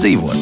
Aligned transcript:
labāk 0.00 0.06
dzīvot. 0.06 0.39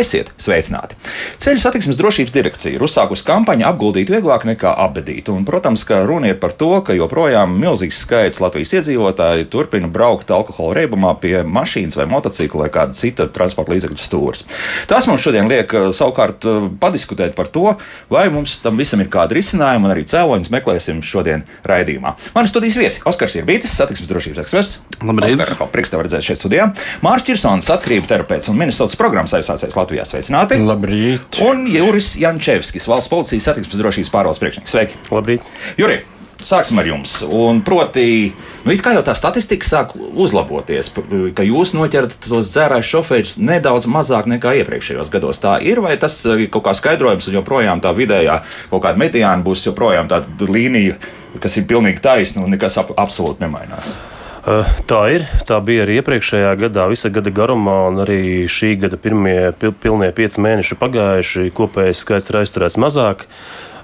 Esiet 0.00 0.30
sveicināti! 0.40 0.96
Ceļu 1.42 1.60
satiksmes 1.60 1.98
drošības 2.00 2.32
direkcija 2.32 2.72
ir 2.72 2.84
uzsākusi 2.86 3.24
kampaņu 3.26 3.66
apguldīt 3.68 4.08
vieglāk 4.08 4.46
nekā 4.48 4.70
apbedīt. 4.86 5.28
Un, 5.28 5.44
protams, 5.44 5.82
ka 5.84 5.98
runa 6.08 6.30
ir 6.30 6.38
par 6.40 6.54
to, 6.56 6.70
ka 6.86 6.96
joprojām 6.96 7.52
milzīgs 7.60 7.98
skaits 8.06 8.40
Latvijas 8.40 8.72
iedzīvotāju 8.78 9.50
turpina 9.52 9.90
braukt 9.92 10.32
alkohola 10.32 10.78
reibumā 10.78 11.12
pie 11.20 11.42
mašīnas 11.44 11.98
vai 12.00 12.06
motocikla 12.08 12.64
vai 12.64 12.70
kāda 12.72 12.96
cita 12.96 13.26
transporta 13.28 13.74
līdzekļa 13.74 14.00
stūres. 14.00 14.46
Tas 14.88 15.08
mums 15.10 15.20
šodien 15.26 15.50
liek 15.52 15.74
eh, 15.76 15.90
savukārt 15.96 16.48
eh, 16.48 16.70
padiskutēt 16.80 17.36
par 17.36 17.52
to, 17.52 17.74
vai 18.08 18.24
mums 18.32 18.56
tam 18.64 18.80
visam 18.80 19.04
ir 19.04 19.12
kāda 19.12 19.36
risinājuma, 19.36 19.90
un 19.90 19.96
arī 19.98 20.06
cēloņus 20.08 20.52
meklēsim 20.56 21.04
šodien 21.04 21.44
raidījumā. 21.68 22.14
Mani 22.38 22.48
studijas 22.48 22.80
viesi 22.80 23.04
Oskars 23.10 23.36
Irbītis, 23.36 23.76
satiksmes 23.76 24.08
drošības 24.08 24.46
eksperts. 24.46 24.78
Labrīt! 25.04 25.44
Prieks 25.76 25.92
tev 25.92 26.06
redzēt 26.06 26.24
šeit 26.24 26.40
studijā. 26.40 26.70
Mārs 27.04 27.28
Čirsons, 27.28 27.68
atkarību 27.76 28.08
terapeits 28.08 28.48
un 28.52 28.58
Minnesotas 28.60 28.98
programmas 29.00 29.36
aizsācējs 29.36 29.76
Latvijā. 29.90 30.06
Sveicināti! 30.06 30.60
Labrīt! 30.62 31.40
Un 31.42 31.66
Juris 31.66 32.14
Jančevskis, 32.20 32.86
valsts 32.86 33.10
policijas 33.10 33.50
satiksmes 33.50 33.80
drošības 33.80 34.12
pārvaldes 34.14 34.40
priekšnieks. 34.42 34.70
Sveiki! 34.70 34.98
Labrīt! 35.10 35.46
Juri! 35.80 36.00
Sāksim 36.40 36.78
ar 36.80 36.86
jums. 36.88 37.18
Un 37.26 37.58
proti, 37.60 38.30
nu, 38.64 38.74
kā 38.80 38.94
jau 38.96 39.02
tā 39.04 39.12
statistika 39.18 39.66
sāk 39.66 39.90
uzlaboties, 39.98 40.88
ka 41.36 41.44
jūs 41.44 41.74
noķerat 41.76 42.14
tos 42.24 42.52
dzērāju 42.54 42.86
šoferus 42.86 43.34
nedaudz 43.36 43.88
mazāk 43.90 44.30
nekā 44.30 44.54
iepriekšējos 44.62 45.10
gados. 45.12 45.42
Tā 45.42 45.58
ir, 45.60 45.82
vai 45.84 45.98
tas 46.00 46.16
ir 46.24 46.46
kaut 46.54 46.64
kā 46.68 46.72
skaidrojums, 46.78 47.28
un 47.28 47.36
joprojām 47.42 47.82
tā 47.84 47.92
vidējā 47.98 48.38
kaut 48.70 48.86
kāda 48.86 49.02
mediāna 49.02 49.44
būs 49.44 49.66
joprojām 49.66 50.08
tāda 50.08 50.48
līnija, 50.48 50.96
kas 51.42 51.60
ir 51.60 51.68
pilnīgi 51.68 52.00
taisna 52.06 52.46
un 52.46 52.56
nekas 52.56 52.80
ap, 52.80 52.94
absolūti 52.96 53.44
nemainās. 53.44 53.92
Tā 54.40 55.00
ir. 55.12 55.26
Tā 55.44 55.58
bija 55.64 55.84
arī 55.84 55.98
iepriekšējā 56.00 56.52
gadā, 56.62 56.86
visa 56.88 57.10
gada 57.12 57.32
garumā, 57.34 57.76
un 57.90 58.00
arī 58.06 58.48
šī 58.48 58.72
gada 58.80 58.96
pirmie 59.00 59.52
pil, 59.60 59.74
pilnie 59.76 60.08
pieci 60.16 60.40
mēneši 60.40 60.78
pagājuši. 60.80 61.50
Kopējais 61.56 62.00
skaits 62.06 62.32
ir 62.32 62.40
aizturēts 62.40 62.80
mazāk. 62.80 63.26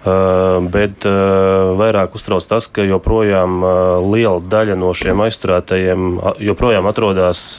Uh, 0.06 0.62
bet 0.70 1.02
uh, 1.02 1.74
vairāk 1.74 2.14
uztrauc 2.14 2.44
tas, 2.46 2.68
ka 2.70 2.84
joprojām 2.86 3.58
liela 4.06 4.38
daļa 4.38 4.76
no 4.78 4.92
šiem 4.94 5.24
aizturētajiem 5.24 6.20
joprojām 6.46 6.86
atrodas 6.86 7.56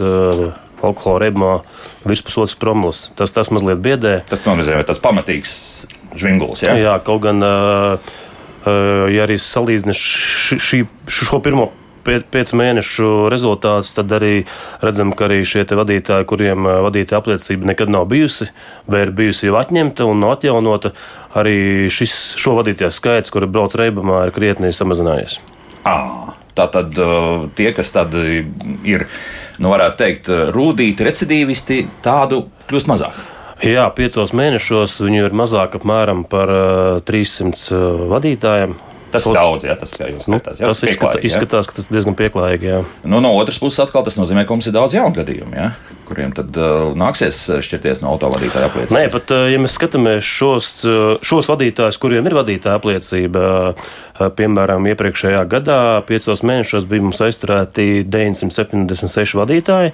alkohola 0.77 1.25
reibumā 1.25 1.53
virs 2.07 2.23
pusotras 2.23 2.55
promilas. 2.55 3.09
Tas, 3.19 3.33
tas 3.35 3.51
mazliet 3.51 3.81
biedē. 3.83 4.21
Tas 4.29 4.45
nozīmē, 4.47 4.79
ka 4.79 4.93
tas 4.93 5.01
pamatīgs 5.03 5.51
žvinguls. 6.15 6.63
Ja? 6.63 6.77
Jā, 6.79 6.95
kaut 7.03 7.25
gan, 7.25 7.43
ja 8.63 9.25
arī 9.25 9.37
salīdzinu 9.41 9.97
šī, 9.97 10.85
šo 11.11 11.41
pirmo 11.43 11.71
piecu 12.07 12.57
mēnešu 12.59 13.11
rezultātus, 13.33 13.93
tad 13.97 14.11
arī 14.17 14.45
redzam, 14.83 15.13
ka 15.17 15.27
arī 15.27 15.41
šie 15.47 15.65
vadītāji, 15.67 16.27
kuriem 16.29 16.69
vadītāja 16.87 17.21
apliecība 17.21 17.71
nekad 17.73 17.91
nav 17.93 18.07
bijusi, 18.11 18.49
vai 18.87 19.05
ir 19.05 19.13
bijusi 19.17 19.49
jau 19.49 19.59
atņemta 19.59 20.07
un 20.07 20.25
atjaunota, 20.29 20.93
arī 21.37 21.87
šis, 21.93 22.17
šo 22.39 22.57
vadītāju 22.61 22.95
skaits, 22.95 23.33
kuri 23.33 23.49
brauc 23.51 23.75
reibumā, 23.77 24.25
ir 24.27 24.35
krietni 24.35 24.73
samazinājies. 24.75 25.39
À, 25.87 25.97
tā 26.57 26.67
tad 26.73 26.97
tie, 27.57 27.71
kas 27.75 27.93
tad 27.95 28.15
ir, 28.17 29.07
nu 29.61 29.73
varētu 29.73 30.01
teikt, 30.03 30.29
rūtīti 30.55 31.07
recidīvisti, 31.07 31.81
tādu 32.05 32.47
kļūst 32.69 32.91
mazāk. 32.91 33.25
Jā, 33.65 33.87
piecos 33.97 34.35
mēnešos 34.37 34.99
viņu 35.01 35.23
ir 35.25 35.33
mazāk 35.33 35.79
apmēram 35.79 36.21
par 36.29 36.51
300 37.07 37.79
vadītājiem. 38.11 38.75
Tas 39.11 39.27
ir 39.27 39.37
daudz, 39.37 39.63
ja 39.67 39.75
tas 39.79 39.93
ir 40.01 40.17
nu, 40.17 40.23
skatās, 40.23 40.59
jā, 40.59 40.67
tas 40.67 40.83
izskatās, 40.83 41.23
izskatās, 41.29 41.69
ka 41.69 41.77
tas 41.79 41.87
diezgan 41.93 42.17
pieklājīgi. 42.19 42.67
Jā. 42.67 42.81
Nu, 43.07 43.21
no 43.23 43.31
otras 43.39 43.59
puses, 43.61 43.79
atkal 43.85 44.03
tas 44.03 44.19
nozīmē, 44.19 44.43
ka 44.43 44.55
mums 44.55 44.67
ir 44.67 44.75
daudz 44.75 44.97
jaunu 44.97 45.15
gadījumu, 45.15 45.55
ja, 45.55 45.69
kuriem 46.07 46.33
tad 46.35 46.55
uh, 46.59 46.93
nāksies 46.97 47.39
šķirties 47.65 48.01
no 48.03 48.13
autovadītāja 48.15 48.71
apliecības. 48.71 48.95
Nē, 48.95 49.03
pat 49.13 49.33
uh, 49.35 49.47
ja 49.51 49.59
mēs 49.61 49.75
skatāmies 49.77 50.27
šos, 50.27 50.71
šos 51.25 51.51
vadītājus, 51.51 51.99
kuriem 52.01 52.29
ir 52.29 52.37
vadītāja 52.37 52.79
apliecība, 52.79 53.43
piemēram, 54.37 54.87
iepriekšējā 54.93 55.43
gadā, 55.51 55.81
piecos 56.07 56.41
mēnešos 56.47 56.87
bija 56.89 57.05
mums 57.05 57.21
aizturēti 57.27 58.07
976 58.07 59.37
vadītāji 59.37 59.93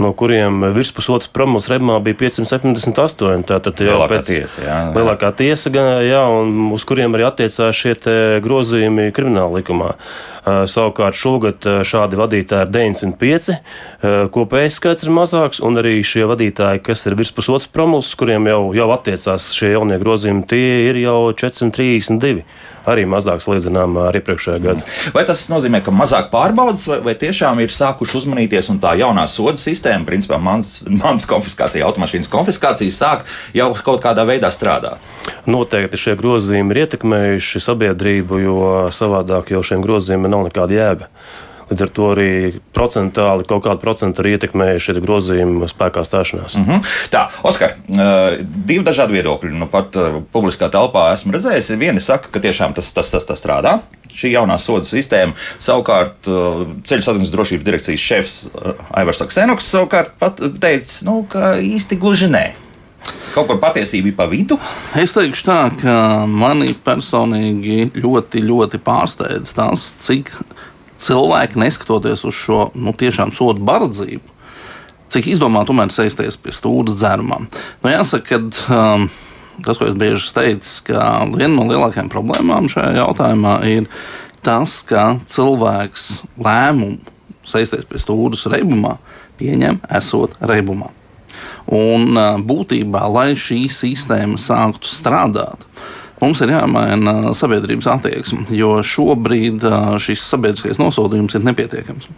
no 0.00 0.12
kuriem 0.16 0.64
virspusotras 0.74 1.30
promils 1.32 1.68
Rebmā 1.70 1.98
bija 2.04 2.16
578. 2.22 3.44
Tātad 3.50 3.82
jau 3.84 3.92
lielākā 3.92 4.16
pēc 4.16 4.30
tiesa, 4.30 4.62
jā, 4.64 4.76
jā. 4.86 4.90
lielākā 4.96 5.32
tiesa, 5.36 5.72
gan, 5.74 5.90
jā, 6.06 6.22
un 6.40 6.70
uz 6.74 6.86
kuriem 6.88 7.16
arī 7.16 7.26
attiecās 7.28 7.76
šie 7.76 7.96
grozījumi 8.44 9.10
krimināla 9.16 9.60
likumā. 9.60 9.92
Uh, 9.92 10.30
savukārt 10.70 11.18
šogad 11.18 11.66
šādi 11.86 12.18
vadītāji 12.20 12.66
ir 12.66 12.72
905, 12.74 13.50
uh, 13.52 14.16
kopējais 14.34 14.78
skaits 14.80 15.06
ir 15.06 15.12
mazāks, 15.14 15.62
un 15.64 15.80
arī 15.80 15.98
šie 16.06 16.26
vadītāji, 16.30 16.82
kas 16.86 17.06
ir 17.06 17.16
virs 17.18 17.32
pusotras 17.36 17.70
promils, 17.70 18.10
kuriem 18.18 18.48
jau, 18.50 18.62
jau 18.76 18.88
attiecās 18.94 19.50
šie 19.56 19.74
jaunie 19.74 20.00
grozījumi, 20.02 20.46
tie 20.50 20.90
ir 20.90 21.00
jau 21.04 21.18
432 21.36 22.44
arī 22.88 23.04
mazāk 23.08 23.42
salīdzinām 23.44 23.98
ar 24.06 24.16
iepriekšējā 24.20 24.60
gadu. 24.64 24.84
Vai 25.14 25.24
tas 25.28 25.42
nozīmē, 25.52 25.82
ka 25.84 25.94
mazāk 25.94 26.30
pārbaudas, 26.32 26.86
vai, 26.90 27.00
vai 27.04 27.14
tiešām 27.18 27.60
ir 27.64 27.74
sākuši 27.74 28.20
uzmanīties 28.22 28.70
un 28.72 28.80
tā 28.82 28.94
jaunā 29.00 29.26
soda 29.30 29.60
sistēma, 29.60 30.06
principā 30.08 30.40
mans, 30.42 30.80
mans 30.88 31.28
konfiskācija, 31.30 31.84
automašīnas 31.88 32.30
konfiskācija, 32.32 32.94
sāk 32.94 33.26
jau 33.56 33.70
kaut 33.84 34.02
kādā 34.04 34.24
veidā 34.28 34.52
strādāt? 34.54 35.04
Noteikti 35.50 36.00
šie 36.00 36.16
grozījumi 36.20 36.74
ir 36.74 36.84
ietekmējuši 36.86 37.64
sabiedrību, 37.66 38.42
jo 38.44 38.72
savādāk 38.94 39.54
jau 39.54 39.62
šiem 39.66 39.84
grozījumiem 39.84 40.32
nav 40.32 40.48
nekāda 40.48 40.76
jēga. 40.76 41.10
Līdz 41.70 41.84
ar 41.86 41.90
to 41.94 42.06
arī 42.10 42.30
procentuāli 42.74 43.46
kaut 43.46 43.62
kādu 43.66 43.82
procentu 43.82 44.24
ir 44.24 44.34
ietekmējuši 44.34 44.86
šie 44.88 45.02
grozījumi 45.04 45.68
spēkā 45.70 46.02
stāšanās. 46.06 46.56
Mm 46.58 46.64
-hmm. 46.66 46.88
Tā, 47.12 47.28
Oskar, 47.46 47.76
divi 47.86 48.82
dažādi 48.84 49.20
viedokļi. 49.20 49.52
Nu, 49.54 49.66
pat 49.70 49.94
publiskā 50.32 50.70
telpā 50.70 51.12
esmu 51.14 51.32
redzējis. 51.32 51.76
Vieni 51.78 52.00
saka, 52.00 52.28
ka 52.30 52.40
tiešām 52.40 52.74
tas, 52.74 52.92
tas, 52.92 53.10
tas, 53.10 53.24
tas 53.24 53.44
strādā. 53.44 53.78
Šī 54.10 54.32
jaunā 54.34 54.58
soda 54.58 54.84
sistēma, 54.84 55.32
savukārt 55.58 56.26
ceļu 56.84 57.02
satiksmes 57.02 57.30
drošības 57.30 57.64
direkcijas 57.64 58.00
šefs 58.00 58.48
Aivars 58.90 59.22
Aksenoks 59.22 59.70
savukārt 59.70 60.10
teica, 60.60 61.04
nu, 61.06 61.22
ka 61.30 61.54
īsti 61.62 61.98
gluži 61.98 62.26
nē. 62.26 62.50
Kaut 63.30 63.46
kur 63.46 63.60
patiesība 63.62 64.10
ir 64.10 64.16
pa 64.18 64.26
vidu? 64.26 64.58
Es 64.98 65.14
teikšu 65.14 65.46
tā, 65.46 65.58
ka 65.78 66.26
mani 66.26 66.74
personīgi 66.74 67.92
ļoti, 67.94 68.42
ļoti 68.42 68.80
pārsteidz 68.82 69.54
tas, 69.54 69.84
cik 70.02 70.32
cilvēki, 71.00 71.60
neskatoties 71.60 72.24
uz 72.28 72.36
šo 72.36 72.68
nu, 72.74 72.94
tiešām 72.96 73.32
sodu 73.36 73.62
baradzību, 73.66 74.36
cik 75.10 75.30
izdomāti 75.32 75.72
tomēr 75.72 75.92
sēsties 75.94 76.38
pie 76.40 76.54
stūra 76.54 76.94
dzērumā. 76.94 77.40
Nu, 77.82 77.92
jāsaka, 77.92 78.40
ka 78.40 78.76
um, 78.76 79.08
tas, 79.64 79.80
ko 79.80 79.88
es 79.88 79.96
bieži 79.98 80.32
teicu, 80.36 80.74
ka 80.90 81.06
viena 81.32 81.54
no 81.56 81.68
lielākajām 81.70 82.10
problēmām 82.12 82.70
šajā 82.72 82.94
jautājumā 83.00 83.56
ir 83.70 83.88
tas, 84.46 84.80
ka 84.86 85.14
cilvēks 85.28 86.10
lēmumu 86.40 87.00
sēsties 87.50 87.88
pie 87.88 88.00
stūra 88.00 88.54
reibumā 88.54 88.96
pieņem 89.40 89.80
esot 89.96 90.36
reibumā. 90.44 90.92
Un 91.70 92.16
uh, 92.18 92.36
būtībā, 92.42 93.04
lai 93.12 93.32
šī 93.38 93.64
sistēma 93.72 94.38
sāktu 94.40 94.90
strādāt, 94.90 95.64
Mums 96.20 96.42
ir 96.44 96.52
jāmaina 96.52 97.32
sabiedrības 97.36 97.88
attieksme, 97.94 98.44
jo 98.52 98.74
šobrīd 98.84 99.64
šis 100.04 100.24
sabiedriskais 100.28 100.80
nosodījums 100.80 101.36
ir 101.38 101.46
nepietiekams. 101.48 102.10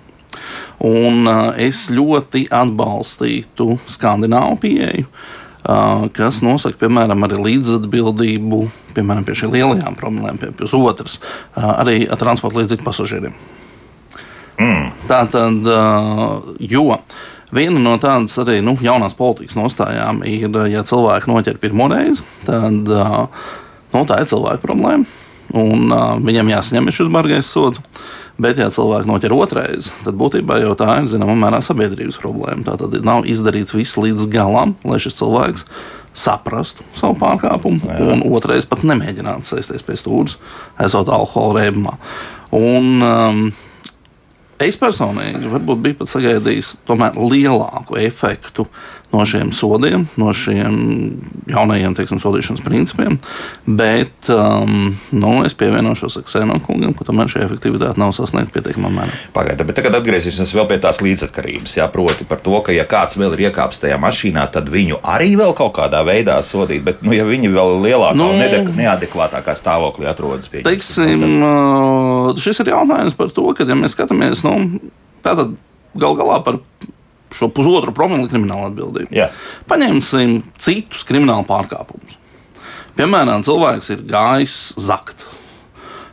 Un 0.82 1.28
es 1.62 1.84
ļoti 1.94 2.48
atbalstītu 2.50 3.76
skandināvu 3.86 4.58
pieeju, 4.64 5.06
kas 6.16 6.40
nosaka, 6.42 6.80
piemēram, 6.80 7.22
arī 7.28 7.38
līdzatbildību, 7.44 8.62
piemēram, 8.96 9.26
pie 9.28 9.36
šiem 9.38 9.54
lielajām 9.54 9.98
promilēm, 10.00 10.40
pie, 10.42 10.50
pie 10.58 10.70
otras, 10.80 11.20
arī 11.54 12.00
transporta 12.18 12.62
līdzekļu 12.62 12.88
pasažieriem. 12.88 13.36
Mm. 14.58 14.90
Tā 15.06 15.22
tad, 15.30 15.70
jo 16.58 16.88
Viena 17.52 17.76
no 17.84 17.98
tādas 18.00 18.32
arī 18.40 18.62
nu, 18.64 18.72
jaunās 18.80 19.12
politikas 19.12 19.58
nostājām 19.58 20.22
ir, 20.24 20.54
ja 20.72 20.80
cilvēki 20.88 21.28
noķer 21.28 21.58
pirmo 21.60 21.84
reizi, 21.92 22.24
tad 22.46 22.88
uh, 22.88 23.26
Nu, 23.92 24.04
tā 24.08 24.22
ir 24.22 24.30
cilvēka 24.30 24.64
problēma. 24.64 25.08
Un, 25.52 25.88
uh, 25.92 26.16
viņam 26.22 26.48
jāsaņem 26.52 26.92
šis 26.94 27.12
bargais 27.12 27.48
sods. 27.50 27.82
Bet, 28.40 28.56
ja 28.56 28.70
cilvēki 28.72 29.10
noķer 29.10 29.34
otrais, 29.36 29.90
tad 30.06 30.16
būtībā 30.18 30.56
jau 30.62 30.72
tā 30.78 30.94
ir 31.02 31.08
zināmā 31.12 31.34
mērā 31.36 31.60
sabiedrības 31.62 32.16
problēma. 32.22 32.64
Tā 32.64 32.78
tad 32.80 32.96
nav 33.04 33.26
izdarīts 33.28 33.74
viss 33.76 33.98
līdz 34.00 34.24
galam, 34.32 34.72
lai 34.88 34.96
šis 35.02 35.18
cilvēks 35.18 35.66
saprastu 36.16 36.84
savu 36.96 37.16
pārkāpumu, 37.20 37.80
Jā. 37.88 37.98
un 38.12 38.24
otrais 38.36 38.66
pat 38.68 38.84
nemēģinātu 38.88 39.48
sēsties 39.48 39.84
pie 39.84 39.96
stūres, 40.00 40.36
esot 40.80 41.08
alkohola 41.12 41.62
rēbumā. 41.62 41.94
Un, 42.56 42.88
um, 43.04 43.44
es 44.60 44.76
personīgi 44.80 45.48
varbūt 45.52 45.84
biju 45.86 46.00
pat 46.02 46.12
sagaidījis 46.12 46.74
tomēr 46.88 47.16
lielāku 47.16 47.96
efektu 48.00 48.68
no 49.12 49.24
šiem 49.28 49.52
sodiem, 49.52 50.06
no 50.16 50.32
šiem 50.36 50.76
jaunajiem 51.50 51.94
teiksim, 51.96 52.20
sodīšanas 52.22 52.62
principiem. 52.64 53.18
Bet 53.66 54.30
um, 54.32 54.94
nu, 55.12 55.32
es 55.46 55.56
pievienošos 55.58 56.18
Ksēnokungam, 56.26 56.94
ka 56.96 57.06
tomēr 57.08 57.30
šī 57.32 57.42
efektivitāte 57.44 58.00
nav 58.00 58.14
sasniegta 58.16 58.54
pietiekamā 58.56 58.92
mērā. 58.94 59.18
Pagaidā, 59.36 59.66
bet 59.68 59.78
tagad 59.80 59.98
atgriezīsimies 60.00 60.54
vēl 60.56 60.68
pie 60.70 60.78
tās 60.82 61.02
līdzatkarības. 61.04 61.76
Jā, 61.78 61.88
proti 61.92 62.26
par 62.28 62.40
to, 62.44 62.56
ka 62.64 62.74
ja 62.74 62.86
kāds 62.88 63.18
vēl 63.20 63.36
ir 63.36 63.46
iekāpis 63.50 63.82
tajā 63.84 63.98
mašīnā, 64.00 64.46
tad 64.54 64.72
viņu 64.72 65.02
arī 65.14 65.34
vēl 65.40 65.52
kaut 65.58 65.74
kādā 65.76 66.00
veidā 66.08 66.38
sodīt. 66.46 66.84
Bet, 66.86 67.04
nu, 67.04 67.12
ja 67.16 67.26
viņi 67.28 67.52
vēl 67.52 67.76
lielākā 67.84 68.16
nu, 68.18 68.32
un 68.32 68.72
neadekvātākā 68.78 69.56
stāvoklī 69.58 70.08
atrodas, 70.10 70.48
pie 70.52 70.64
teiksim, 70.66 71.26
tad... 71.26 71.36
Uh, 72.32 72.42
šis 72.42 72.62
ir 72.64 72.72
jautājums 72.72 73.16
par 73.18 73.32
to, 73.34 73.44
ka, 73.56 73.68
ja 73.68 73.76
mēs 73.78 73.96
skatāmies, 73.96 74.44
nu, 74.46 74.80
tātad 75.24 75.54
gal 75.98 76.16
galā 76.16 76.40
par 76.44 76.62
šo 77.36 77.48
pusotru 77.54 77.94
promili 77.96 78.30
krimināla 78.30 78.70
atbildību. 78.70 79.12
Jā. 79.16 79.28
Paņemsim 79.70 80.40
citus 80.62 81.04
kriminālu 81.08 81.46
pārkāpumus. 81.48 82.18
Piemēram, 82.98 83.44
cilvēks 83.46 83.88
ir 83.94 84.02
gājis 84.08 84.56
zakt. 84.80 85.24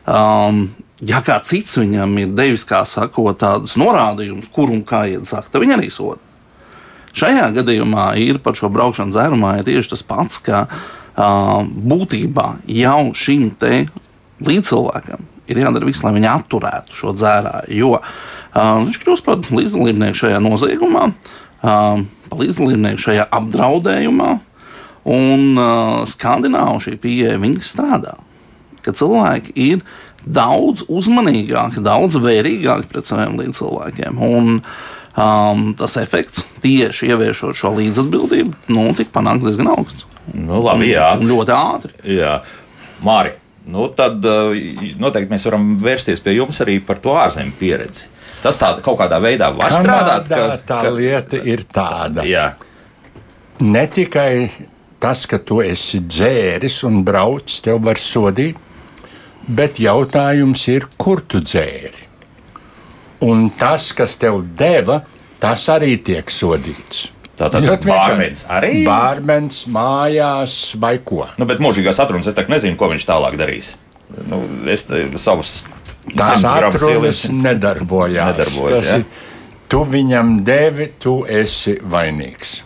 Um, 0.08 0.70
ja 1.06 1.20
kā 1.26 1.38
cits 1.46 1.78
viņam 1.80 2.16
ir 2.22 2.32
devis, 2.38 2.64
kā 2.68 2.82
sakot, 2.88 3.38
tādus 3.42 3.76
norādījumus, 3.80 4.48
kur 4.56 4.72
un 4.72 4.86
kā 4.88 5.04
iet 5.12 5.28
zakt, 5.30 5.52
tad 5.52 5.64
viņi 5.64 5.76
arī 5.76 5.92
soda. 5.94 6.24
Šajā 7.20 7.50
gadījumā 7.58 8.12
ir 8.22 8.40
par 8.44 8.56
šo 8.56 8.70
braukšanu 8.72 9.16
dzērumā 9.16 9.58
ja 9.60 9.66
tieši 9.68 9.96
tas 9.96 10.06
pats, 10.06 10.40
ka 10.46 10.66
uh, 10.70 11.66
būtībā 11.66 12.48
jau 12.70 13.02
šim 13.18 13.50
te 13.60 13.84
līdzcilvēkam 14.46 15.26
ir 15.50 15.62
jādara 15.64 15.88
viss, 15.90 16.04
lai 16.06 16.14
viņi 16.16 16.30
atturētu 16.32 16.96
šo 16.96 17.16
dzērāju. 17.18 17.74
Jo 17.76 17.96
Viņš 18.56 19.00
kļūst 19.04 19.26
par 19.28 19.44
līdzdalībnieku 19.54 20.18
šajā 20.24 20.40
noziegumā, 20.42 21.10
par 21.62 22.40
līdzdalībnieku 22.42 23.04
šajā 23.06 23.28
apdraudējumā. 23.40 24.38
Un 25.10 25.56
uh, 25.58 26.02
skandināvu 26.06 26.82
šī 26.84 26.98
pieeja 27.02 27.38
strādā. 27.66 28.18
Ka 28.84 28.92
cilvēki 28.94 29.54
ir 29.56 29.80
daudz 30.28 30.84
uzmanīgāki, 30.92 31.82
daudz 31.82 32.20
vērīgāki 32.20 32.90
pret 32.92 33.08
saviem 33.08 33.38
līdzcilvēkiem. 33.40 34.20
Un, 34.20 34.60
um, 35.16 35.64
tas 35.80 35.96
efekts 36.02 36.46
tieši 36.62 37.10
ieviešot 37.14 37.58
šo 37.58 37.74
līdzatbildību, 37.80 38.54
nu, 38.76 38.86
tika 38.98 39.16
panākts 39.18 39.48
diezgan 39.48 39.72
augsts. 39.72 40.06
Nu, 40.34 40.60
labi, 40.68 40.92
jā. 40.92 41.14
Un, 41.16 41.26
un 41.26 41.34
ļoti 41.34 41.56
ātri. 41.56 41.96
Jā. 42.20 42.36
Māri, 43.06 43.34
nu 43.72 43.88
tad 43.96 44.26
noteikti 45.00 45.32
mēs 45.32 45.48
varam 45.48 45.72
vērsties 45.82 46.22
pie 46.22 46.36
jums 46.36 46.60
arī 46.66 46.78
par 46.84 47.00
to 47.02 47.16
ārzemju 47.18 47.56
pieredzi. 47.60 48.10
Tas 48.44 48.60
tā, 48.60 48.72
kaut 48.84 49.00
kādā 49.02 49.20
veidā 49.24 49.50
var 49.52 49.74
Kanādā 49.74 50.20
strādāt. 50.24 50.30
Ka, 50.32 50.58
tā 50.68 50.82
ka, 50.86 50.92
lieta 50.96 51.40
ir 51.44 51.66
tāda. 51.68 52.24
Jā. 52.28 52.46
Ne 53.60 53.84
tikai 53.92 54.50
tas, 55.04 55.26
ka 55.28 55.40
tu 55.44 55.60
esi 55.64 56.00
dzēris 56.08 56.82
un 56.88 57.02
brauc, 57.08 57.52
tev 57.64 57.82
var 57.88 58.00
sodīt, 58.00 58.60
bet 59.48 59.80
jautājums 59.84 60.66
ir, 60.72 60.88
kur 61.00 61.24
tu 61.28 61.42
dzēri. 61.44 62.08
Un 63.28 63.50
tas, 63.60 63.90
kas 63.96 64.16
tev 64.20 64.46
deva, 64.60 65.02
tas 65.44 65.66
arī 65.72 65.98
tiek 66.04 66.32
sodīts. 66.32 67.10
Tātad 67.40 67.64
bārmenis 67.84 68.46
arī? 68.52 68.82
Bārmenis 68.88 69.62
mājās 69.72 70.56
vai 70.80 70.98
ko. 71.04 71.26
Nu, 71.40 71.48
bet 71.48 71.62
mūžīgās 71.64 72.00
atrunas 72.04 72.28
es 72.28 72.40
nezinu, 72.52 72.76
ko 72.80 72.92
viņš 72.92 73.06
tālāk 73.08 73.38
darīs. 73.40 73.74
Nu, 74.28 74.42
es 74.68 74.88
savus 75.22 75.62
Tās 76.18 76.46
atrunas 76.46 77.26
nedarbojās. 77.34 78.32
nedarbojās 78.34 78.94
ja? 78.94 79.04
Tu 79.70 79.84
viņam 79.86 80.40
devi, 80.46 80.90
tu 80.98 81.20
esi 81.30 81.78
vainīgs. 81.86 82.64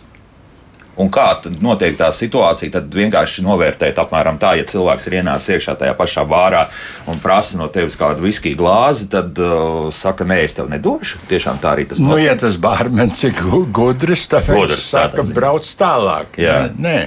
Un 0.94 1.08
kā 1.10 1.26
notiek 1.62 1.96
tā 1.98 2.08
situācija, 2.14 2.70
tad 2.76 2.92
vienkārši 2.94 3.42
novērtēt 3.42 3.98
apmēram 3.98 4.38
tā, 4.38 4.52
ja 4.60 4.66
cilvēks 4.68 5.08
ir 5.08 5.16
ienācis 5.18 5.56
iekšā 5.56 5.74
tajā 5.80 5.94
pašā 5.98 6.22
vārā 6.30 6.68
un 7.10 7.18
prasa 7.22 7.58
no 7.58 7.66
tevis 7.74 7.98
kādu 7.98 8.22
viskiju 8.22 8.60
glāzi, 8.60 9.08
tad 9.10 9.34
uh, 9.42 9.90
saka, 9.94 10.26
nē, 10.28 10.44
es 10.46 10.54
tev 10.54 10.70
nedošu. 10.70 11.24
Tiešām 11.30 11.58
tā 11.62 11.74
arī 11.74 11.88
tas 11.90 11.98
ir. 11.98 12.06
Nu, 12.06 12.18
ja 12.22 12.36
tas 12.38 12.60
bārmenis 12.62 13.26
ir 13.26 13.34
gudrs, 13.74 14.28
tad 14.30 14.46
viņš 14.46 14.78
saka, 14.78 15.26
brauc 15.34 15.66
tālāk. 15.80 16.38
Jā. 16.38 16.60
Nē. 16.78 16.98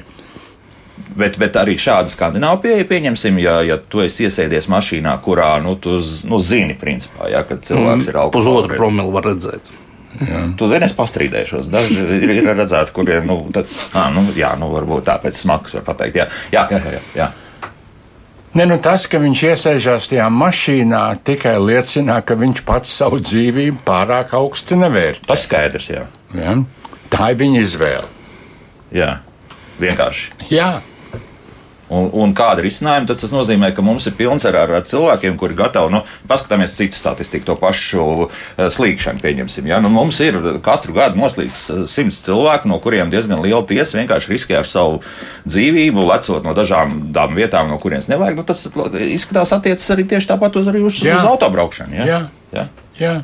Bet, 1.15 1.37
bet 1.39 1.55
arī 1.55 1.77
šādu 1.79 2.11
skandināvu 2.11 2.59
pieeju 2.65 2.87
pieņemsim, 2.89 3.39
ja, 3.39 3.59
ja 3.65 3.77
tu 3.79 4.03
esi 4.03 4.27
iesēdies 4.27 4.67
mašīnā, 4.71 5.13
kurā 5.23 5.53
nu, 5.63 5.77
tu 5.79 5.97
nu, 6.27 6.39
zini, 6.43 6.75
principā, 6.77 7.29
ja, 7.31 7.45
ka 7.47 7.59
cilvēks 7.61 8.03
mm, 8.03 8.11
ir 8.11 8.19
alkohols. 8.19 8.35
Pusotru 8.35 8.79
promilu 8.79 9.13
var 9.15 9.29
redzēt. 9.31 9.71
Jā. 10.17 10.43
Tu 10.57 10.69
zini, 10.71 10.87
es 10.87 10.95
pastrīdēšos. 10.97 11.69
Daži 11.71 11.97
ir, 12.17 12.31
ir 12.39 12.47
redzēti, 12.51 12.93
kuriem, 12.95 13.27
nu, 13.29 13.39
tad, 13.55 13.71
à, 13.93 14.07
nu, 14.13 14.27
jā, 14.37 14.51
nu, 14.59 14.71
varbūt 14.73 15.07
tāpēc 15.07 15.37
smags 15.37 15.77
var 15.77 15.85
pateikt. 15.87 16.23
Jā, 16.23 16.27
jā, 16.53 16.65
jā. 16.73 16.81
jā, 16.97 17.03
jā. 17.21 17.29
Ne, 18.57 18.65
nu 18.65 18.79
tas, 18.81 19.03
ka 19.05 19.19
viņš 19.21 19.41
iesaistās 19.51 20.07
tajā 20.09 20.25
mašīnā, 20.33 21.01
tikai 21.27 21.57
liecina, 21.61 22.15
ka 22.25 22.37
viņš 22.39 22.63
pats 22.65 22.93
savu 23.03 23.19
dzīvību 23.21 23.83
pārāk 23.85 24.33
augstu 24.37 24.79
nevērtē. 24.79 25.27
Tas 25.29 25.43
skaidrs, 25.45 25.91
jā. 25.93 26.05
Ja? 26.33 26.55
Tā 27.13 27.31
ir 27.33 27.37
viņa 27.43 27.61
izvēle. 27.61 28.07
Jā, 28.95 29.11
vienkārši. 29.83 30.47
Jā. 30.49 30.71
Un, 31.87 32.09
un 32.19 32.33
kāda 32.35 32.59
ir 32.59 32.67
izcinājuma, 32.67 33.07
tas, 33.07 33.21
tas 33.21 33.31
nozīmē, 33.31 33.69
ka 33.75 33.83
mums 33.85 34.09
ir 34.09 34.15
pilns 34.17 34.43
ar, 34.49 34.57
ar, 34.59 34.73
cilvēkiem, 34.83 35.37
kuri 35.39 35.55
ir 35.55 35.59
gatavi, 35.61 35.93
nu, 35.93 36.01
paskatāmies 36.27 36.73
citu 36.75 36.99
statistiku, 36.99 37.45
to 37.47 37.55
pašu 37.61 38.01
uh, 38.25 38.31
slīkšanu, 38.75 39.23
pieņemsim. 39.23 39.69
Ja? 39.71 39.79
Nu, 39.83 39.87
mums 39.93 40.19
ir 40.23 40.35
katru 40.65 40.97
gadu 40.97 41.19
noslīgts 41.21 41.63
uh, 41.71 41.85
simts 41.87 42.19
cilvēku, 42.25 42.67
no 42.67 42.81
kuriem 42.83 43.13
diezgan 43.13 43.39
liela 43.39 43.63
tiesa 43.67 44.01
vienkārši 44.01 44.33
riskē 44.33 44.59
ar 44.59 44.67
savu 44.67 44.99
dzīvību, 45.47 46.03
lecot 46.11 46.43
no 46.43 46.51
dažām 46.57 46.99
vietām, 47.37 47.71
no 47.71 47.79
kurienes 47.79 48.11
nevajag. 48.11 48.41
Nu, 48.41 48.43
tas 48.47 48.67
izskatās 49.07 49.55
attiecas 49.55 49.87
arī 49.95 50.09
tieši 50.11 50.33
tāpat 50.33 50.59
uz, 50.59 50.67
uz, 50.67 51.01
Jā. 51.07 51.21
uz 51.21 51.31
autobraukšanu. 51.31 52.01
Ja? 52.01 52.07
Jā. 52.11 52.21
Jā. 52.51 52.69
Jā. 52.99 53.17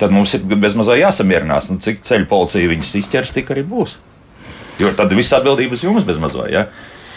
Tad 0.00 0.14
mums 0.16 0.32
ir 0.32 0.46
bezmazliet 0.48 1.02
jāsamierinās, 1.02 1.68
nu, 1.68 1.76
cik 1.84 2.00
ceļu 2.08 2.30
policija 2.30 2.70
viņus 2.72 2.94
izķers, 3.02 3.34
tik 3.36 3.52
arī 3.52 3.66
būs. 3.68 3.98
Jo 4.80 4.94
tad 4.96 5.12
viss 5.12 5.36
atbildības 5.36 5.84
jums 5.84 6.06
bezmazliet. 6.08 6.54
Ja? 6.54 6.62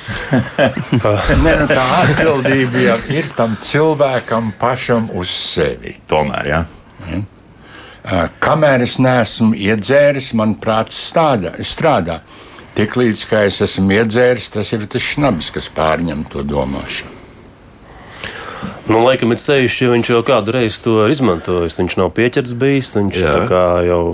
ne, 1.43 1.53
nu, 1.59 1.67
tā 1.69 1.83
atbildība 2.01 2.81
jau 2.87 2.97
ir 3.13 3.29
tam 3.37 3.55
cilvēkam 3.63 4.51
pašam 4.59 5.07
uz 5.15 5.31
sevi. 5.31 5.95
Tomēr, 6.09 6.49
jā. 6.49 6.63
Ja? 7.07 7.21
Kamēr 8.43 8.83
es 8.83 8.97
neesmu 8.99 9.55
iedzēris, 9.55 10.33
man 10.35 10.57
prāts 10.59 10.99
strādā. 11.07 11.55
strādā. 11.63 12.19
Tiklīdz 12.75 13.27
es 13.45 13.61
esmu 13.61 13.93
iedzēris, 13.99 14.49
tas 14.51 14.73
ir 14.73 14.87
tas 14.89 15.01
šnabs, 15.01 15.51
kas 15.53 15.69
pārņem 15.71 16.25
to 16.31 16.43
domāšanu. 16.43 17.13
Nu, 18.89 18.99
laikam, 18.99 19.31
ir 19.31 19.39
sevišķi, 19.39 19.85
ja 19.85 19.91
viņš 19.93 20.09
jau 20.11 20.23
kādu 20.27 20.51
reizi 20.57 20.81
to 20.83 20.97
ir 21.05 21.13
izmantojis. 21.13 21.79
Viņš 21.79 21.95
nav 22.01 22.09
pieķerts 22.17 22.55
bijis. 22.59 22.91
Viņš 22.99 23.19
jau 23.87 24.07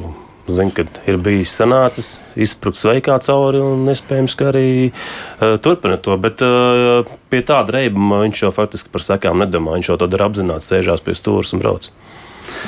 Zinu, 0.53 0.73
ka 0.75 0.85
ir 1.09 1.19
bijis 1.23 1.53
sanācis, 1.59 2.09
izsprucis 2.39 2.87
veikā 2.89 3.17
cauri 3.25 3.61
un 3.63 3.87
iespējams, 3.91 4.35
ka 4.39 4.49
arī 4.51 4.67
uh, 4.89 5.57
turpina 5.63 5.99
to. 6.01 6.17
Bet 6.21 6.43
uh, 6.45 7.07
pie 7.31 7.41
tāda 7.45 7.77
reibuma 7.77 8.23
viņš 8.25 8.43
jau 8.45 8.53
faktiski 8.55 8.91
par 8.93 9.05
sekām 9.05 9.43
nedomā. 9.43 9.77
Viņš 9.77 9.91
jau 9.91 9.99
to 10.01 10.09
dara 10.11 10.29
apzināti, 10.29 10.67
sēžās 10.67 11.03
pie 11.05 11.17
stūres 11.17 11.53
un 11.55 11.63
brauc. 11.63 11.89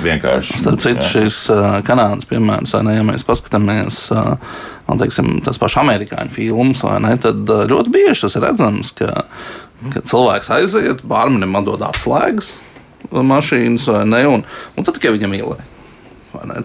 Vienkārši. 0.02 0.60
Starp 0.62 0.82
citu, 0.84 1.06
šis 1.10 1.42
uh, 1.52 1.80
kanādas 1.86 2.28
piemērs, 2.30 2.76
ne, 2.86 2.96
ja 3.00 3.06
mēs 3.06 3.26
paskatāmies 3.28 4.04
uh, 4.14 4.36
teiksim, 5.00 5.40
tās 5.46 5.60
pašas 5.62 5.82
amerikāņu 5.82 6.36
filmas, 6.36 6.84
ne, 7.04 7.16
tad 7.22 7.50
uh, 7.50 7.64
ļoti 7.70 7.94
bieži 7.94 8.28
tas 8.28 8.38
ir 8.38 8.46
redzams, 8.46 8.94
ka, 8.98 9.26
ka 9.94 10.04
cilvēks 10.08 10.52
aiziet, 10.58 11.02
bārmenim 11.08 11.58
atdod 11.60 11.84
atslēgas 11.88 12.54
mašīnas, 13.12 13.88
ne, 14.08 14.24
un, 14.30 14.46
un 14.78 14.88
tad 14.88 14.98
tikai 14.98 15.16
viņam 15.18 15.38
ielē. 15.40 15.60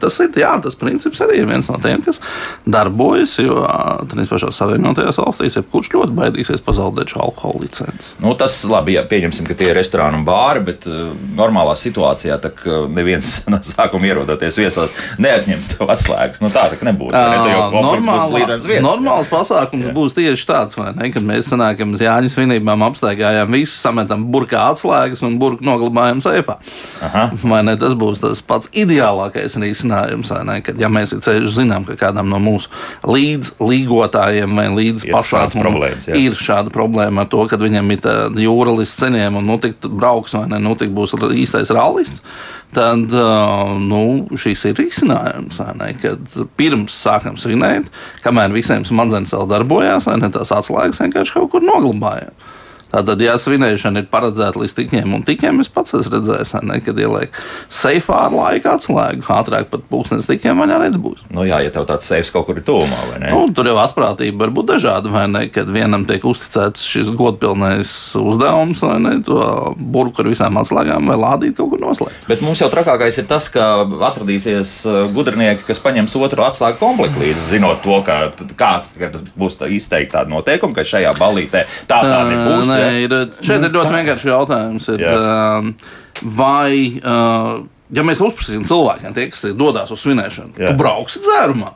Tas 0.01 0.19
ir 0.25 0.37
jā, 0.39 0.53
tas 0.63 0.79
princips 0.79 1.23
arī 1.25 1.41
ir 1.43 1.49
viens 1.49 1.69
no 1.71 1.79
tiem, 1.83 2.03
kas 2.07 2.21
darbojas. 2.67 3.37
Jo 3.43 3.63
tādās 4.09 4.31
pašās 4.31 4.59
Savienotajās 4.61 5.19
valstīs 5.21 5.59
jebkurš 5.59 5.93
ļoti 5.95 6.17
baidīsies 6.17 6.63
pazaudēt 6.65 7.13
šo 7.13 7.23
alkohola 7.27 7.63
licenci. 7.65 8.15
Nu, 8.23 8.35
tas 8.39 8.59
labi, 8.69 8.97
ja 8.97 9.05
pieņemsim, 9.09 9.47
ka 9.49 9.57
tie 9.59 9.71
ir 9.71 9.79
restorāni 9.79 10.21
un 10.21 10.27
bāri, 10.27 10.63
bet 10.67 10.87
uh, 10.89 11.13
normālā 11.37 11.77
situācijā 11.79 12.39
tak, 12.43 12.63
uh, 12.69 12.87
neviens 12.91 13.39
no 13.53 13.61
sākuma 13.65 14.11
ierodoties 14.11 14.59
viesos 14.61 14.95
neatņems 15.23 15.73
tev 15.75 15.93
atslēgas. 15.95 16.43
Nu, 16.45 16.51
tā 16.55 16.69
tak 16.73 16.85
nebūs. 16.87 17.13
Uh, 17.15 17.37
ne, 17.47 17.57
normālā, 17.87 18.59
normāls 18.85 19.31
pasākums 19.33 19.91
jā. 19.91 19.95
būs 19.97 20.17
tieši 20.17 20.49
tāds, 20.49 20.79
ne, 20.79 21.11
kad 21.15 21.27
mēs 21.27 21.51
sanākam 21.53 21.95
uz 21.97 22.05
Jāņa 22.05 22.33
svinībām, 22.33 22.85
apstaigājām 22.89 23.53
visu, 23.57 23.77
sametam 23.81 24.27
burkā 24.33 24.69
atslēgas 24.73 25.25
un 25.27 25.39
burku 25.41 25.67
noglabājam 25.67 26.23
seifā. 26.25 26.59
Vai 27.47 27.63
ne? 27.67 27.77
Tas 27.81 27.97
būs 27.99 28.23
tas 28.23 28.43
pats 28.47 28.71
ideālākais 28.77 29.56
risinājums, 29.63 30.33
ne, 30.47 30.59
kad 30.65 30.81
ja 30.81 30.91
mēs 30.93 31.15
ceļu 31.25 31.53
zinām, 31.53 31.87
ka 31.89 31.97
kādam 32.01 32.31
no 32.33 32.41
mūsu 32.43 32.71
līdzlīgotājiem 33.07 34.59
vai 34.59 34.67
līdzpašācumiem 34.75 35.79
ir 36.17 36.37
šāda 36.41 36.73
problēma 36.75 37.25
ar 37.25 37.31
to, 37.33 37.45
ka 37.51 37.59
viņam 37.61 37.95
ir 37.95 38.11
jūra 38.43 38.77
līdz 38.81 38.97
ceļiem 39.03 39.41
un 39.41 39.49
nu 39.51 39.59
tik 39.63 39.87
brauks 39.87 40.37
vai 40.37 40.47
ne, 40.53 40.61
nu 40.63 40.77
tik 40.79 40.93
būs 40.97 41.17
īstais 41.37 41.73
rallists, 41.75 42.25
tad 42.77 43.15
nu, 43.87 44.03
šis 44.39 44.67
ir 44.71 44.81
risinājums. 44.81 45.61
Ne, 45.79 45.93
kad 46.03 46.37
pirms 46.59 46.97
sākam 47.07 47.39
svinēt, 47.41 47.91
kamēr 48.25 48.55
visiem 48.55 48.85
smadzenes 48.87 49.35
vēl 49.35 49.49
darbojās, 49.55 50.11
ne, 50.13 50.31
tās 50.35 50.53
atslēgas 50.55 51.03
vienkārši 51.05 51.39
kaut 51.39 51.53
kur 51.55 51.67
noglabājām. 51.67 52.35
Tātad, 52.93 53.21
ja 53.21 53.35
svinēšana 53.41 54.05
ir 54.05 54.11
paredzēta 54.13 54.61
līdz 54.63 54.75
tikiem 54.77 55.15
un 55.17 55.25
tikiem, 55.27 55.59
es 55.63 55.71
pats 55.73 55.97
esmu 55.99 56.21
redzējis, 56.21 56.55
ne, 56.67 56.79
kad 56.87 56.99
ieliek 57.03 57.35
seifā 57.73 58.27
ar 58.29 58.37
laika 58.37 58.77
atslēgu. 58.77 59.27
Ātrāk 59.37 59.67
pat 59.73 59.83
pūkstens 59.91 60.29
tikiem 60.31 60.61
man 60.61 60.71
nebūs. 60.71 61.25
Nu, 61.35 61.43
jā, 61.49 61.59
ja 61.65 61.73
tev 61.75 61.89
tāds 61.89 62.07
seifs 62.07 62.31
kaut 62.35 62.47
kur 62.47 62.61
ir 62.61 62.65
tūmā, 62.67 63.01
vai 63.11 63.19
ne? 63.25 63.33
Nu, 63.35 63.51
tur 63.57 63.69
jau 63.69 63.77
asprātība 63.83 64.45
var 64.45 64.55
būt 64.55 64.71
dažāda, 64.71 65.11
vai 65.13 65.27
ne? 65.31 65.45
Kad 65.53 65.71
vienam 65.75 66.07
tiek 66.09 66.25
uzticēts 66.27 66.87
šis 66.87 67.11
godpilnais 67.19 67.91
uzdevums, 68.21 68.83
vai 68.87 69.01
ne? 69.03 69.15
To 69.27 69.75
burbuļu 69.77 70.23
ar 70.23 70.31
visām 70.31 70.61
atslēgām 70.63 71.11
vai 71.11 71.19
lādīt 71.21 71.59
kaut 71.59 71.75
kur 71.75 71.83
noslēgt. 71.83 72.23
Bet 72.31 72.45
mums 72.47 72.63
jau 72.63 72.71
trakākais 72.73 73.19
ir 73.19 73.27
tas, 73.29 73.51
ka 73.53 73.67
atradīsies 74.13 74.77
uh, 74.87 75.01
gudrinieki, 75.13 75.67
kas 75.67 75.83
paņems 75.83 76.15
otru 76.21 76.47
atslēgu 76.47 76.81
komplektu 76.81 77.25
līdzi, 77.25 77.49
zinot 77.57 77.83
to, 77.85 77.99
ka 78.07 78.31
kāds 78.59 78.95
būs 79.37 79.59
tā 79.61 79.71
izteikti 79.75 80.15
tādi 80.15 80.33
noteikumi, 80.33 80.77
ka 80.77 80.87
šajā 80.87 81.17
ballītē 81.19 81.67
tā 81.91 82.01
tā 82.07 82.23
nebūs. 82.31 82.76
Nē, 82.77 82.91
ir, 83.05 83.17
šeit 83.41 83.65
ir 83.65 83.73
ļoti 83.75 83.95
vienkārši 83.95 84.31
jautājums. 84.33 84.91
Ir, 84.93 85.07
um, 85.17 85.73
vai, 86.37 86.71
uh, 87.01 87.57
ja 87.97 88.07
mēs 88.07 88.23
uzprasīsim 88.25 88.69
cilvēkiem, 88.69 89.17
tie, 89.17 89.27
kas 89.33 89.49
dodas 89.57 89.93
uz 89.95 90.05
svinēšanu, 90.05 90.57
Jā. 90.61 90.73
tu 90.73 90.81
brauksi 90.81 91.25
dzērumā? 91.25 91.75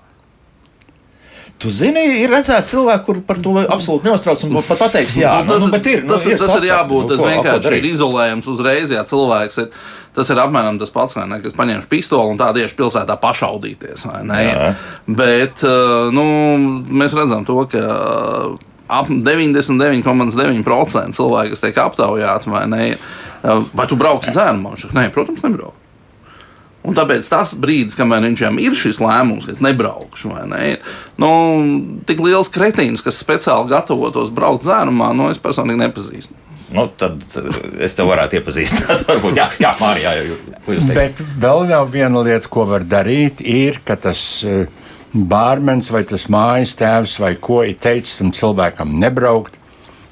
Tu 1.61 1.69
zini, 1.77 2.01
ir 2.23 2.31
redzēti 2.33 2.71
cilvēki, 2.71 3.05
kuriem 3.05 3.25
par 3.29 3.41
to 3.45 3.53
absolūti 3.61 4.09
neuztrauc. 4.09 4.43
Un 4.47 4.63
pat 4.65 4.79
pateiks, 4.81 5.19
jā, 5.21 5.35
nu, 5.45 5.53
tas, 5.53 5.67
nu, 5.67 5.75
nu, 5.75 5.81
ir, 5.93 6.05
nu, 6.07 6.15
tas, 6.15 6.25
ir, 6.25 6.39
tas 6.41 6.55
ir 6.57 6.71
jābūt. 6.71 7.11
Nu, 7.11 7.19
tas 7.19 7.35
vienkārši 7.35 7.73
ir 7.77 7.89
izolējams 7.91 8.49
uzreiz, 8.49 8.95
ja 8.95 9.05
cilvēks 9.09 9.61
ir. 9.67 9.69
Tas 10.17 10.27
ir 10.33 10.41
apmēram 10.43 10.81
tas 10.81 10.91
pats, 10.91 11.15
ne, 11.21 11.37
kas 11.45 11.53
paņēma 11.55 11.85
pistoli 11.91 12.33
un 12.33 12.41
tā 12.41 12.49
tieši 12.57 12.75
pilsētā 12.81 13.15
pašaudīties. 13.21 14.07
Bet 15.21 15.61
uh, 15.69 16.09
nu, 16.17 16.25
mēs 16.89 17.15
redzam 17.15 17.45
to, 17.47 17.61
ka 17.71 17.85
ap 18.91 19.11
99,9% 19.11 21.17
cilvēku, 21.17 21.55
kas 21.55 21.65
tiek 21.65 21.77
aptaujāti, 21.85 22.51
vai 22.53 22.65
ne? 22.71 22.83
Vai 23.43 23.87
tu 23.89 23.95
brauksi 24.01 24.35
dzērumā? 24.35 24.69
Viņš 24.75 24.83
saka, 24.87 24.99
nē, 24.99 25.05
protams, 25.15 25.45
nebraucu. 25.47 25.79
Un 26.81 26.97
tāpēc 26.97 27.27
tas 27.29 27.51
brīdis, 27.61 27.97
kamēr 27.99 28.25
viņam 28.25 28.57
ir 28.63 28.77
šis 28.79 29.03
lēmums, 29.05 29.45
ka 29.45 29.53
es 29.53 29.61
nebraukšu, 29.61 30.31
vai 30.33 30.45
ne, 30.49 30.69
nu, 31.21 31.33
tik 32.09 32.23
liels 32.25 32.49
kretīns, 32.53 33.03
kas 33.05 33.21
speciāli 33.21 33.69
gatavotos 33.69 34.33
braukt 34.33 34.65
dzērumā, 34.65 35.11
nu, 35.17 35.29
es 35.33 35.43
personīgi 35.43 35.83
nepazīstu. 35.83 36.39
Nu, 36.71 36.87
tad 36.97 37.21
es 37.83 37.97
te 37.99 38.07
varētu 38.07 38.39
iepazīstināt. 38.39 39.05
Varbūt, 39.11 39.37
jā, 39.37 39.49
jā 39.61 39.75
Mārija, 39.81 40.15
jā, 40.17 40.37
ko 40.65 40.77
jūs 40.77 40.87
teicat? 40.89 41.21
Bet 41.21 41.41
vēl 41.43 41.67
viena 41.91 42.23
lieta, 42.25 42.49
ko 42.49 42.65
var 42.71 42.87
darīt, 42.87 43.43
ir, 43.43 43.83
ka 43.85 43.99
tas 44.01 44.23
uh, 44.47 44.65
bārmenis 45.15 45.91
vai 45.91 46.05
tas 46.09 46.29
mājas 46.31 46.77
tēvs 46.79 47.17
vai 47.23 47.35
ko 47.41 47.63
ir 47.67 47.79
teicis 47.81 48.21
tam 48.21 48.31
cilvēkam 48.35 48.95
nebraukt, 49.01 49.57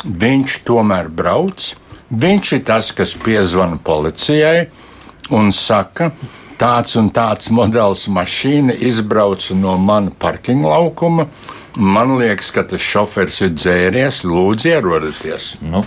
viņš 0.05 0.63
tomēr 0.69 1.11
brauc. 1.13 1.75
Viņš 2.09 2.53
ir 2.57 2.61
tas, 2.65 2.89
kas 2.97 3.13
piezvana 3.21 3.77
policijai 3.85 4.71
un 5.37 5.51
saka, 5.53 6.09
tāds 6.57 6.97
un 6.97 7.11
tāds 7.13 7.51
modelis 7.53 8.07
mašīna 8.09 8.79
izbrauca 8.81 9.57
no 9.59 9.77
mana 9.77 10.15
parkinga 10.17 10.73
laukuma. 10.73 11.29
Man 11.77 12.17
liekas, 12.19 12.49
ka 12.51 12.65
tas 12.67 12.83
šofers 12.83 13.43
ir 13.45 13.53
dzēries, 13.55 14.23
lūdzu, 14.25 14.73
ierodieties. 14.73 15.51
Nu. 15.61 15.85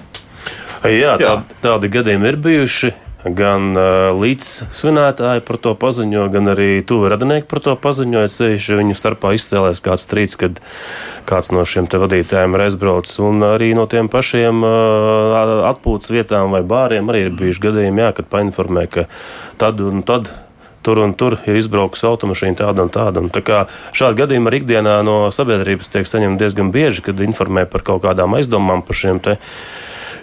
Jā, 0.85 1.17
tā, 1.19 1.33
tādi 1.61 1.89
gadījumi 1.91 2.29
ir 2.29 2.37
bijuši. 2.41 2.93
Gan 3.21 3.75
uh, 3.77 4.09
līdzsvinētāji 4.17 5.43
par 5.45 5.57
to 5.61 5.75
paziņo, 5.77 6.25
gan 6.33 6.49
arī 6.55 6.81
tuvu 6.81 7.11
radinieki 7.13 7.45
par 7.51 7.61
to 7.61 7.75
paziņoja. 7.77 8.31
Ceļš 8.33 8.69
viņu 8.79 8.97
starpā 8.97 9.35
izcēlēs 9.37 9.83
kāds 9.85 10.07
strīds, 10.07 10.37
kad 10.41 10.57
kāds 11.29 11.51
no 11.53 11.61
šiem 11.61 11.85
vadītājiem 11.91 12.57
ir 12.57 12.65
aizbraucis. 12.65 13.19
Un 13.21 13.45
arī 13.45 13.75
no 13.77 13.85
tiem 13.89 14.09
pašiem 14.09 14.65
uh, 14.65 15.67
atpūtas 15.69 16.09
vietām 16.13 16.55
vai 16.55 16.63
bāriem 16.65 17.13
arī 17.13 17.27
ir 17.27 17.35
bijuši 17.37 17.67
gadījumi, 17.67 18.07
jā, 18.07 18.13
kad 18.17 18.31
painformē, 18.33 18.87
ka 18.89 19.05
tad 19.61 19.85
un 19.85 20.01
tad 20.01 20.31
tur 20.81 20.97
un 20.97 21.13
tur 21.13 21.37
ir 21.45 21.59
izbraukusi 21.59 22.07
automašīna 22.09 22.57
tāda 22.63 22.85
un 22.85 22.89
tāda. 22.89 23.21
Un 23.21 23.29
tā 23.33 23.43
kā 23.45 23.65
šādi 23.93 24.23
gadījumi 24.23 24.49
arī 24.49 24.63
ikdienā 24.63 24.97
no 25.05 25.17
sabiedrības 25.33 25.93
tiek 25.93 26.09
saņemti 26.09 26.41
diezgan 26.41 26.73
bieži, 26.73 27.05
kad 27.05 27.21
informē 27.21 27.67
par 27.69 27.85
kaut 27.85 28.01
kādām 28.05 28.33
aizdomām 28.39 28.81
par 28.85 28.97
šiem 28.97 29.21
te 29.21 29.37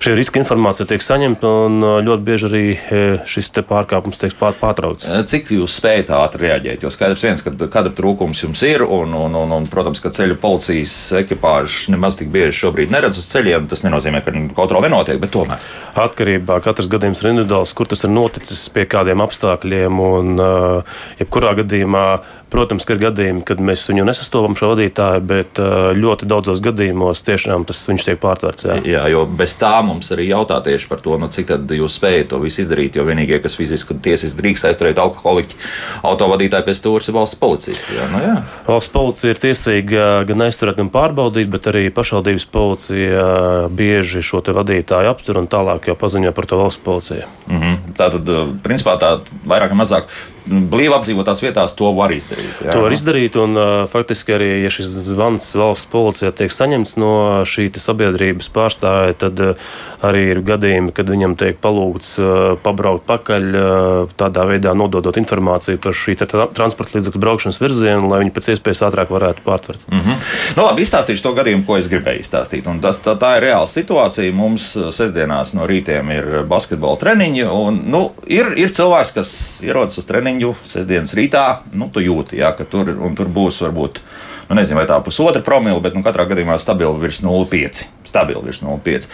šī 0.02 0.14
riska 0.18 0.40
informācija 0.40 0.86
tiek 0.88 1.02
saņemta 1.02 1.50
un 1.66 1.78
uh, 1.82 1.96
ļoti 2.04 2.24
bieži 2.26 2.46
arī 2.48 2.62
e, 2.74 3.00
šis 3.28 3.50
pārkāpums 3.68 4.20
tiek 4.20 4.34
pārtraukts. 4.38 5.08
E, 5.08 5.20
cik 5.28 5.50
jūs 5.56 5.74
spējat 5.80 6.12
ātri 6.14 6.46
reaģēt? 6.46 6.84
Jo 6.84 6.92
skaidrs 6.94 7.24
viens, 7.26 7.42
ka 7.44 7.52
kadra 7.72 7.92
trūkums 7.94 8.42
jums 8.44 8.62
ir, 8.66 8.84
un, 8.84 9.14
un, 9.18 9.34
un, 9.38 9.54
un 9.56 9.68
protams, 9.70 10.02
ka 10.04 10.12
ceļu 10.14 10.38
policijas 10.42 10.94
ekipāžas 11.22 11.88
nemaz 11.92 12.18
tik 12.20 12.30
bieži 12.34 12.56
šobrīd 12.62 12.94
neredz 12.94 13.18
uz 13.20 13.28
ceļiem. 13.32 13.66
Tas 13.70 13.82
nenozīmē, 13.86 14.22
ka 14.24 14.34
kontrole 14.56 14.88
nenotiek, 14.88 15.18
bet 15.22 15.34
tomēr. 15.34 15.66
Atkarībā 15.98 16.60
katrs 16.64 16.90
gadījums 16.92 17.24
ir 17.24 17.32
individuāls, 17.32 17.74
kur 17.76 17.90
tas 17.90 18.06
ir 18.06 18.14
noticis, 18.14 18.62
pie 18.74 18.86
kādiem 18.90 19.24
apstākļiem 19.24 20.02
un 20.04 20.34
uh, 20.38 20.98
jebkurā 21.18 21.56
gadījumā 21.62 22.06
Protams, 22.48 22.86
ka 22.88 22.94
ir 22.96 23.02
gadījumi, 23.02 23.42
kad 23.44 23.60
mēs 23.60 23.82
viņu 23.90 24.06
nesastopam 24.08 24.54
šo 24.56 24.70
vadītāju, 24.72 25.24
bet 25.28 25.58
ļoti 25.98 26.28
daudzos 26.30 26.62
gadījumos 26.64 27.20
tiešām 27.26 27.66
tas 27.68 27.82
viņš 27.90 28.06
tiek 28.06 28.20
pārtverts. 28.22 28.64
Jā. 28.64 28.76
jā, 28.88 29.02
jo 29.12 29.26
bez 29.28 29.56
tā 29.60 29.74
mums 29.84 30.08
arī 30.14 30.30
jautā 30.30 30.56
tieši 30.64 30.88
par 30.88 31.02
to, 31.04 31.18
nu, 31.20 31.28
cik 31.32 31.50
tad 31.50 31.74
jūs 31.76 31.98
spējat 32.00 32.30
to 32.32 32.40
visu 32.40 32.62
izdarīt. 32.64 32.96
Jo 32.96 33.04
vienīgie, 33.08 33.40
kas 33.44 33.56
fiziski 33.58 33.98
tiesiski 34.04 34.40
drīkst 34.40 34.68
aizturēt 34.70 35.00
alkoholiķu 35.02 35.60
autovadītāju 36.08 36.68
pie 36.68 36.76
stūres, 36.78 37.10
ir 37.10 37.18
valsts 37.18 37.40
policisti. 37.40 37.98
Jā, 37.98 38.08
nu, 38.14 38.22
jā. 38.24 38.38
Valsts 38.70 38.94
policija 38.96 39.34
ir 39.34 39.42
tiesīga 39.44 40.08
gan 40.28 40.46
aizturēt, 40.48 40.80
gan 40.80 40.92
pārbaudīt, 40.94 41.52
bet 41.52 41.68
arī 41.68 41.84
pašvaldības 41.94 42.48
policija 42.54 43.28
bieži 43.68 44.24
šo 44.24 44.40
vadītāju 44.40 45.12
aptur 45.12 45.42
un 45.42 45.50
tālāk 45.50 45.90
jau 45.90 45.98
paziņo 45.98 46.32
par 46.32 46.48
to 46.48 46.62
valsts 46.62 46.80
policijai. 46.84 47.28
Mm 47.46 47.60
-hmm. 47.60 47.76
Tā 47.98 48.10
tad, 48.14 48.34
principā, 48.64 48.96
tā 49.00 49.18
vairāk 49.44 49.74
vai 49.74 49.84
mazāk 49.84 50.08
blīvi 50.48 50.94
apdzīvotās 50.96 51.42
vietās 51.42 51.74
to 51.76 51.90
var 51.96 52.12
izdarīt. 52.14 52.37
Jā. 52.64 52.72
To 52.72 52.82
var 52.84 52.94
izdarīt, 52.94 53.36
un 53.40 53.58
uh, 53.58 53.84
faktiski 53.90 54.34
arī, 54.36 54.50
ja 54.64 54.72
šis 54.72 54.90
zvans 55.08 55.50
valsts 55.58 55.88
policijā 55.92 56.32
tiek 56.34 56.54
saņemts 56.54 56.96
no 57.00 57.12
šī 57.48 57.68
sabiedrības 57.78 58.50
pārstāvja, 58.54 59.16
tad 59.24 59.42
uh, 59.44 59.70
arī 60.04 60.24
ir 60.32 60.42
gadījumi, 60.46 60.92
kad 60.96 61.10
viņam 61.10 61.36
tiek 61.38 61.58
palūgts 61.62 62.14
uh, 62.22 62.30
pabraukt 62.62 63.06
pakaļ, 63.08 63.48
uh, 63.54 64.12
tādā 64.18 64.46
veidā 64.48 64.74
nododot 64.78 65.16
informāciju 65.20 65.80
par 65.82 65.96
šī 65.96 66.16
transporta 66.18 66.98
līdzekļu 66.98 67.22
braukšanas 67.22 67.60
virzienu, 67.62 68.10
lai 68.10 68.22
viņi 68.24 68.34
pēc 68.34 68.50
iespējas 68.54 68.84
ātrāk 68.88 69.12
varētu 69.14 69.44
pārtvert. 69.46 69.86
Mm 69.90 70.00
-hmm. 70.00 70.26
nu, 70.56 70.64
labi, 70.66 70.82
izstāstīšu 70.82 71.22
to 71.22 71.34
gadījumu, 71.38 71.64
ko 71.66 71.78
es 71.78 71.88
gribēju 71.90 72.22
izstāstīt. 72.24 72.66
Un 72.70 72.80
tas, 72.80 73.00
tā, 73.04 73.14
tā 73.18 73.36
ir 73.38 73.48
reāla 73.48 73.66
situācija. 73.66 74.32
Mums 74.32 74.70
sestdienās 74.94 75.54
no 75.54 75.66
rītiem 75.66 76.10
ir 76.14 76.28
basketbola 76.48 76.98
treniņi, 77.00 77.44
un 77.44 77.80
nu, 77.86 78.02
ir, 78.26 78.52
ir 78.56 78.70
cilvēks, 78.74 79.14
kas 79.14 79.30
ierodas 79.64 79.98
uz 79.98 80.06
treniņu 80.08 80.54
sestdienas 80.66 81.14
rītā, 81.14 81.44
nu, 81.72 81.88
tu 81.92 82.00
jūti, 82.00 82.27
jā, 82.36 82.52
ka 82.56 82.66
tur, 82.68 82.90
tur 83.16 83.30
būs 83.32 83.62
varbūt. 83.64 84.02
Nu, 84.48 84.56
nezinu, 84.56 84.78
vai 84.80 84.86
tā 84.88 84.96
pusotra 85.04 85.42
promila, 85.44 85.76
bet 85.84 85.92
nu, 85.92 86.00
katrā 86.00 86.24
gadījumā 86.30 86.54
stabili 86.56 86.96
virs 87.02 87.18
0,5. 87.20 87.82
Stabili 88.08 88.40
virs 88.46 88.62
0,5. 88.64 89.04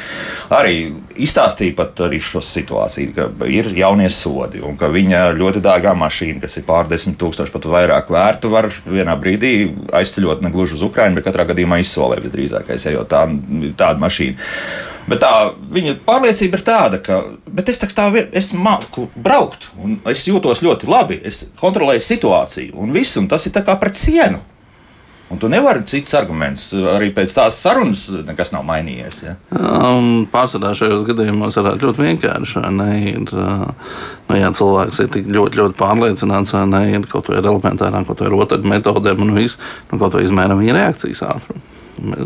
Arī 0.55 0.77
izstāstīja 1.27 1.75
pat 1.81 2.05
arī 2.07 2.21
šo 2.23 2.39
situāciju, 2.45 3.11
ka 3.17 3.49
ir 3.51 3.73
jaunie 3.75 4.07
sodi 4.15 4.63
un 4.63 4.79
ka 4.79 4.93
viņa 4.95 5.25
ļoti 5.35 5.65
dārgā 5.65 5.97
mašīna, 5.99 6.39
kas 6.45 6.55
ir 6.61 6.67
pār 6.69 6.87
10 6.93 7.19
tūkstoši 7.19 7.55
pat 7.57 7.67
vairāk 7.75 8.15
vērtu, 8.15 8.53
var 8.55 8.71
vienā 8.87 9.19
brīdī 9.19 9.55
aizceļot 9.91 10.47
ne 10.47 10.55
gluži 10.55 10.79
uz 10.79 10.87
Ukrajinu, 10.87 11.19
bet 11.19 11.27
katrā 11.27 11.49
gadījumā 11.51 11.83
izsolē 11.83 12.23
visdrīzākais, 12.23 12.87
ejot 12.95 13.11
tā, 13.11 13.27
tādu 13.75 14.07
mašīnu. 14.07 14.39
Bet 15.05 15.21
tā 15.21 15.33
viņa 15.75 15.99
pārliecība 16.07 16.57
ir 16.57 16.65
tāda, 16.65 17.01
ka 17.05 17.21
es 17.61 17.81
tā, 17.83 17.91
tā 17.93 18.09
es 18.33 18.53
māku 18.57 19.11
braukt, 19.15 19.69
un 19.77 19.99
es 20.09 20.25
jūtos 20.29 20.65
ļoti 20.65 20.89
labi. 20.89 21.21
Es 21.29 21.45
kontrolēju 21.61 22.05
situāciju, 22.07 22.75
un 22.81 22.95
viss, 22.95 23.19
un 23.21 23.29
tas 23.29 23.45
ir 23.45 23.57
kā 23.65 23.77
pret 23.81 24.01
sienu. 24.01 24.41
Un 25.33 25.39
tu 25.41 25.49
nevari 25.49 25.83
cits 25.89 26.15
arguments. 26.15 26.69
Arī 26.77 27.09
pēc 27.17 27.33
tās 27.35 27.57
sarunas 27.65 28.05
nekas 28.29 28.53
nav 28.55 28.63
mainījies. 28.69 29.17
Ja? 29.25 29.33
Um, 29.57 30.27
pārsvarā 30.31 30.75
šajos 30.77 31.07
gadījumos 31.09 31.57
ir 31.59 31.71
ļoti 31.81 32.05
vienkārši. 32.05 32.63
Ne, 32.77 32.89
ir, 33.15 33.33
uh, 33.33 33.65
nu, 34.29 34.39
ja 34.39 34.53
cilvēks 34.55 35.01
ir 35.03 35.13
tik 35.17 35.31
ļoti, 35.33 35.61
ļoti 35.63 35.79
pārliecināts, 35.81 36.55
ne, 36.71 36.85
ir 36.93 37.09
kaut 37.11 37.33
vai 37.33 37.41
ar 37.41 37.51
elementārām, 37.51 38.07
kaut 38.07 38.23
ar 38.23 38.35
rotaļu 38.37 38.75
metodēm 38.77 39.25
un 39.25 39.35
viss, 39.41 39.59
nu, 39.91 39.99
kaut 39.99 40.15
vai 40.15 40.27
izmēram 40.29 40.61
viņa 40.61 40.77
reakcijas 40.79 41.25
ātrumu. 41.33 41.74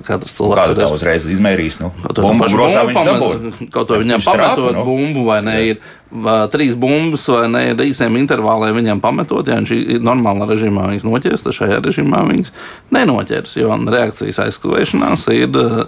Katrs 0.06 0.34
cilvēks 0.38 0.72
ir 0.72 0.78
tā 0.80 0.86
uzreiz 0.92 1.26
izmērījis? 1.28 1.78
Nu, 1.82 1.90
to 2.14 2.24
bumbu 2.24 2.48
grozā 2.52 2.84
viņš 2.88 3.08
dabūja. 3.08 3.52
Kaut 3.74 3.90
to 3.90 3.98
viņam 4.00 4.22
Viņš 4.22 4.28
trāpa, 4.28 4.54
pametot 4.54 4.78
nu. 4.78 4.84
bumbu, 4.86 5.24
vai 5.28 5.38
ne? 5.44 5.56
Ir 5.72 5.82
va, 6.24 6.36
trīs 6.52 6.76
bumbas, 6.78 7.26
vai 7.32 7.44
ne? 7.52 7.62
Ir 7.72 7.82
īsiem 7.88 8.16
intervāliem 8.20 8.80
viņam 8.80 9.02
pametot. 9.04 9.50
Ja 9.50 9.58
viņš 9.60 9.74
ir 9.76 10.00
normālā 10.04 10.48
režīmā 10.48 10.88
viņas 10.92 11.06
noķers, 11.08 11.44
tad 11.44 11.58
šajā 11.58 11.82
režīmā 11.84 12.24
viņas 12.30 12.54
nenoķers. 12.96 13.58
Jo 13.60 13.76
reakcijas 13.76 14.40
aizkavēšanās 14.46 15.28
ir 15.36 15.48
eh, 15.48 15.78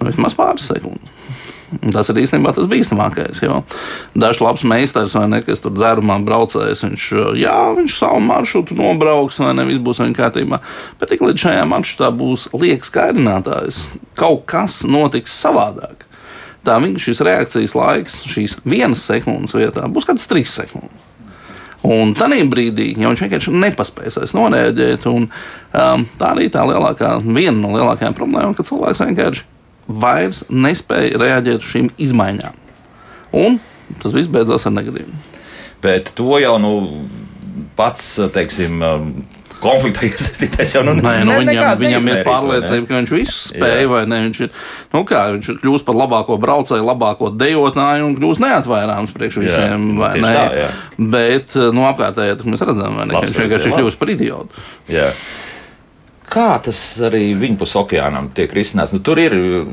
nu, 0.00 0.08
vismaz 0.08 0.36
pāris 0.38 0.68
sekundes. 0.72 1.15
Tas 1.66 2.10
ir 2.12 2.20
īstenībā 2.22 2.52
tas 2.54 2.68
bīstamākais. 2.70 3.40
Dažs 4.14 4.40
labs 4.42 4.62
meistars, 4.68 5.16
vai 5.18 5.24
ne, 5.32 5.40
kas 5.42 5.64
tur 5.64 5.74
dzērumā 5.74 6.20
braucējis, 6.26 6.84
viņš, 6.86 7.06
jā, 7.40 7.56
viņš 7.78 7.96
savu 7.98 8.20
maršrutu 8.22 8.76
nobrauks, 8.78 9.40
vai 9.42 9.54
ne, 9.58 9.66
viss 9.66 9.82
būs 9.82 10.02
viņa 10.04 10.18
kārtībā. 10.18 10.60
Bet 11.00 11.10
tik 11.10 11.24
līdz 11.26 11.46
šajā 11.46 11.64
maršrutā 11.70 12.12
būs 12.14 12.46
liekas 12.54 12.92
kairinātājs, 12.94 13.80
kaut 14.18 14.44
kas 14.50 14.84
notiks 14.86 15.34
savādāk. 15.34 16.06
Tā 16.66 16.78
viņa 16.82 17.02
šīs 17.02 17.24
reakcijas 17.26 17.74
laiks, 17.78 18.22
šīs 18.30 18.56
vienas 18.66 19.02
sekundes 19.06 19.54
vietā, 19.54 19.86
būs 19.90 20.06
kāds 20.06 20.26
trīs 20.30 20.54
sekundes. 20.54 21.02
Un 21.86 22.14
tajā 22.18 22.42
brīdī 22.50 22.88
jau 22.96 23.12
viņš 23.12 23.22
vienkārši 23.22 23.52
nepaspēs 23.62 24.34
noreaģēt. 24.34 25.04
Un, 25.10 25.28
um, 25.28 26.06
tā 26.18 26.32
arī 26.32 26.48
tā 26.50 26.64
lielākā, 26.66 27.12
viena 27.22 27.58
no 27.60 27.74
lielākajām 27.76 28.16
problēmām, 28.16 28.56
ka 28.56 28.66
cilvēks 28.66 29.04
vienkārši 29.04 29.46
vairs 29.86 30.44
nespēja 30.50 31.20
reaģēt 31.22 31.62
uz 31.62 31.70
šīm 31.72 31.90
izmaiņām. 32.02 32.60
Un 33.36 33.58
tas 34.02 34.14
viss 34.16 34.30
beidzās 34.32 34.66
ar 34.66 34.74
negadījumu. 34.76 35.18
Bet 35.84 36.10
to 36.18 36.38
jau 36.42 36.56
nu, 36.58 36.72
pats, 37.78 38.16
teiksim, 38.34 38.80
um, 38.82 39.10
konfliktā 39.62 40.06
iesaistītais 40.08 40.74
jau 40.76 40.82
nu, 40.86 40.96
Nē, 40.98 41.12
nu, 41.24 41.32
ne- 41.32 41.38
viņam, 41.52 41.70
viņam 41.80 42.10
ir 42.12 42.20
pārliecība, 42.26 42.88
ka 42.88 42.98
viņš 42.98 43.14
visu 43.14 43.36
spēja, 43.52 43.84
Jā. 43.84 43.90
vai 43.92 44.02
ne? 44.10 44.20
Viņš 44.26 44.42
ir, 44.46 44.52
nu 44.94 45.02
kā, 45.08 45.22
viņš 45.36 45.50
ir 45.52 45.60
kļūst 45.62 45.86
par 45.86 45.98
labāko 46.00 46.38
braucēju, 46.42 46.86
labāko 46.86 47.30
dejotāju 47.36 48.10
un 48.10 48.18
kļūst 48.18 48.44
neatvairāms 48.44 49.14
priekš 49.16 49.40
visiem. 49.44 49.88
nu, 49.92 49.98
vai 50.02 50.12
tieši 50.16 50.26
ne? 50.26 50.36
tā, 50.36 50.46
jā. 50.60 50.68
Bet 51.16 51.58
no 51.76 51.88
apkārtējā 51.92 52.38
mēs 52.44 52.66
redzam, 52.68 53.00
vai 53.00 53.08
ne, 53.08 53.14
ka 53.14 53.20
Labs 53.20 53.32
viņš 53.32 53.42
vienkārši 53.44 53.74
kļūst 53.76 54.02
par 54.02 54.14
idiotu. 54.16 54.66
Jā. 54.92 55.10
Kā 56.26 56.56
tas 56.58 56.78
arī 57.06 57.36
viņpus 57.38 57.76
okeānam 57.78 58.32
tiek 58.34 58.50
risināts? 58.56 58.90
Nu, 58.90 58.98
tur 59.04 59.20
ir 59.22 59.34
uh, 59.36 59.66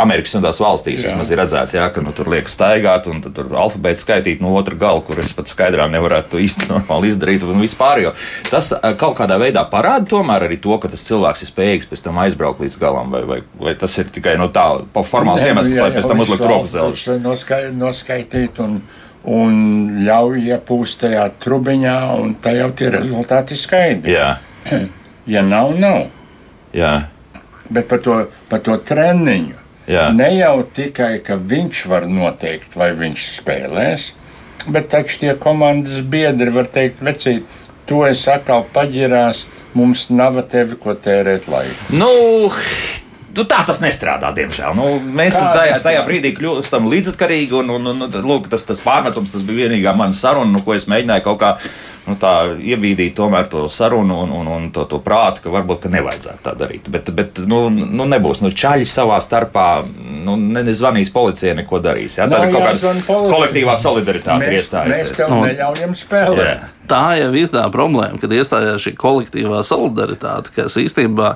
Amerikas 0.00 0.34
Savienotās 0.34 0.58
valstīs, 0.60 1.00
vismaz 1.00 1.30
ir 1.32 1.38
redzēts, 1.40 1.72
jā, 1.78 1.86
ka 1.94 2.02
nu, 2.04 2.10
tur 2.16 2.28
liekas 2.28 2.52
staigāt, 2.58 3.06
un 3.08 3.22
tur 3.24 3.48
alfabēts 3.48 4.02
skaitīt 4.04 4.42
no 4.44 4.50
otra 4.58 4.76
gala, 4.76 5.00
kur 5.06 5.22
es 5.22 5.32
pat 5.32 5.48
skaidrā 5.48 5.86
nevarētu 5.88 6.34
to 6.34 6.42
īsti 6.44 6.68
normāli 6.74 7.08
izdarīt, 7.08 7.46
un 7.48 7.62
vispār. 7.64 8.02
Jo 8.04 8.12
tas 8.50 8.68
uh, 8.76 8.90
kaut 9.00 9.16
kādā 9.20 9.38
veidā 9.40 9.62
parāda 9.70 10.04
tomēr 10.10 10.44
arī 10.44 10.58
to, 10.60 10.76
ka 10.82 10.90
tas 10.92 11.06
cilvēks 11.08 11.46
ir 11.46 11.50
spējīgs 11.50 11.88
pēc 11.88 12.04
tam 12.04 12.20
aizbraukt 12.20 12.60
līdz 12.60 12.76
galam, 12.82 13.14
vai, 13.14 13.22
vai, 13.30 13.38
vai 13.64 13.72
tas 13.80 13.96
ir 14.02 14.10
tikai 14.12 14.34
no 14.40 14.50
tā 14.52 14.66
pa 14.92 15.06
formāls 15.08 15.46
iemesls, 15.46 15.72
lai 15.78 15.88
pēc 15.94 16.10
tam 16.10 16.20
uzliktu 16.20 16.58
zelta. 16.74 17.16
Noskai, 17.24 17.62
noskaitīt 17.72 18.60
un, 18.60 18.76
un 19.24 19.56
ļauj 20.04 20.44
iepūst 20.50 21.00
tajā 21.06 21.24
trubiņā, 21.46 21.96
un 22.20 22.36
tā 22.44 22.58
jau 22.58 22.68
tie 22.76 22.92
rezultāti 22.92 23.56
skaidri. 23.56 24.18
Jā, 24.18 24.34
Ja 25.26 25.42
nav, 25.42 25.72
nav. 25.78 26.08
jā, 26.74 26.94
Bet 27.72 27.88
par 27.88 27.98
to, 28.04 28.16
par 28.50 28.60
to 28.60 28.76
treniņu. 28.76 29.54
jā. 29.88 30.10
Ne 30.12 30.34
jau 30.36 30.62
tikai, 30.68 31.18
ka 31.24 31.36
viņš 31.40 31.86
var 31.88 32.04
noteikt, 32.08 32.76
vai 32.76 32.90
viņš 32.92 33.24
spēlēs, 33.38 34.10
bet 34.68 34.90
taču 34.92 35.22
tie 35.22 35.34
komandas 35.40 36.00
biedri 36.00 36.50
var 36.52 36.68
teikt, 36.68 37.00
vecīt, 37.04 37.44
tu 37.88 38.02
esi 38.04 38.28
atkal 38.32 38.66
paģirās, 38.74 39.46
mums 39.74 40.10
nav 40.10 40.42
tevi, 40.52 40.76
ko 40.80 40.94
tērēt 40.94 41.48
laiku. 41.48 41.96
Nu, 41.96 42.08
nu, 43.34 43.44
tā 43.48 43.64
tas 43.66 43.80
nestrādā, 43.82 44.30
diemžēl. 44.36 44.76
Nu, 44.76 45.00
mēs 45.00 45.36
Kā 45.36 45.50
tajā, 45.56 45.80
tajā 45.84 46.04
brīdī 46.06 46.34
kļūstam 46.36 46.86
līdzatkarīgi, 46.92 47.58
un, 47.64 47.72
un, 47.78 47.92
un, 47.94 48.20
lūk, 48.28 48.48
tas, 48.52 48.64
tas 48.68 48.80
pārmetums 48.84 49.32
tas 49.34 49.42
bija 49.42 49.66
vienīgā 49.68 49.96
mana 49.96 50.16
saruna, 50.16 50.52
nu, 50.52 50.62
ko 50.64 50.76
es 50.76 50.88
mēģināju 50.90 51.26
kaut 51.26 51.40
kā. 51.42 51.54
Nu, 52.04 52.18
tā 52.20 52.52
iebīdīt 52.60 53.14
tomēr 53.16 53.46
to 53.48 53.62
sarunu 53.72 54.18
un, 54.26 54.32
un, 54.36 54.48
un 54.52 54.64
to, 54.74 54.82
to 54.90 54.98
prātu, 55.00 55.40
ka 55.46 55.52
varbūt 55.54 55.86
ka 55.86 55.92
nevajadzētu 55.94 56.42
tā 56.44 56.52
darīt. 56.60 56.90
Bet, 56.92 57.08
bet 57.16 57.38
nu, 57.48 57.62
nu, 57.72 58.04
nebūs. 58.04 58.42
Nu, 58.44 58.50
čaļi 58.52 58.84
savā 58.84 59.16
starpā 59.24 59.68
nu, 59.88 60.34
ne- 60.36 60.66
nezvanīs 60.66 61.08
policijai, 61.14 61.54
neko 61.62 61.80
darīs. 61.80 62.18
Jā, 62.20 62.26
tā 62.28 62.42
Nav 62.42 62.50
ir 62.50 62.52
kaut 62.52 62.82
kāda 62.82 63.30
kolektīvā 63.32 63.76
solidaritāte 63.80 64.36
Mēs, 64.42 64.52
mēs 64.52 64.66
iestājusies. 64.66 65.14
tev 65.16 65.32
Nu, 65.32 65.38
neļaujam 65.46 65.96
spēlēt. 65.96 66.44
Jā. 66.44 66.68
Tā 66.92 67.02
jau 67.22 67.30
ir 67.40 67.48
tā 67.54 67.64
problēma, 67.72 68.20
kad 68.20 68.36
iestājās 68.36 68.84
šī 68.84 68.92
kolektīvā 69.00 69.62
solidaritāte, 69.64 70.52
kas 70.58 70.76
īstenībā 70.84 71.30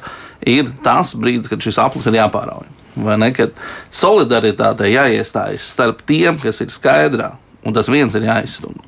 ir 0.53 0.69
tas 0.85 1.15
brīdis, 1.17 1.49
kad 1.49 1.65
šis 1.65 1.81
aplis 1.81 2.11
ir 2.13 2.21
jāpārauj. 2.21 2.69
Vai 3.09 3.17
ne? 3.17 3.33
Kad 3.33 3.57
solidaritātei 3.95 4.93
jāiestājas 4.93 5.65
starp 5.73 6.05
tiem, 6.09 6.37
kas 6.43 6.61
ir 6.61 6.69
skaidrā, 6.75 7.33
un 7.65 7.73
tas 7.77 7.89
viens 7.89 8.15
ir 8.19 8.29
jāizstumj. 8.29 8.85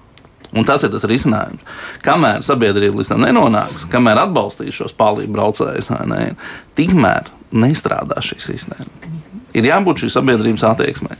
Un 0.56 0.66
tas 0.66 0.82
ir 0.82 0.90
tas 0.90 1.06
risinājums. 1.06 1.62
Kamēr 2.02 2.42
sabiedrība 2.42 2.98
līdz 2.98 3.12
tam 3.12 3.22
nenonāks, 3.22 3.86
kamēr 3.92 4.24
atbalstīs 4.24 4.74
šos 4.80 4.96
palīdzību 4.98 5.36
braucējus, 5.36 5.90
ne, 6.10 6.22
tikmēr 6.78 7.30
nestrādās 7.54 8.32
šī 8.32 8.40
sistēma. 8.42 9.10
Ir 9.54 9.66
jābūt 9.66 10.04
šīs 10.04 10.14
sabiedrības 10.18 10.64
attieksmē. 10.66 11.16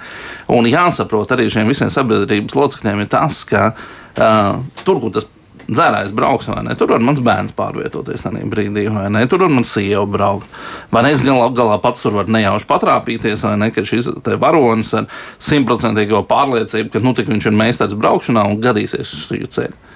Un 0.55 0.67
jāsaprot 0.71 1.31
arī 1.35 1.49
šiem 1.51 1.71
visiem 1.71 1.91
sabiedrības 1.91 2.57
locekļiem, 2.59 3.05
ir 3.05 3.11
tas, 3.11 3.43
ka 3.47 3.71
uh, 3.73 4.59
tur, 4.83 5.01
kur 5.03 5.15
tas 5.15 5.27
dzērājs 5.71 6.15
brauks, 6.17 6.49
vai 6.51 6.65
ne, 6.67 6.75
tur 6.79 6.93
var 6.95 7.03
mans 7.05 7.21
bērns 7.25 7.55
pārvietoties 7.57 8.25
tajā 8.27 8.47
brīdī, 8.51 8.87
vai 8.93 9.07
ne, 9.13 9.25
tur 9.31 9.45
var 9.45 9.53
mans 9.55 9.71
sieva 9.75 10.07
braukt. 10.11 10.49
Vai 10.93 11.05
ne, 11.07 11.13
es 11.15 11.25
galā, 11.27 11.51
galā 11.57 11.79
pats 11.83 12.05
tur 12.05 12.17
varu 12.19 12.35
nejauši 12.35 12.69
patrāpīties, 12.71 13.45
vai 13.47 13.57
ne, 13.61 13.71
ka 13.75 13.85
šis 13.87 14.11
varonis 14.41 14.93
ar 14.99 15.07
simtprocentīgo 15.43 16.25
pārliecību, 16.31 16.91
ka 16.95 17.05
nu 17.05 17.15
tik 17.17 17.31
viņš 17.31 17.51
ir 17.51 17.57
meistars 17.63 17.97
braukšanā 17.99 18.47
un 18.51 18.61
gadīsies 18.65 19.15
šī 19.27 19.45
ceļa. 19.47 19.87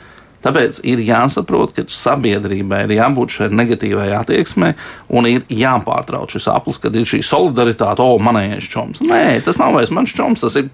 Tāpēc 0.45 0.83
ir 0.85 1.01
jāsaprot, 1.01 1.73
ka 1.73 1.87
sabiedrībai 1.89 2.83
ir 2.85 2.99
jābūt 2.99 3.33
šai 3.39 3.47
negatīvai 3.57 4.11
attieksmei 4.19 4.75
un 5.09 5.29
ir 5.31 5.47
jāpārtrauc 5.49 6.35
šis 6.35 6.51
aplis, 6.53 6.81
kad 6.83 6.97
ir 6.97 7.09
šī 7.09 7.23
solidaritāte, 7.25 8.05
o, 8.05 8.19
manējais 8.21 8.69
čoms. 8.69 9.01
Nē, 9.09 9.41
tas 9.47 9.61
nav 9.61 9.73
vairs 9.79 9.93
mans 9.95 10.13
čoms, 10.13 10.45
tas 10.45 10.59
ir 10.61 10.69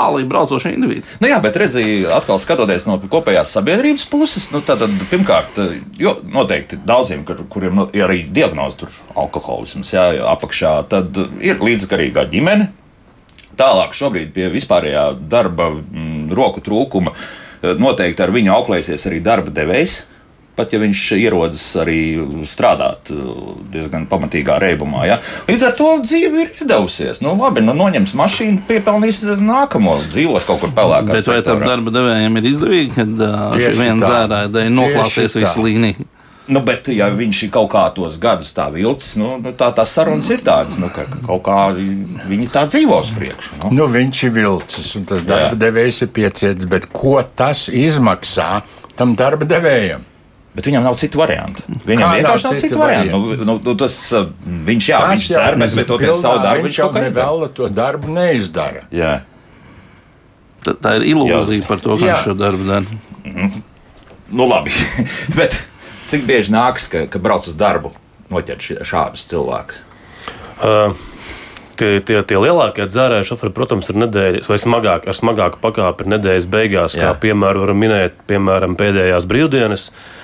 pārlīdz 0.00 0.28
braucošie 0.30 0.74
individi. 0.74 1.04
Nu 1.20 1.30
jā, 1.30 1.38
bet 1.44 1.58
redziet, 1.60 2.08
atkal 2.16 2.40
skatoties 2.42 2.88
no 2.88 2.96
kopējās 3.10 3.52
sabiedrības 3.56 4.06
puses, 4.10 4.48
nu, 4.54 4.62
tad, 4.64 4.82
pirmkārt, 5.12 5.60
jo 6.00 6.16
noteikti 6.24 6.80
daudziem, 6.86 7.24
kur, 7.28 7.44
kuriem 7.52 7.76
nu, 7.82 7.88
ir 7.96 8.06
arī 8.08 8.22
diagnoze 8.32 8.80
tur 8.82 9.00
alkoholisms, 9.18 9.92
jā, 9.94 10.10
apakšā, 10.32 10.74
tad 10.90 11.20
ir 11.44 11.60
līdzkarīgā 11.62 12.26
ģimene. 12.32 12.70
Tālāk 13.60 13.92
šobrīd 13.96 14.32
pie 14.32 14.48
vispārējā 14.52 15.10
darba 15.28 15.68
mm, 15.74 16.30
roku 16.36 16.62
trūkuma 16.64 17.12
noteikti 17.60 18.24
ar 18.24 18.32
viņu 18.32 18.54
auklēsies 18.54 19.04
arī 19.10 19.20
darba 19.24 19.52
devējs. 19.52 19.98
Pat 20.60 20.74
ja 20.76 20.80
viņš 20.82 21.02
ierodas 21.16 21.64
arī 21.80 22.00
strādāt 22.48 23.08
eh, 23.14 23.24
diezgan 23.72 24.04
pamatīgā 24.10 24.58
reibumā. 24.60 25.06
Ja? 25.08 25.18
Līdz 25.48 25.66
ar 25.70 25.74
to 25.78 25.90
dzīve 26.04 26.44
ir 26.44 26.52
izdevusies. 26.52 27.22
Nu, 27.24 27.32
labi, 27.40 27.64
nu, 27.64 27.72
noņems 27.78 28.12
mašīnu, 28.20 28.64
piepelnīs 28.68 29.22
nākamo, 29.40 29.96
dzīvos 30.10 30.48
kaut 30.48 30.60
kur 30.64 30.74
pelēkā. 30.76 31.16
Bet 31.16 31.32
vai 31.32 31.40
tam 31.46 31.64
darba 31.64 31.94
devējiem 31.96 32.40
ir 32.40 32.48
izdevīgi, 32.52 32.94
kad 32.98 33.26
uh, 33.26 33.44
šī 33.56 33.74
viena 33.78 34.00
tā. 34.04 34.24
dzērāja 34.28 34.72
noklāsies 34.76 35.36
tā. 35.36 35.44
visu 35.46 35.64
līniju? 35.64 36.10
Nu, 36.50 36.62
bet, 36.66 36.88
ja 36.90 37.06
viņš 37.14 37.44
ir 37.46 37.50
kaut 37.54 37.68
kā 37.70 37.84
tos 37.94 38.16
gadus 38.18 38.50
tā 38.56 38.66
vilcis, 38.74 39.14
nu, 39.20 39.36
nu, 39.38 39.52
tā 39.54 39.68
tās 39.76 39.92
sarunas 39.94 40.30
ir 40.34 40.42
tādas, 40.42 40.80
nu, 40.82 40.88
ka 40.90 41.04
ka 41.06 41.20
kaut 41.28 41.44
kā 41.46 41.58
viņi 41.76 42.48
tā 42.50 42.64
dzīvo 42.66 42.98
uz 43.04 43.12
priekšu. 43.14 43.60
Nu. 43.60 43.72
Nu, 43.78 43.86
viņš 43.92 44.22
ir 44.26 44.34
vilcis, 44.34 44.90
un 44.98 45.06
tas 45.06 45.22
darba 45.26 45.54
devējs 45.60 46.02
ir 46.06 46.10
piecietis. 46.16 46.66
Bet 46.70 46.88
ko 46.90 47.20
tas 47.22 47.68
izmaksā 47.70 48.48
tam 48.98 49.14
darba 49.18 49.46
devējam? 49.46 50.02
Bet 50.50 50.66
viņam 50.66 50.82
nav 50.82 50.96
citu 50.98 51.20
variantu. 51.20 51.62
Viņam 51.86 52.00
Kā 52.00 52.06
nav 52.08 52.16
vienkārši 52.18 52.46
nav 52.46 52.54
citu 52.56 52.66
citu 52.66 52.78
variantu. 52.80 53.10
Nu, 53.14 53.44
nu, 53.46 53.54
nu, 53.68 53.74
tas, 53.78 53.96
uh, 54.18 54.30
viņš, 54.66 54.88
jā, 54.90 54.98
viņš 55.12 55.26
cer, 55.30 55.58
bet, 55.60 55.76
bet 55.78 55.86
toties 55.86 56.18
savu 56.18 56.42
darbu 56.42 56.66
viņš 56.66 56.80
kaut 56.82 56.96
kā 56.96 57.02
izdara. 57.06 57.26
nevēla 57.28 57.50
to 57.54 57.68
darbu 57.76 58.14
neizdara. 58.16 58.82
Jā. 58.94 59.12
Tā, 60.66 60.74
tā 60.74 60.96
ir 60.98 61.06
ilūzija 61.12 61.68
par 61.70 61.84
to, 61.84 61.94
ka 61.94 62.02
Jā. 62.02 62.18
viņš 62.18 62.26
šo 62.26 62.36
darbu 62.40 62.66
dara. 62.66 63.46
Nu, 64.34 64.48
labi. 64.50 64.74
bet 65.38 65.54
cik 66.10 66.26
bieži 66.26 66.52
nāks, 66.56 66.90
ka, 66.90 67.06
ka 67.06 67.22
brauc 67.22 67.46
uz 67.46 67.54
darbu 67.58 67.94
noķert 68.34 68.82
šādus 68.82 69.30
cilvēkus? 69.30 69.80
Uh, 70.58 71.06
Tie, 71.80 71.94
tie, 72.04 72.18
tie 72.28 72.36
lielākie 72.36 72.84
dzērāji 72.84 73.24
šoferi, 73.24 73.54
protams, 73.56 73.88
ir 73.88 73.96
nedēļas, 74.02 74.50
vai 74.52 74.58
smagāk, 74.60 75.06
ar 75.08 75.16
smagāku 75.16 75.62
pakāpi 75.62 76.04
ir 76.04 76.10
nedēļas 76.12 76.46
beigās. 76.52 76.96
Jā. 76.98 77.06
Kā 77.06 77.22
piemēram, 77.22 77.62
varam 77.64 77.78
minēt, 77.80 78.18
piemēram, 78.28 78.74
pēdējās 78.76 79.24
brīvdienas. 79.30 79.86
Uh, 79.88 80.19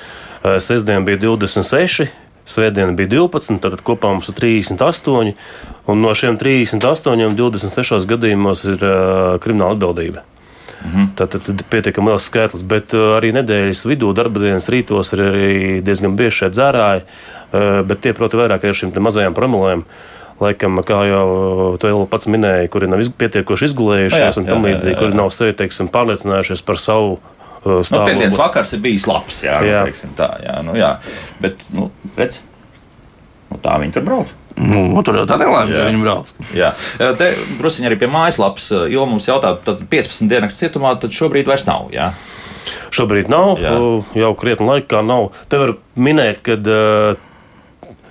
Sestdien 0.63 1.05
bija 1.07 1.19
26, 1.23 2.11
Svētdiena 2.47 2.95
bija 2.95 3.11
12, 3.11 3.59
tad 3.59 3.81
kopā 3.83 4.13
mums 4.15 4.29
ir 4.31 4.37
38. 4.39 5.35
Un 5.91 6.03
no 6.03 6.15
šiem 6.15 6.39
38, 6.39 7.35
26 7.35 8.07
gadījumos 8.13 8.63
ir 8.71 8.83
uh, 8.87 9.35
krimināla 9.43 9.75
atbildība. 9.75 10.23
Tad, 11.19 11.33
tad, 11.33 11.41
tad 11.43 11.65
pietiekami 11.73 12.13
liels 12.13 12.29
skaitlis, 12.29 12.63
bet 12.69 12.95
uh, 12.95 13.17
arī 13.17 13.33
nedēļas 13.35 13.83
vidū, 13.91 14.13
darba 14.15 14.45
dienas 14.45 14.69
rītos 14.71 15.11
ir 15.17 15.25
arī 15.25 15.55
diezgan 15.83 16.15
bieži 16.19 16.45
šie 16.45 16.53
dzērāji. 16.55 17.03
uh, 17.03 17.81
bet 17.89 18.05
tie, 18.05 18.15
proti, 18.15 18.39
vairāk 18.39 18.69
ir 18.69 18.79
šīm 18.79 18.95
mazajām 18.95 19.35
promilēm. 19.35 19.83
Laikam, 20.39 20.77
kā 20.85 20.99
jau 21.09 21.29
tu 21.81 21.91
pats 22.13 22.29
minēji, 22.29 22.69
kuri 22.69 22.91
nav 22.93 23.01
pietiekoši 23.19 23.71
izgulējušies, 23.71 24.21
jā, 24.21 24.35
un 24.37 24.47
tam 24.47 24.67
līdzīgi, 24.69 24.99
kuri 25.01 25.17
nav 25.17 25.31
sevi 25.33 25.57
teiksim, 25.57 25.89
pārliecinājušies 25.89 26.61
par 26.67 26.77
savu 26.79 27.17
stāvokli. 27.67 27.99
Nu, 27.99 28.09
Pēdējais 28.09 28.41
vakars 28.41 28.75
ir 28.77 28.83
bijis 28.85 29.07
labs, 29.11 29.43
jā, 29.47 29.61
jā. 29.67 29.85
Nu, 29.87 30.13
tā, 30.19 30.31
jā, 30.45 30.57
nu, 30.67 30.77
jā. 30.79 30.93
Bet, 31.43 31.63
nu, 31.75 31.91
redz, 32.19 32.41
nu, 33.51 33.61
tā 33.63 33.77
viņi 33.83 33.97
tur 33.97 34.07
brauc. 34.07 34.35
Nu, 34.57 35.03
tur 35.05 35.19
jau 35.19 35.27
tā 35.29 35.37
nelēma, 35.37 35.69
ka 35.69 35.85
viņi 35.91 36.01
brauc. 36.01 36.33
Jā, 36.57 36.71
te 36.97 37.29
druskuļi 37.59 37.91
arī 37.91 37.99
pie 38.01 38.09
mājaslapas, 38.09 38.71
jo 38.89 39.05
mums 39.09 39.29
jautā, 39.29 39.53
tad 39.67 39.83
15 39.93 40.31
dienas 40.33 40.57
cietumā, 40.57 40.95
tad 41.01 41.13
šobrīd 41.17 41.51
vairs 41.51 41.67
nav. 41.69 41.91
Jā. 41.93 42.15
Šobrīd 42.95 43.29
nav, 43.31 43.61
jā. 43.61 43.75
jau 44.23 44.33
krietni 44.39 44.71
laikā 44.71 45.03
nav. 45.05 45.29
Te 45.53 45.61
var 45.61 45.75
minēt, 46.01 46.41
ka 46.47 46.57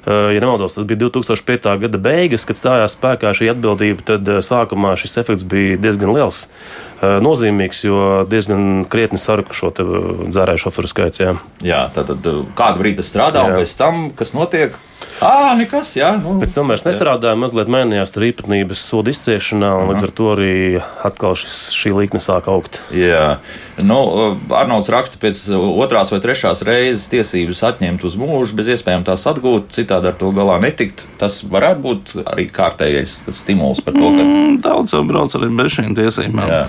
ja 0.05 0.39
nemaldos, 0.41 0.75
tas 0.77 0.85
bija 0.85 0.99
2005. 1.05 1.69
gada 1.81 1.97
beigas, 2.01 2.45
kad 2.45 2.59
stājās 2.59 2.93
spēkā 2.97 3.31
šī 3.33 3.49
atbildība, 3.55 4.05
tad 4.05 4.29
sākumā 4.45 4.93
šis 5.01 5.17
efekts 5.21 5.45
bija 5.49 5.79
diezgan 5.81 6.13
liels. 6.13 6.45
Nozīmīgs, 7.01 7.83
jo 7.85 8.01
diezgan 8.29 8.85
krietni 8.89 9.19
saruka 9.21 9.57
šo 9.57 9.71
dzērāju 9.75 10.61
šoferu 10.65 10.91
skaits. 10.91 11.21
Jā, 11.21 11.35
jā 11.65 11.81
tad, 11.95 12.13
tad 12.13 12.29
kādu 12.57 12.83
brīdi 12.83 13.01
tas 13.01 13.09
strādā, 13.11 13.43
jā. 13.43 13.49
un 13.49 13.63
pēc 13.63 13.77
tam, 13.81 14.05
kas 14.17 14.35
notiek? 14.37 14.77
Ah, 15.23 15.53
nekas, 15.55 15.93
jā. 15.95 16.10
Nu, 16.19 16.36
pēc 16.41 16.53
tam 16.58 16.71
vairs 16.71 16.84
nestrādāja, 16.86 17.38
mazliet 17.39 17.69
mainījās 17.71 18.12
tur 18.12 18.25
īpatnības 18.27 18.81
soda 18.84 19.13
izciešanā, 19.13 19.69
un 19.79 19.86
Aha. 19.86 19.93
līdz 19.93 20.08
ar 20.08 20.12
to 20.17 20.27
arī 20.34 20.55
atkal 21.08 21.38
šis, 21.39 21.55
šī 21.75 21.93
līkne 21.95 22.19
sāk 22.23 22.49
augt. 22.51 22.81
Jā, 22.95 23.38
nu, 23.79 23.99
Arnolds 24.55 24.91
raksta 24.91 25.19
pēc 25.21 25.45
otrās 25.55 26.12
vai 26.12 26.19
trešās 26.23 26.65
reizes 26.67 27.08
tiesības 27.13 27.63
atņemt 27.71 28.03
uz 28.08 28.19
mūžu, 28.19 28.58
bez 28.60 28.73
iespējām 28.75 29.08
tās 29.08 29.23
atgūt, 29.31 29.71
citādi 29.77 30.12
ar 30.12 30.19
to 30.19 30.34
galā 30.36 30.60
netikt. 30.63 31.05
Tas 31.21 31.39
varētu 31.47 31.86
būt 31.88 32.13
arī 32.25 32.49
kārtējais 32.51 33.21
stimuls 33.39 33.81
par 33.86 33.95
to, 33.95 34.12
ka. 34.12 34.21
Mm, 34.21 34.60
daudz 34.67 34.97
jau 34.97 35.03
brauc 35.08 35.39
arī 35.39 35.51
bez 35.55 35.79
šīm 35.79 35.95
tiesībām. 35.97 36.47
Jā. 36.51 36.63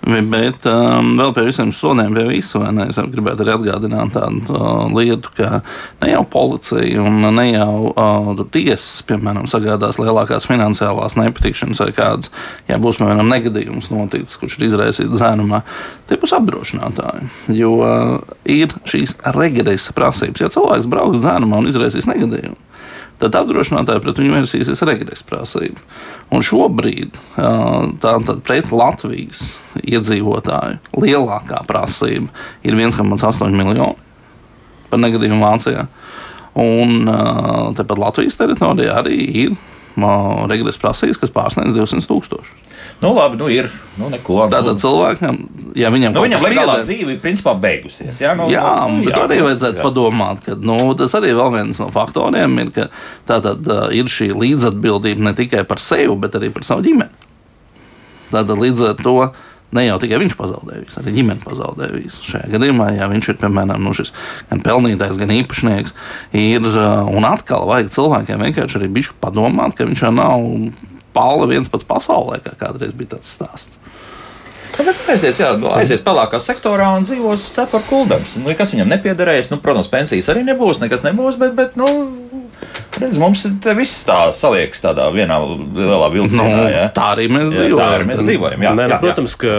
Bet 0.00 0.64
um, 0.64 1.10
vēl 1.18 1.32
pie 1.36 1.42
visiem 1.44 1.70
sodiem, 1.76 2.14
pie 2.16 2.24
visa, 2.30 2.62
ne, 2.72 2.86
es 2.88 2.96
gribētu 3.12 3.44
arī 3.44 3.52
atgādināt 3.52 4.14
tādu 4.14 4.54
uh, 4.56 4.86
lietu, 4.96 5.32
ka 5.36 5.60
ne 6.00 6.08
jau 6.14 6.22
policija 6.32 7.02
un 7.04 7.20
ne 7.36 7.44
jau 7.50 7.90
uh, 7.92 8.30
tiesas, 8.48 9.02
piemēram, 9.08 9.44
sagādās 9.50 10.00
lielākās 10.00 10.48
finansiālās 10.48 11.18
nepatikšanas 11.20 11.82
vai 11.84 11.90
kādas, 11.96 12.32
ja 12.70 12.80
būs, 12.80 13.02
piemēram, 13.02 13.28
negadījums 13.28 13.90
noticis, 13.92 14.40
kurš 14.40 14.56
ir 14.56 14.70
izraisīts 14.70 15.12
dzērumā, 15.12 15.60
tie 16.08 16.16
būs 16.20 16.32
apdrošinātāji. 16.38 17.28
Jo 17.60 17.76
uh, 17.84 18.16
ir 18.48 18.72
šīs 18.88 19.18
regresa 19.36 19.92
prasības. 19.96 20.46
Ja 20.46 20.52
cilvēks 20.56 20.88
brauks 20.88 21.20
dzērumā 21.20 21.60
un 21.60 21.68
izraisīs 21.68 22.08
negadījumu, 22.08 22.56
tad 23.20 23.36
apdrošinātāji 23.36 24.02
pret 24.04 24.20
viņu 24.20 24.36
vērsīsies 24.38 24.84
regresa 24.88 25.26
prasība. 25.28 25.82
Un 26.32 26.44
šobrīd 26.46 27.18
tātad 27.36 28.44
pret 28.46 28.70
Latvijas 28.72 29.58
iedzīvotāju 29.82 31.00
lielākā 31.04 31.64
prasība 31.68 32.30
ir 32.66 32.78
1,8 32.78 33.50
miljoni 33.54 34.08
par 34.90 35.02
negadījumu 35.04 35.44
Vācijā. 35.44 35.86
Un 36.60 37.04
tepat 37.78 38.00
Latvijas 38.02 38.40
teritorijā 38.40 38.96
arī 39.02 39.18
ir 39.44 39.58
regresa 40.50 40.80
prasības, 40.82 41.18
kas 41.20 41.32
pārsniedz 41.34 41.74
200 41.76 42.08
tūkstošus. 42.08 42.76
Nu, 43.00 43.12
labi, 43.16 43.38
nu 43.40 43.48
ir. 43.52 43.70
Nu, 43.96 44.08
neko, 44.12 44.44
nu. 44.44 44.52
Tātad 44.52 44.80
cilvēkam, 44.82 45.38
ja 45.78 45.90
viņam 45.92 46.14
nu, 46.16 46.24
viņam 46.26 46.44
legālā 46.44 46.76
pieder... 46.76 46.86
dzīve 46.86 47.14
ir 47.14 47.20
principā 47.22 47.54
beigusies. 47.60 48.20
Jā, 48.20 48.34
nu, 48.36 48.48
jā 48.52 48.66
nu, 48.90 49.04
bet 49.06 49.16
jā, 49.16 49.24
arī 49.24 49.40
vajadzētu 49.46 49.80
jā. 49.80 49.86
padomāt, 49.86 50.42
ka 50.44 50.56
nu, 50.60 50.78
tas 51.00 51.16
arī 51.18 51.32
vēl 51.36 51.54
viens 51.56 51.80
no 51.82 51.88
faktoriem 51.94 52.58
ir, 52.64 52.72
ka 52.76 52.88
tātad 53.28 53.68
uh, 53.68 53.86
ir 53.96 54.10
šī 54.12 54.30
līdzatbildība 54.36 55.30
ne 55.30 55.34
tikai 55.38 55.64
par 55.68 55.80
sevi, 55.82 56.12
bet 56.20 56.36
arī 56.40 56.52
par 56.54 56.66
savu 56.68 56.84
ģimeni. 56.88 57.28
Tātad 58.30 58.60
līdz 58.60 58.90
ar 58.92 59.00
to. 59.00 59.16
Ne 59.76 59.84
jau 59.86 60.00
tikai 60.02 60.18
viņš 60.18 60.34
pazaudēja 60.34 60.82
visu, 60.82 60.98
arī 60.98 61.12
ģimene 61.14 61.44
pazaudēja 61.44 61.94
visu. 61.94 62.22
Šajā 62.26 62.50
gadījumā, 62.56 62.88
ja 62.96 63.06
viņš 63.10 63.28
ir 63.30 63.38
piemēram 63.38 63.84
nu, 63.86 63.94
šis 63.94 64.10
gan 64.50 64.62
pelnītājs, 64.66 65.20
gan 65.20 65.30
īpašnieks, 65.36 65.94
ir 66.34 66.66
un 66.66 67.28
atkal 67.28 67.68
vajag 67.70 67.92
cilvēkiem 67.94 68.46
vienkārši 68.48 68.80
arī 68.80 68.90
bišķi 68.98 69.20
padomāt, 69.22 69.78
ka 69.78 69.86
viņš 69.86 70.02
jau 70.06 70.12
nav 70.16 70.46
pāla 71.14 71.46
viens 71.50 71.70
pats 71.70 71.86
pasaulē, 71.86 72.40
kā 72.42 72.56
kādreiz 72.58 72.94
bija 72.96 73.16
tāds 73.16 73.30
stāsts. 73.36 73.78
Tāpēc 74.70 75.00
aizies, 75.12 75.38
jā, 75.42 75.50
aizies 75.76 76.02
pelēkā 76.06 76.38
sektorā 76.42 76.92
un 76.96 77.06
dzīvos 77.06 77.42
cepura 77.56 77.82
kuldams. 77.88 78.36
Nu, 78.40 78.52
kas 78.56 78.70
viņam 78.74 78.90
nepiederēs, 78.92 79.50
nu, 79.50 79.58
protams, 79.62 79.90
pensijas 79.90 80.30
arī 80.32 80.44
nebūs, 80.46 80.80
nekas 80.82 81.02
nebūs, 81.06 81.38
bet, 81.40 81.56
bet 81.58 81.78
nu, 81.80 81.88
Redz, 83.00 83.16
mums 83.20 83.44
viss 83.78 84.02
tā 84.04 84.16
saliekas 84.36 84.82
tādā 84.82 85.06
vienā 85.14 85.36
lielā 85.40 86.08
vilcienā. 86.12 86.48
Nu, 86.50 86.64
ja? 86.68 86.82
Tā 86.94 87.12
arī 87.14 87.28
mēs 87.32 87.46
dzīvojam. 87.48 87.78
Tā 87.78 87.86
arī 87.96 88.08
mēs 88.10 88.20
dzīvojam. 88.26 88.64
Jā, 88.66 88.72
Nē, 88.76 88.86
jā, 88.92 88.98
protams, 89.00 89.36
ka 89.40 89.54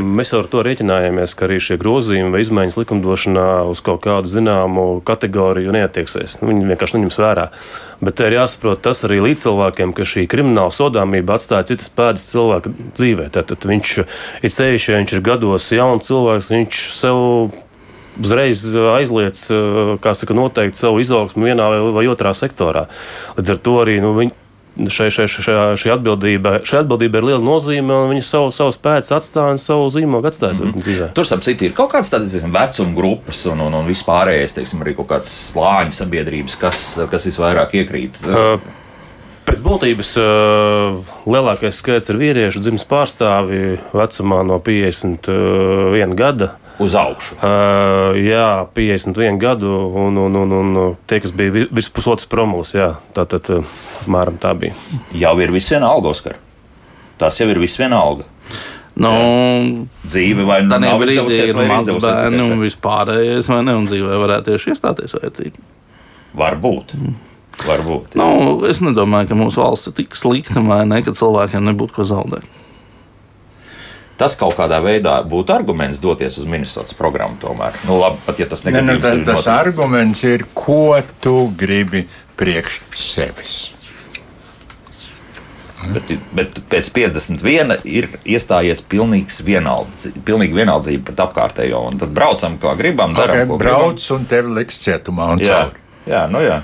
mēs 0.00 0.32
ar 0.38 0.48
to 0.50 0.64
rēķinājāmies, 0.66 1.36
ka 1.38 1.46
arī 1.46 1.60
šie 1.62 1.78
grozījumi 1.80 2.34
vai 2.34 2.42
izmaiņas 2.42 2.80
likumdošanā 2.80 3.46
uz 3.70 3.84
kaut 3.86 4.02
kādu 4.08 4.32
zināmu 4.32 4.86
kategoriju 5.06 5.76
neatieksies. 5.76 6.40
Nu, 6.40 6.50
viņi 6.50 6.72
vienkārši 6.72 6.98
neņems 6.98 7.20
vērā. 7.22 7.46
Bet 8.00 8.18
te 8.18 8.26
ir 8.30 8.38
jāsaprot 8.40 8.82
tas 8.82 9.04
arī 9.06 9.20
līdz 9.28 9.46
cilvēkiem, 9.46 9.94
ka 9.94 10.08
šī 10.08 10.26
krimināla 10.32 10.74
sodāmība 10.74 11.36
atstāja 11.36 11.68
citas 11.70 11.92
pēdas 11.94 12.26
cilvēka 12.32 12.74
dzīvē. 12.96 13.30
Tad 13.36 13.54
viņš 13.70 13.96
ir 14.00 14.54
ceļš, 14.56 14.90
ja 14.90 15.02
viņš 15.02 15.18
ir 15.18 15.26
gados 15.30 15.68
jauns 15.76 16.08
cilvēks, 16.08 16.54
viņš 16.56 16.86
sev 16.96 17.20
uzreiz 18.18 18.64
uh, 18.74 18.92
aizliedz 18.96 19.46
uh, 19.54 20.12
saka, 20.12 20.36
noteikti 20.36 20.80
savu 20.80 21.00
izaugsmu 21.02 21.50
vienā 21.50 21.70
vai 21.94 22.06
otrā 22.10 22.34
sektorā. 22.36 22.86
Līdz 23.38 23.56
ar 23.56 23.60
to 23.64 23.80
arī 23.84 24.00
nu, 24.02 24.14
viņi. 24.18 24.36
Šai, 24.80 25.08
šai, 25.12 25.24
šai, 25.28 25.54
šī, 25.76 25.90
atbildība, 25.92 26.52
šī 26.64 26.76
atbildība 26.78 27.18
ir 27.18 27.24
liela 27.26 27.42
nozīme, 27.42 27.90
un 27.90 28.12
viņi 28.14 28.22
savu, 28.24 28.52
savu 28.54 28.70
spēku 28.72 29.10
atstāja 29.16 29.56
un 29.56 29.58
savu 29.60 29.88
zīmogu 29.92 30.30
atstāja 30.30 30.54
mm 30.54 30.70
-hmm. 30.70 30.84
dzīvē. 30.86 31.08
Tur, 31.18 31.26
starp 31.26 31.42
citu, 31.44 31.66
ir 31.66 31.74
kaut 31.76 31.90
kādas 31.92 32.12
tādas 32.14 32.32
vecuma 32.38 32.94
grupas 32.94 33.42
un, 33.50 33.60
un, 33.60 33.74
un 33.74 33.90
vispārējais, 33.90 34.54
teiksim, 34.54 34.80
arī 34.80 34.94
kaut 34.96 35.10
kādas 35.10 35.32
slāņu 35.50 35.92
sabiedrības, 35.92 36.56
kas, 36.56 37.00
kas 37.10 37.26
visvairāk 37.26 37.74
iekrīt. 37.82 38.22
Uh, 38.24 38.60
Pēc 39.50 39.60
būtības 39.66 40.12
uh, 40.22 41.00
lielākais 41.26 41.74
skaits 41.82 42.08
ir 42.12 42.16
vīriešu 42.20 42.60
dzimšanas 42.62 42.86
pārstāvji 42.86 43.78
vecumā 43.90 44.44
no 44.46 44.60
51 44.62 46.14
gada 46.14 46.52
uz 46.80 46.96
augšu. 46.96 47.36
Uh, 47.36 48.16
jā, 48.18 48.66
51 48.76 49.38
gadu, 49.40 49.70
un, 50.00 50.16
un, 50.18 50.36
un, 50.40 50.54
un 50.60 50.98
tie, 51.10 51.20
kas 51.22 51.34
bija 51.36 51.66
virs 51.68 51.90
pusotras 51.92 52.28
promilas, 52.30 52.72
jā, 52.76 52.94
tā 53.16 53.26
tad 53.28 53.50
apmēram 53.52 54.40
tā 54.40 54.54
bija. 54.58 54.76
Jau 55.16 55.34
ir 55.44 55.52
viss 55.54 55.72
viena 55.72 55.90
alga, 55.92 56.14
Oskar. 56.14 56.38
Tas 57.20 57.36
jau 57.40 57.48
ir 57.52 57.60
viss 57.60 57.80
viena 57.80 58.00
alga. 58.00 58.28
Nu, 59.00 59.10
dzīve 60.02 60.44
vai 60.48 60.60
nu 60.66 60.76
nav 60.82 61.04
izdevusies, 61.06 61.52
vai 61.56 61.68
maz 61.70 61.88
bērni 61.88 62.42
un 62.44 62.64
vispārējais, 62.64 63.48
vai 63.52 63.60
ne, 63.64 63.76
un 63.78 63.86
dzīvē 63.88 64.18
varētu 64.24 64.50
tieši 64.50 64.74
iestāties 64.74 65.14
vajadzīgi. 65.16 65.62
Varbūt. 66.40 66.96
Mm. 66.98 67.14
Varbūt. 67.60 68.16
Jā. 68.16 68.20
Nu, 68.20 68.56
es 68.68 68.80
nedomāju, 68.84 69.30
ka 69.30 69.38
mūsu 69.38 69.62
valsts 69.62 69.90
ir 69.90 69.96
tik 70.00 70.16
slikta, 70.16 70.60
vai 70.64 70.82
ne, 70.88 71.00
ka 71.04 71.14
cilvēkiem 71.16 71.64
nebūtu 71.70 71.96
ko 72.00 72.08
zaudēt 72.08 72.60
tas 74.20 74.36
kaut 74.36 74.56
kādā 74.58 74.82
veidā 74.84 75.16
būtu 75.26 75.54
arguments 75.54 76.00
doties 76.02 76.36
uz 76.40 76.48
Minnesotas 76.48 76.96
programmu. 76.96 77.38
Tomēr, 77.40 77.78
nu, 77.88 77.96
labi, 78.02 78.20
pat 78.26 78.40
ja 78.42 78.48
tas 78.50 78.66
ne, 78.66 78.76
ne, 78.84 78.96
tas, 79.00 79.20
tas 79.26 79.50
arguments 79.52 80.24
ir, 80.28 80.44
ko 80.54 80.98
tu 81.24 81.36
gribi 81.56 82.04
priekš 82.40 82.82
sevis. 82.96 83.58
Bet, 85.80 86.10
bet 86.36 86.58
pēc 86.68 86.90
51 86.92 87.78
ir 87.88 88.10
iestājies 88.28 88.82
pilnīgs 88.84 89.40
vienaldzība, 89.46 90.20
pilnīgi 90.28 90.58
vienaldzība 90.58 91.06
pret 91.08 91.22
apkārtējo. 91.24 91.80
Tad 92.02 92.12
braucam, 92.16 92.58
kā 92.60 92.74
gribam. 92.76 93.16
Daram, 93.16 93.46
okay, 93.46 93.62
brauc 93.62 93.96
gribam. 93.96 94.18
un 94.18 94.28
tevi 94.28 94.52
liks 94.58 94.76
cietumā 94.84 95.30
un 95.32 95.40
jā, 95.40 95.56
caur. 95.56 95.80
Jā, 96.10 96.26
nu 96.28 96.44
jā. 96.44 96.60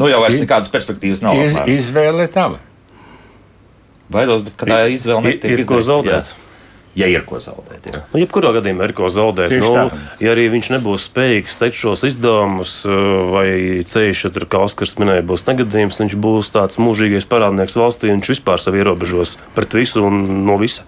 Nu 0.00 0.08
jau 0.08 0.22
vairs 0.24 0.40
nekādas 0.40 0.72
perspektīvas 0.72 1.20
nav. 1.24 1.36
Iz, 1.44 1.60
izvēle 1.68 2.24
tava. 2.32 2.62
Baidos, 4.10 4.46
bet 4.46 4.62
tā 4.66 4.84
izvēle 4.90 5.26
netiek 5.28 5.52
ir, 5.54 5.64
ir 5.64 5.68
ko 5.68 5.82
zaudēt. 5.86 6.30
Jā. 6.30 6.46
Ja 6.98 7.06
ir 7.06 7.22
ko 7.22 7.38
zaudēt, 7.38 7.84
jā. 7.86 8.00
Nu, 8.10 8.18
jebkurā 8.18 8.50
gadījumā 8.56 8.88
ir 8.88 8.92
ko 8.98 9.06
zaudēt. 9.14 9.52
Tieši 9.52 9.62
nu, 9.62 9.74
tā. 9.78 10.14
ja 10.24 10.32
arī 10.34 10.48
viņš 10.50 10.72
nebūs 10.74 11.04
spējīgs 11.06 11.58
sekt 11.62 11.78
šos 11.78 12.02
izdevumus, 12.08 12.80
uh, 12.82 13.30
vai 13.30 13.46
ceļš, 13.86 14.24
ja 14.26 14.30
tur 14.34 14.48
kā 14.50 14.64
Oskars 14.66 14.96
minēja, 14.98 15.22
būs 15.30 15.46
negadījums, 15.46 16.00
viņš 16.02 16.16
būs 16.18 16.50
tāds 16.56 16.80
mūžīgais 16.82 17.28
parādnieks 17.30 17.78
valstī, 17.78 18.10
viņš 18.10 18.32
vispār 18.34 18.62
sevi 18.62 18.82
ierobežos 18.82 19.36
pret 19.54 19.78
visu 19.78 20.02
un 20.08 20.42
no 20.48 20.58
visa. 20.58 20.82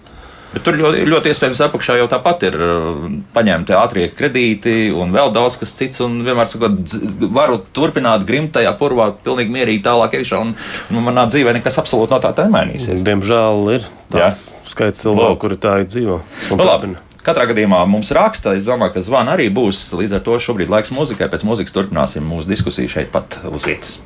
Bet 0.53 0.67
tur 0.67 0.77
ļoti, 0.77 1.07
ļoti 1.09 1.31
iespējams 1.33 1.63
apakšā 1.65 1.97
jau 1.97 2.09
tāpat 2.13 2.43
ir 2.51 2.57
uh, 2.61 3.05
paņemti 3.33 3.77
ātrie 3.77 4.09
kredīti 4.13 4.75
un 4.93 5.15
vēl 5.15 5.33
daudz 5.33 5.57
kas 5.61 5.73
cits. 5.79 6.03
Un 6.05 6.19
vienmēr 6.27 6.51
sakot, 6.51 6.97
varu 7.33 7.61
turpināt 7.73 8.27
grimt 8.29 8.53
tajā 8.57 8.75
purvā, 8.81 9.11
pilnīgi 9.25 9.55
mierīgi 9.55 9.85
tālāk 9.87 10.19
iekšā. 10.21 10.43
Un, 10.45 10.53
un 10.93 11.07
manā 11.07 11.25
dzīvē 11.33 11.57
nekas 11.57 11.81
absolūti 11.81 12.13
no 12.13 12.21
tā 12.21 12.35
nemainīsies. 12.45 13.07
Diemžēl 13.07 13.73
ir 13.79 13.89
tāds 14.13 14.43
Jā. 14.53 14.61
skaits 14.75 15.07
cilvēku, 15.07 15.41
kuri 15.47 15.59
tā 15.63 15.79
ir 15.81 15.89
dzīvo. 15.89 16.21
Nu, 16.53 16.61
labi. 16.61 16.95
Katrā 17.23 17.47
gadījumā 17.47 17.85
mums 17.87 18.11
raksta, 18.13 18.57
es 18.59 18.65
domāju, 18.67 18.97
ka 18.97 19.07
zvana 19.07 19.37
arī 19.37 19.47
būs. 19.55 19.85
Līdz 19.95 20.19
ar 20.19 20.25
to 20.27 20.39
šobrīd 20.43 20.73
laiks 20.73 20.91
mūzikai. 20.93 21.31
Pēc 21.31 21.47
mūzikas 21.47 21.75
turpināsim 21.75 22.27
mūsu 22.27 22.51
diskusiju 22.51 22.91
šeit 22.91 23.13
pat 23.15 23.39
uz 23.47 23.63
vietas. 23.65 24.01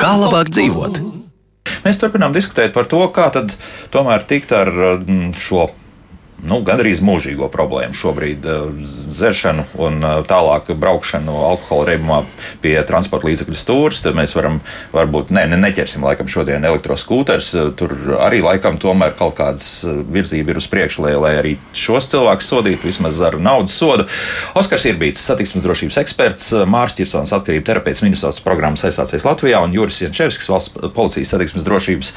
Kā 0.00 0.12
labāk 0.22 0.54
dzīvot? 0.54 1.02
Mēs 1.84 2.00
turpinām 2.00 2.34
diskutēt 2.36 2.74
par 2.76 2.88
to, 2.90 3.02
kā 3.14 3.30
tad 3.34 3.54
tomēr 3.94 4.26
tikt 4.28 4.52
ar 4.56 4.70
mm, 5.00 5.32
šo 5.40 5.68
nu, 6.46 6.60
gandrīz 6.64 7.02
mūžīgo 7.04 7.48
problēmu 7.52 7.96
šobrīd 7.96 8.46
uh,- 8.48 8.70
dzeršanu 9.16 9.66
un 9.80 9.98
uh, 10.00 10.20
tālāk 10.26 10.70
braukšanu 10.72 11.34
alkohola 11.50 11.90
reibumā 11.92 12.20
pie 12.62 12.74
transporta 12.88 13.28
līdzekļu 13.28 13.56
stūres. 13.58 14.00
Tad 14.04 14.16
mēs 14.18 14.34
varam, 14.36 14.60
varbūt, 14.94 15.32
ne, 15.36 15.44
ne 15.50 15.58
neķersim 15.60 16.04
laikam 16.06 16.30
šodien 16.30 16.64
elektroskūters. 16.64 17.52
Tur 17.76 17.94
arī 18.20 18.40
laikam 18.44 18.78
tomēr 18.80 19.14
kaut 19.18 19.36
kādas 19.40 19.82
virzība 19.84 20.54
ir 20.54 20.60
uz 20.60 20.68
priekšu, 20.70 21.04
lai, 21.06 21.14
lai 21.20 21.32
arī 21.40 21.56
šos 21.76 22.08
cilvēkus 22.12 22.50
sodītu 22.52 22.88
vismaz 22.88 23.20
ar 23.24 23.38
naudas 23.40 23.76
sodu. 23.76 24.06
Oskars 24.58 24.86
Irbīts, 24.90 25.22
satiksmes 25.26 25.64
drošības 25.64 26.00
eksperts, 26.02 26.50
Mārs 26.70 26.96
Čirsons, 26.98 27.34
atkarību 27.36 27.66
terapeits 27.66 28.02
Minnesotas 28.04 28.40
programmas 28.44 28.84
aizsācies 28.88 29.26
Latvijā 29.26 29.60
un 29.64 29.74
Juris 29.76 30.00
Jančevskis, 30.02 30.48
valsts 30.50 30.90
policijas 30.96 31.34
satiksmes 31.34 31.66
drošības 31.66 32.12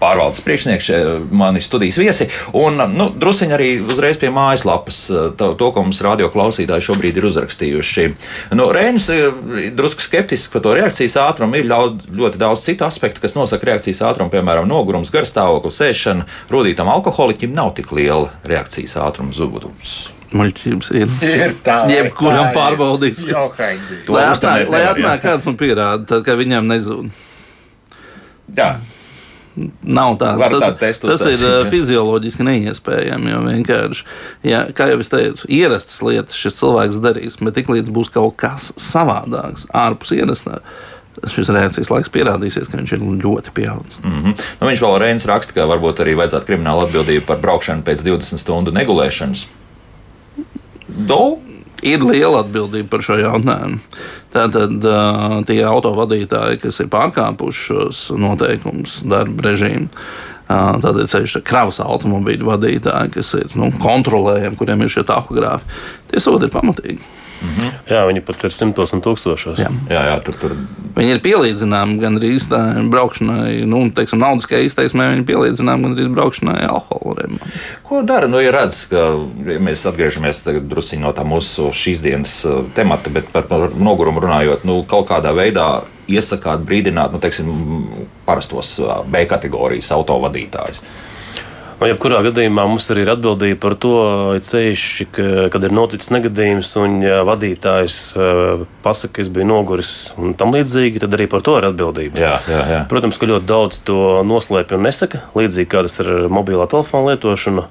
pārvaldes 0.00 0.42
priekšnieks, 0.44 0.90
mani 1.30 1.62
studijas 1.64 2.00
viesi. 2.00 2.28
Un, 2.56 2.80
nu, 2.96 3.10
drusiņi 3.20 3.59
arī 3.60 3.70
uzreiz 3.84 4.18
pie 4.20 4.32
mājaslapas 4.34 5.00
to, 5.38 5.52
to 5.60 5.70
ko 5.74 5.84
mums 5.84 6.00
radio 6.04 6.30
klausītāji 6.32 6.88
šobrīd 6.88 7.20
ir 7.20 7.28
uzrakstījuši. 7.30 8.06
Nu, 8.56 8.70
Rēns 8.74 9.10
ir 9.12 9.72
drusku 9.76 10.04
skeptisks 10.04 10.50
par 10.52 10.64
to 10.64 10.74
reakcijas 10.78 11.18
ātrumu. 11.20 11.60
Ir 11.60 11.68
ļaud, 11.70 12.06
ļoti 12.16 12.40
daudz 12.40 12.64
citu 12.64 12.88
aspektu, 12.88 13.22
kas 13.22 13.36
nosaka 13.38 13.68
reakcijas 13.70 14.02
ātrumu, 14.10 14.32
piemēram, 14.32 14.68
nogurums, 14.70 15.12
garstāvoklis, 15.14 15.82
ēšana. 15.90 16.28
Rudītam 16.52 16.90
alkoholiķim 16.92 17.52
nav 17.54 17.74
tik 17.78 17.92
liela 17.96 18.32
reakcijas 18.48 18.96
ātruma 19.04 19.36
zudums. 19.36 20.00
Muļķības 20.30 20.92
ir. 20.94 21.10
Ir 21.42 21.56
tā, 21.66 21.82
Jebkuram 21.94 22.52
pārbaudīs. 22.54 23.24
Lai 24.70 24.84
atnāk 24.86 25.26
kāds 25.26 25.50
un 25.50 25.58
pierāda, 25.60 26.06
tad, 26.06 26.24
ka 26.26 26.38
viņam 26.38 26.70
nezūd. 26.70 27.10
Jā. 28.56 28.72
Nav 29.82 30.16
tāds. 30.20 30.38
Var 30.40 30.54
Tas, 30.60 30.76
testu 30.80 31.10
tas 31.10 31.24
ir 31.26 31.40
jā. 31.40 31.56
fizioloģiski 31.72 32.46
neiespējami. 32.46 33.32
Jo 33.32 33.40
vienkārši, 33.44 34.06
ja, 34.46 34.62
kā 34.76 34.90
jau 34.92 35.00
es 35.02 35.12
teicu, 35.12 35.48
ierastas 35.52 36.00
lietas 36.04 36.38
šis 36.38 36.58
cilvēks 36.60 37.00
darīs, 37.02 37.38
bet 37.40 37.58
tiklīdz 37.58 37.92
būs 37.94 38.12
kaut 38.14 38.38
kas 38.40 38.70
savādāks, 38.80 39.66
ārpus 39.76 40.14
ierastā, 40.16 40.60
šis 41.28 41.50
reakcijas 41.52 41.90
laiks 41.92 42.12
pierādīsies, 42.12 42.70
ka 42.70 42.80
viņš 42.80 42.96
ir 42.96 43.04
ļoti 43.24 43.54
pieaudzis. 43.56 44.00
Mm 44.04 44.22
-hmm. 44.22 44.48
nu, 44.60 44.70
viņš 44.70 44.84
vēl 44.86 44.98
Reinas 45.04 45.28
raksta, 45.28 45.56
ka 45.56 45.68
varbūt 45.68 46.04
arī 46.04 46.16
vajadzētu 46.20 46.46
kriminālu 46.46 46.86
atbildību 46.86 47.26
par 47.26 47.40
braukšanu 47.42 47.84
pēc 47.86 48.04
20 48.06 48.40
stundu 48.40 48.72
negulēšanas. 48.72 49.46
Do? 50.88 51.38
Ir 51.86 52.02
liela 52.04 52.42
atbildība 52.44 52.90
par 52.92 53.04
šo 53.04 53.16
jautājumu. 53.20 53.78
Tātad 54.34 54.84
tie 55.48 55.60
autovadītāji, 55.66 56.60
kas 56.62 56.80
ir 56.82 56.90
pārkāpuši 56.92 57.62
šos 57.70 58.02
noteikumus, 58.20 59.00
darba 59.08 59.48
režīmu, 59.48 59.88
tātad 60.46 61.00
ceļš 61.10 61.38
kravas 61.46 61.80
automobīļu 61.82 62.50
vadītāji, 62.50 63.14
kas 63.16 63.32
ir 63.38 63.56
nu, 63.58 63.72
kontrolējami, 63.80 64.60
kuriem 64.60 64.84
ir 64.84 64.92
šie 64.92 65.06
tahogrāfi, 65.08 65.80
tie 66.12 66.22
sodi 66.22 66.50
ir 66.50 66.54
pamatīgi. 66.54 67.00
Jā, 67.90 68.04
viņi 68.06 68.22
pat 68.24 68.44
ir 68.46 68.54
simtos 68.54 68.92
un 68.94 69.02
tūkstošos. 69.04 69.60
Jā. 69.62 69.70
Jā, 69.90 70.02
jā, 70.10 70.16
tur 70.26 70.36
tur 70.40 70.54
Viņi 70.90 71.14
ir 71.14 71.20
pielīdzināmi 71.22 72.00
gandrīz 72.02 72.48
tā 72.50 72.58
braukšanai, 72.90 73.62
nu, 73.70 73.84
teiksim, 73.94 74.20
naudiskajai 74.20 74.66
izteiksmē, 74.66 75.06
viņi 75.12 75.22
ir 75.22 75.28
pielīdzināmi 75.28 75.86
gandrīz 75.86 76.10
braukšanai 76.12 76.58
alkohola 76.66 77.22
reibumā. 77.22 77.50
Ko 77.86 78.02
dara? 78.06 78.28
Nu, 78.30 78.40
ja 78.42 78.52
redz, 78.54 78.82
ka 78.90 79.04
ja 79.46 79.60
mēs 79.62 79.86
atgriežamies 79.88 80.42
drusku 80.68 80.98
no 81.00 81.14
tā 81.16 81.24
mūsu 81.26 81.70
šīs 81.76 82.02
dienas 82.04 82.34
uh, 82.48 82.64
temata, 82.76 83.12
bet 83.14 83.30
par, 83.32 83.46
par 83.50 83.70
nogurumu 83.78 84.24
runājot, 84.26 84.66
nu, 84.68 84.80
kaut 84.90 85.08
kādā 85.12 85.32
veidā 85.36 85.68
iesakāt, 86.10 86.66
brīdināt, 86.66 87.14
nu, 87.14 87.22
teiksim, 87.22 87.54
parastos 88.26 88.74
uh, 88.82 89.00
B 89.06 89.24
kategorijas 89.30 89.92
autovadītājus. 89.94 90.82
Nu, 91.80 91.86
jebkurā 91.88 92.18
gadījumā 92.26 92.66
mums 92.68 92.90
arī 92.92 93.06
ir 93.06 93.10
atbildība 93.14 93.56
par 93.62 93.74
to, 93.80 93.94
ceļš, 94.44 94.82
ka, 95.16 95.28
kad 95.54 95.64
ir 95.64 95.72
noticis 95.72 96.10
negadījums 96.12 96.74
un 96.76 96.98
vadītājs 97.24 97.96
eh, 98.20 98.64
pasakā, 98.84 99.14
ka 99.16 99.22
es 99.24 99.30
biju 99.32 99.46
noguris 99.48 99.94
un 100.20 100.34
tam 100.36 100.52
līdzīgi, 100.52 101.00
tad 101.00 101.16
arī 101.16 101.24
par 101.32 101.40
to 101.46 101.56
ir 101.56 101.70
atbildība. 101.70 102.20
Jā, 102.20 102.34
jā, 102.52 102.60
jā. 102.74 102.82
Protams, 102.90 103.16
ka 103.16 103.30
ļoti 103.30 103.48
daudz 103.48 103.80
to 103.88 103.96
noslēpj 104.28 104.76
un 104.76 104.84
nesaka, 104.90 105.22
līdzīgi 105.40 105.70
kā 105.72 105.86
tas 105.88 105.96
ir 106.04 106.12
ar 106.18 106.28
mobilā 106.28 106.68
telefona 106.68 107.14
lietošanu, 107.14 107.64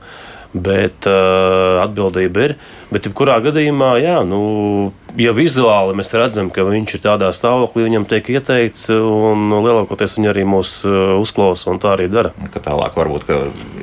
bet 0.58 1.06
uh, 1.06 1.78
atbildība 1.86 2.48
ir. 2.48 2.58
Bet, 2.89 3.06
jebkurā 3.06 3.36
gadījumā, 3.45 3.91
jā, 4.02 4.15
nu, 4.25 4.39
ja 5.19 5.30
vizuāli 5.38 5.93
mēs 5.97 6.10
redzam, 6.17 6.47
ka 6.54 6.63
viņš 6.65 6.95
ir 6.97 7.02
tādā 7.04 7.28
stāvoklī, 7.38 7.84
viņam 7.86 8.08
tiek 8.10 8.30
ieteikts, 8.34 8.88
un 8.89 9.52
lielākoties 9.54 10.17
viņi 10.17 10.32
arī 10.32 10.45
mūs 10.49 10.71
uh, 10.89 11.13
uzklausa 11.21 11.69
un 11.69 11.78
tā 11.82 11.91
arī 11.93 12.08
dara. 12.10 12.32
Ka 12.49 12.62
tālāk 12.65 12.97
varbūt 12.97 13.30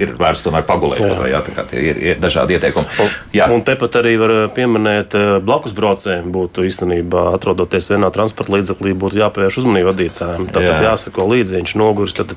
ir 0.02 0.14
vērts 0.18 0.42
tomēr 0.46 0.66
pagulēt, 0.66 1.04
Jā. 1.04 1.12
vai 1.20 1.30
jā, 1.30 1.42
tā 1.46 1.54
kā 1.54 1.66
tie 1.70 1.84
ir, 1.92 2.00
ir 2.02 2.18
dažādi 2.22 2.58
ieteikumi. 2.58 3.06
Jā, 3.36 3.46
Un 3.54 3.62
tepat 3.66 4.00
arī 4.02 4.16
var 4.18 4.34
pieminēt, 4.56 5.14
eh, 5.14 5.36
blakus 5.38 5.76
braucējiem 5.76 6.32
būtu 6.34 6.66
īstenībā, 6.66 7.28
atrodoties 7.38 7.92
vienā 7.92 8.10
transporta 8.14 8.56
līdzeklī, 8.56 8.96
būtu 8.98 9.22
jāpievērš 9.22 9.60
uzmanība 9.62 9.92
vadītājiem. 9.92 10.50
Tad, 10.50 10.66
Jā. 10.66 10.80
jāsako 10.90 11.30
līdzi, 11.30 11.60
viņš 11.60 11.76
noguris, 11.78 12.18
tad, 12.18 12.34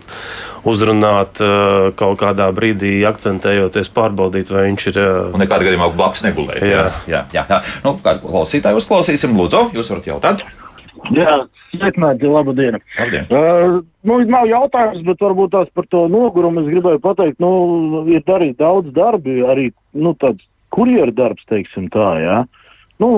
uzrunāt 0.69 1.39
kaut 1.99 2.19
kādā 2.19 2.49
brīdī, 2.55 2.99
akcentējoties, 3.07 3.89
pārbaudīt, 3.95 4.51
vai 4.53 4.67
viņš 4.69 4.87
ir. 4.91 4.99
un 5.33 5.41
nekādā 5.41 5.67
gadījumā 5.67 5.89
blakus 5.95 6.23
negulēt. 6.25 6.58
Jā, 6.59 6.69
Jā. 6.69 6.87
jā, 7.07 7.21
jā. 7.33 7.43
jā. 7.49 7.59
Nu, 7.85 7.95
kādu 8.03 8.29
klausītāju 8.29 8.81
uzklausīsim, 8.81 9.35
lūdzu, 9.37 9.69
jūs 9.77 9.91
varat 9.93 10.09
jautāt. 10.11 10.47
Jā, 11.15 11.35
sveicināti, 11.71 12.27
laba 12.27 12.53
diena. 12.55 12.79
Labdien. 12.97 13.27
Uh, 13.31 13.79
nu, 14.03 14.17
nav 14.27 14.47
jautājums, 14.49 15.03
bet 15.07 15.21
varbūt 15.23 15.53
tās 15.53 15.69
par 15.73 15.87
to 15.91 16.05
nogurumu 16.11 16.63
es 16.63 16.67
gribēju 16.73 17.01
pateikt. 17.03 17.39
Nu, 17.39 18.03
ir 18.11 18.25
darīt 18.27 18.57
daudz 18.59 18.91
darbi, 18.95 19.39
arī 19.47 19.69
nu, 19.95 20.11
tāds 20.19 20.43
kurjeru 20.75 21.15
darbs, 21.15 21.45
teiksim 21.49 21.87
tā, 21.93 22.09
jā. 22.23 22.37
Nu, 22.99 23.09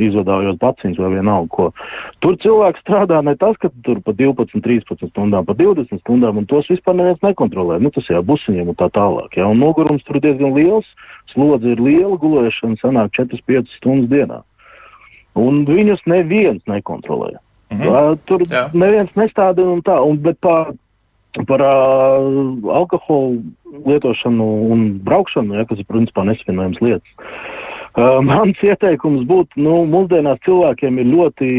izvadājot 0.00 0.58
paciņas 0.60 1.00
vai 1.02 1.10
vienalga 1.16 1.50
ko. 1.52 1.66
Tur 2.24 2.36
cilvēks 2.40 2.82
strādā 2.84 3.20
ne 3.24 3.34
tas, 3.38 3.58
ka 3.60 3.70
tur 3.84 4.00
pa 4.04 4.14
12, 4.16 4.62
13 4.64 5.10
stundām, 5.10 5.46
pa 5.48 5.56
20 5.58 6.00
stundām, 6.00 6.40
un 6.40 6.48
tos 6.48 6.70
vispār 6.72 6.96
neviens 6.98 7.22
nekontrolē. 7.24 7.78
Nu, 7.82 7.92
tas 7.94 8.08
jau 8.10 8.22
busiņiem 8.26 8.72
un 8.72 8.78
tā 8.78 8.88
tālāk. 8.92 9.36
Jā. 9.38 9.48
Un 9.50 9.60
nogurums 9.62 10.04
tur 10.06 10.20
diezgan 10.22 10.54
liels, 10.56 10.88
slodze 11.32 11.74
ir 11.74 11.82
liela, 11.82 12.16
gulēšana 12.20 12.80
sanāk 12.80 13.12
4-5 13.18 13.76
stundas 13.76 14.10
dienā. 14.12 14.42
Un 15.38 15.64
viņus 15.68 16.04
neviens 16.08 16.62
nekontrolē. 16.68 17.36
Mhm. 17.72 17.88
Uh, 17.88 18.14
tur 18.28 18.44
Jā. 18.48 18.68
neviens 18.76 19.12
nestāda 19.16 19.64
un 19.64 19.80
tā, 19.84 19.96
un, 20.04 20.18
bet 20.20 20.36
par, 20.44 20.74
par 21.48 21.62
uh, 21.64 22.26
alkoholu 22.68 23.40
lietošanu 23.86 24.48
un 24.68 24.82
braukšanu, 25.00 25.56
ja, 25.56 25.64
kas 25.64 25.80
ir 25.80 25.88
principā 25.88 26.26
nesvienojams 26.28 26.82
lietas. 26.84 27.14
Uh, 27.16 27.71
mans 28.28 28.64
ieteikums 28.64 29.26
būtu, 29.28 29.60
nu, 29.60 29.82
mūsdienās 29.90 30.40
cilvēkiem 30.46 30.98
ir 31.02 31.10
ļoti, 31.10 31.50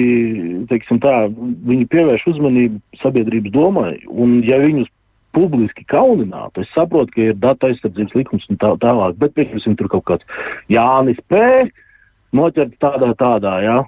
teiksim 0.72 1.00
tā, 1.04 1.28
viņi 1.70 1.88
pievērš 1.94 2.28
uzmanību 2.34 2.82
sabiedrības 3.02 3.54
domai, 3.54 3.94
un 4.10 4.40
ja 4.46 4.58
viņus 4.64 4.90
publiski 5.34 5.86
kauninātu, 5.90 6.62
es 6.62 6.74
saprotu, 6.74 7.14
ka 7.16 7.30
ir 7.30 7.40
datu 7.42 7.70
aizsardzības 7.70 8.18
likums 8.18 8.50
un 8.50 8.60
tā 8.62 8.74
tālāk, 8.82 9.18
bet, 9.22 9.34
pieņemsim, 9.38 9.78
tur 9.78 9.90
kaut 9.94 10.06
kāds 10.10 10.44
Jānis 10.70 11.22
P. 11.30 11.42
noķerts 12.34 12.82
tādā, 12.82 13.14
tādā, 13.18 13.56
jā, 13.66 13.80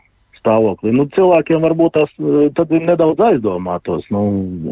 stāvoklī. 0.45 0.93
Nu, 0.93 1.07
cilvēkiem 1.09 1.63
varbūt 1.65 1.95
tas 1.97 2.11
eh, 2.21 2.79
nedaudz 2.85 3.19
aizdomātos, 3.25 4.05
nu, 4.13 4.21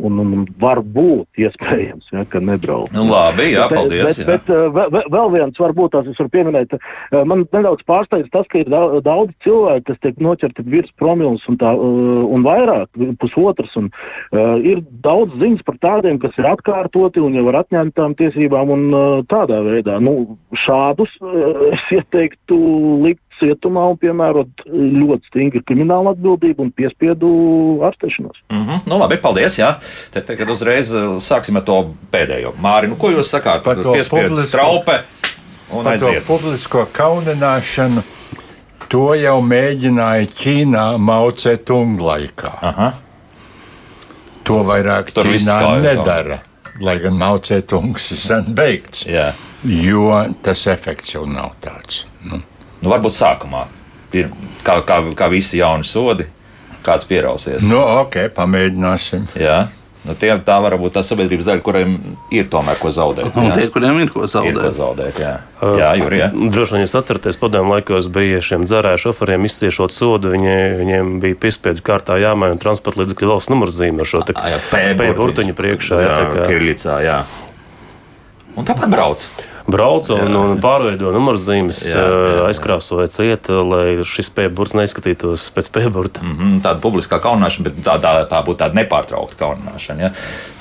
un, 0.06 0.20
un 0.22 0.46
varbūt 0.62 1.42
iespējams, 1.42 2.12
ja, 2.14 2.24
ka 2.30 2.40
nebrauc. 2.44 2.92
Nu, 2.94 3.08
labi, 3.10 3.50
jā, 3.56 3.66
Bet, 3.72 3.78
paldies. 3.80 4.06
Bet, 4.06 4.20
jā. 4.22 4.28
bet 4.30 4.52
uh, 4.54 4.68
ve- 4.76 4.90
ve- 4.94 5.06
vēl 5.14 5.32
viens, 5.34 5.58
varbūt 5.64 5.96
tās 5.96 6.10
es 6.12 6.20
varu 6.22 6.32
pieminēt, 6.34 6.76
uh, 6.78 7.24
man 7.26 7.46
nedaudz 7.50 7.82
pārsteidz 7.90 8.30
tas, 8.34 8.46
ka 8.52 8.62
ir 8.62 8.70
dau- 8.70 9.02
daudz 9.04 9.34
cilvēku, 9.46 9.88
kas 9.90 10.02
tiek 10.04 10.22
noķerti 10.22 10.66
virs 10.70 10.94
promils 11.00 11.48
un, 11.50 11.58
tā, 11.62 11.74
un 11.74 12.46
vairāk, 12.46 12.92
pusotras. 13.22 13.74
Un, 13.80 13.90
uh, 14.36 14.56
ir 14.62 14.84
daudz 15.04 15.34
ziņas 15.42 15.66
par 15.66 15.80
tādiem, 15.82 16.20
kas 16.22 16.38
ir 16.38 16.48
atkārtoti 16.52 17.24
un 17.24 17.34
jau 17.40 17.48
ar 17.52 17.62
atņemtām 17.64 18.14
tiesībām 18.20 18.74
un 18.76 18.86
uh, 18.94 19.02
tādā 19.30 19.62
veidā. 19.66 19.98
Nu, 20.04 20.38
šādus 20.54 21.16
uh, 21.24 21.72
es 21.74 21.84
ieteiktu 21.98 22.60
likt 23.04 23.23
cietumā 23.40 23.84
un 23.92 23.98
piemērot 23.98 24.64
ļoti 24.68 25.28
stingru 25.30 25.62
kriminālu 25.66 26.12
atbildību 26.14 26.62
un 26.68 26.72
piespiedu 26.72 27.30
ārstēšanos. 27.90 28.42
Mm 28.50 28.64
-hmm. 28.68 28.80
nu, 28.86 28.98
labi, 29.00 29.18
paldies. 29.18 29.58
Jā. 29.60 29.76
Te, 30.12 30.22
tagad 30.22 30.50
uzreiz 30.50 30.92
uh, 30.96 31.18
sāksim 31.22 31.58
ar 31.58 31.64
to 31.64 31.94
pēdējo. 32.12 32.54
Māri, 32.62 32.88
nu, 32.88 32.96
ko 32.96 33.10
jūs 33.12 33.30
sakāt 33.36 33.64
Par 33.64 33.76
to 33.76 33.94
Piespiedu 33.94 34.30
publisko- 34.36 34.48
straupe 34.48 35.00
un 35.72 35.84
Par 35.84 36.00
to 36.00 36.06
aiziet? 36.08 36.24
publisko 36.28 36.88
kaunināšanu 36.94 38.04
to 38.88 39.14
jau 39.16 39.40
mēģināja 39.42 40.28
Ķīnā 40.40 40.98
Mauce 40.98 41.58
Tunga 41.58 42.04
laikā. 42.04 42.52
Aha. 42.62 42.94
To 44.44 44.54
vairāk 44.64 45.12
Tur 45.14 45.26
Ķīnā 45.26 45.82
nedara. 45.82 46.40
lai 46.82 46.98
gan 47.00 47.14
Maucētungs 47.14 48.12
ir 48.12 48.18
sen 48.18 48.44
beigts, 48.56 49.06
Jā. 49.06 49.34
jo 49.64 50.34
tas 50.42 50.66
efekts 50.68 51.14
jau 51.14 51.26
nav 51.26 51.52
tāds. 51.62 52.06
Nu. 52.24 52.42
Nu, 52.84 52.92
varbūt 52.92 53.16
sākumā, 53.16 53.68
pir, 54.12 54.34
kā, 54.66 54.82
kā, 54.88 55.00
kā 55.16 55.30
visi 55.32 55.62
jauni 55.62 55.88
sodi, 55.88 56.28
kāds 56.84 57.08
pierausies. 57.08 57.64
Nu, 57.64 57.80
ok, 58.04 58.28
pamēģināsim. 58.36 59.30
Jā. 59.40 59.64
Nu, 60.04 60.18
tie, 60.20 60.34
tā 60.44 60.58
var 60.60 60.74
būt 60.76 60.98
tā 60.98 61.02
sabiedrības 61.08 61.46
daļa, 61.48 61.62
kuriem 61.64 61.94
ir 62.36 62.50
tomēr 62.52 62.76
ko 62.76 62.90
zaudēt. 62.92 63.30
Un 63.40 63.46
jā. 63.48 63.54
tie, 63.56 63.68
kuriem 63.72 64.02
ir 64.04 64.10
ko 64.12 64.26
ir 64.26 64.28
ko 64.28 64.32
zaudēt. 64.34 64.74
zaudēt. 64.76 65.22
Jā, 65.24 65.32
jā 65.80 65.92
Juri, 66.02 66.20
jā. 66.20 66.28
Droši 66.52 66.76
vien 66.76 66.84
jūs 66.84 66.96
atceraties, 67.00 67.40
padomju 67.40 67.72
laikos 67.72 68.10
bija 68.12 68.42
šiem 68.44 68.66
dzērāju 68.68 69.00
šoferiem 69.06 69.48
izciešot 69.48 69.96
sodu. 69.96 70.34
Viņi, 70.36 70.58
viņiem 70.82 71.14
bija 71.24 71.40
piespiedu 71.46 71.86
kārtā 71.88 72.20
jāmaina 72.20 72.60
transporta 72.60 73.06
līdzekļu 73.06 73.32
valsts 73.32 73.54
numurzīme 73.54 74.04
ar 74.04 74.12
šo 74.12 74.26
te 74.28 74.36
Ā, 74.36 74.52
jā, 74.52 74.60
P 75.00 75.08
burtuņu 75.16 75.56
priekšā. 75.56 76.04
Jā, 76.04 76.12
Jā, 76.12 76.20
tā 76.20 76.36
kā 76.36 76.52
Kirlicā, 76.52 77.00
jā. 77.08 77.18
Un 78.60 78.68
tāpat 78.68 78.92
brauc. 78.92 79.24
Brauca 79.68 80.18
un, 80.20 80.36
un 80.36 80.58
pārveido 80.64 81.12
numurzīmes, 81.16 81.80
aizkrāsoja 82.48 83.08
cieta, 83.14 83.62
lai 83.64 83.86
šis 84.08 84.32
P 84.36 84.50
burts 84.52 84.76
neizskatītos 84.78 85.50
pēc 85.56 85.72
P 85.74 85.86
burta. 85.94 86.24
Mhm, 86.26 86.60
Tāda 86.66 86.82
publiskā 86.84 87.22
kaunāšana, 87.24 87.70
bet 87.70 87.80
tā, 87.86 87.98
tā, 88.04 88.14
tā 88.32 88.44
būtu 88.46 88.62
tāda 88.64 88.80
nepārtraukta 88.82 89.40
kaunāšana. 89.40 90.08
Ja? 90.08 90.14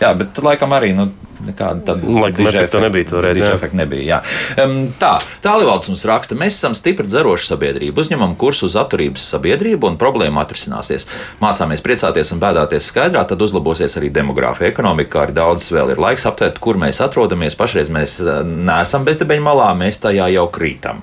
Jā, 0.02 0.14
bet 0.18 0.38
laikam 0.44 0.74
arī 0.76 0.92
nu, 0.98 1.10
nekāda 1.46 1.92
tāda 1.92 2.48
efekta 2.48 2.82
nebija 2.82 3.08
toreiz. 3.10 3.40
Efekta 3.42 3.78
nebija, 3.82 4.04
jā. 4.16 4.64
Um, 4.64 4.76
tā, 5.00 5.14
Tālīvalds 5.44 5.90
mums 5.90 6.04
raksta, 6.08 6.36
mēs 6.38 6.56
esam 6.58 6.76
stipri 6.78 7.08
dzeroša 7.10 7.52
sabiedrība, 7.52 8.02
uzņemam 8.04 8.36
kursu 8.40 8.68
uz 8.68 8.76
atturības 8.80 9.24
sabiedrību 9.34 9.90
un 9.90 9.98
problēma 10.00 10.44
atrisināsies. 10.46 11.08
Mācāmies 11.42 11.82
priecāties 11.84 12.32
un 12.34 12.42
bēdāties 12.42 12.90
skaidrā, 12.92 13.24
tad 13.28 13.42
uzlabosies 13.42 13.96
arī 14.00 14.12
demogrāfija, 14.14 14.70
ekonomika, 14.72 15.16
kā 15.16 15.24
arī 15.26 15.36
daudzas 15.40 15.72
vēl 15.74 15.94
ir 15.94 16.02
laiks 16.02 16.28
aptvērt, 16.30 16.60
kur 16.62 16.78
mēs 16.80 17.02
atrodamies. 17.04 17.58
Pašreiz 17.58 17.90
mēs 17.92 18.20
eh, 18.22 18.44
neesam 18.46 19.08
bezdebeņu 19.08 19.48
malā, 19.48 19.72
mēs 19.78 20.02
tajā 20.04 20.30
jau 20.36 20.46
krītam. 20.54 21.02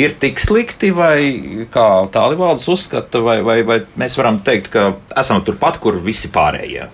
Ir 0.00 0.14
tik 0.16 0.40
slikti, 0.40 0.88
vai 0.96 1.66
kā 1.70 1.86
tālīvaldes 2.12 2.64
uzskata, 2.72 3.20
vai, 3.22 3.38
vai, 3.44 3.60
vai 3.68 3.82
mēs 4.00 4.16
varam 4.16 4.40
teikt, 4.44 4.72
ka 4.72 4.88
esam 5.20 5.44
turpat, 5.44 5.78
kur 5.82 6.00
visi 6.00 6.32
pārējie. 6.32 6.88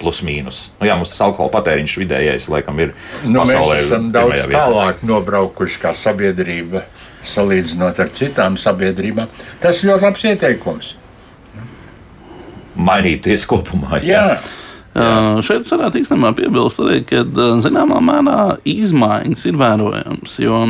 Plus 0.00 0.20
mīnus. 0.26 0.58
Nu, 0.76 0.88
jā, 0.90 0.96
mums 0.98 1.14
tas 1.14 1.22
alkohola 1.24 1.54
patēriņš 1.54 1.94
vidējais 2.02 2.50
laikam 2.52 2.82
ir. 2.84 2.92
Nu, 3.24 3.46
mēs 3.48 3.70
esam 3.78 4.10
daudz 4.12 4.42
vietā. 4.44 4.66
tālāk 4.66 5.00
nobraukuši 5.08 5.80
kā 5.80 5.94
sabiedrība, 5.96 6.84
salīdzinot 7.24 8.02
ar 8.04 8.12
citām 8.12 8.58
sabiedrībām. 8.60 9.32
Tas 9.62 9.80
ļoti 9.86 10.08
labs 10.08 10.28
ieteikums. 10.28 10.92
Mainīties 12.76 13.48
kopumā. 13.48 14.02
Jā, 14.04 14.36
Uh, 14.96 15.42
šeit 15.44 15.66
varētu 15.68 15.98
īstenībā 16.00 16.30
piebilst 16.38 16.78
arī, 16.80 17.02
ka 17.04 17.18
uh, 17.20 17.58
zināmā 17.60 17.98
mērā 18.00 18.54
izmaiņas 18.64 19.42
ir 19.50 19.58
vērojamas. 19.60 20.36
Jo 20.40 20.62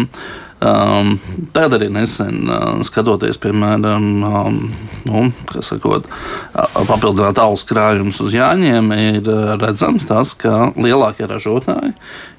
um, 0.61 1.12
tad 1.55 1.77
arī 1.77 1.88
nesen 1.92 2.49
uh, 2.49 2.64
skatoties, 2.87 3.38
piemēram, 3.42 4.09
um, 4.25 4.59
nu, 5.09 5.25
sakot, 5.64 6.09
uh, 6.09 6.81
papildināt 6.88 7.40
alus 7.42 7.66
krājumus 7.69 8.21
uz 8.25 8.35
jāņiem, 8.37 8.90
ir 8.97 9.31
uh, 9.31 9.55
redzams 9.61 10.09
tas, 10.09 10.35
ka 10.38 10.73
lielākie 10.77 11.29
ražotāji 11.31 11.95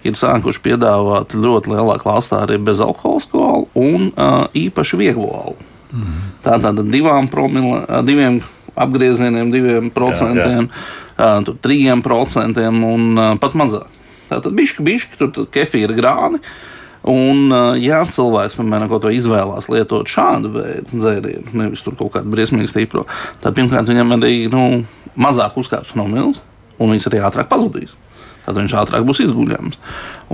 ir 0.07 0.17
sākuši 0.17 0.63
piedāvāt 0.65 1.35
ļoti 1.37 1.73
lielā 1.75 1.97
klāstā 2.01 2.43
arī 2.45 2.59
bezalkoholisko 2.61 3.47
alu 3.47 3.67
un 3.77 4.11
uh, 4.13 4.45
īpaši 4.57 5.01
vieglo 5.01 5.31
alu. 5.41 5.57
Tātad 6.43 6.79
divām 6.91 7.29
promile, 7.31 7.85
diviem 8.03 8.41
apgriezieniem, 8.77 9.51
diviem 9.51 9.91
procentiem, 9.93 10.67
ā, 11.17 11.29
tur 11.47 11.57
trījiem 11.63 12.03
procentiem 12.05 12.81
un 12.85 13.07
ā, 13.17 13.27
pat 13.41 13.55
mazāk. 13.57 13.87
Tātad 14.27 14.51
bišķi, 14.57 14.83
bišķi, 14.83 15.19
tur 15.21 15.47
kefīra 15.53 15.95
grāni. 15.97 16.41
Un, 17.07 17.53
ja 17.79 18.01
cilvēks, 18.03 18.57
piemēram, 18.59 18.89
kaut 18.91 19.05
vai 19.07 19.13
izvēlās 19.15 19.69
lietot 19.71 20.09
šādu 20.11 20.51
veidu 20.57 20.99
dzērienu, 20.99 21.53
nevis 21.55 21.85
tur 21.85 21.95
kaut 21.99 22.17
kādu 22.17 22.33
briesmīgu 22.33 22.67
stipro, 22.71 23.05
tad 23.43 23.55
pirmkārt 23.55 23.87
viņam 23.87 24.17
arī 24.17 24.33
nu, 24.51 24.83
mazāk 25.15 25.55
uzkāps 25.61 25.95
no 25.95 26.07
milz, 26.11 26.41
un 26.77 26.91
viņš 26.91 27.07
arī 27.09 27.23
ātrāk 27.23 27.49
pazudīs. 27.51 27.95
Tad 28.47 28.55
viņš 28.55 28.73
ātrāk 28.79 29.03
būs 29.03 29.19
izguļams. 29.25 29.75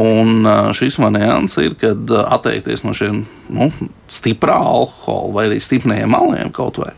Un 0.03 0.45
šis 0.77 0.99
variants 1.01 1.57
ir, 1.57 1.73
kad 1.81 2.11
atteikties 2.21 2.83
no 2.85 2.93
šiem 2.93 3.23
nu, 3.49 3.71
stiprā 4.05 4.59
alkohola 4.61 5.31
vai 5.33 5.47
arī 5.47 5.57
stipriem 5.63 6.13
maliem 6.13 6.51
kaut 6.53 6.77
vai. 6.81 6.91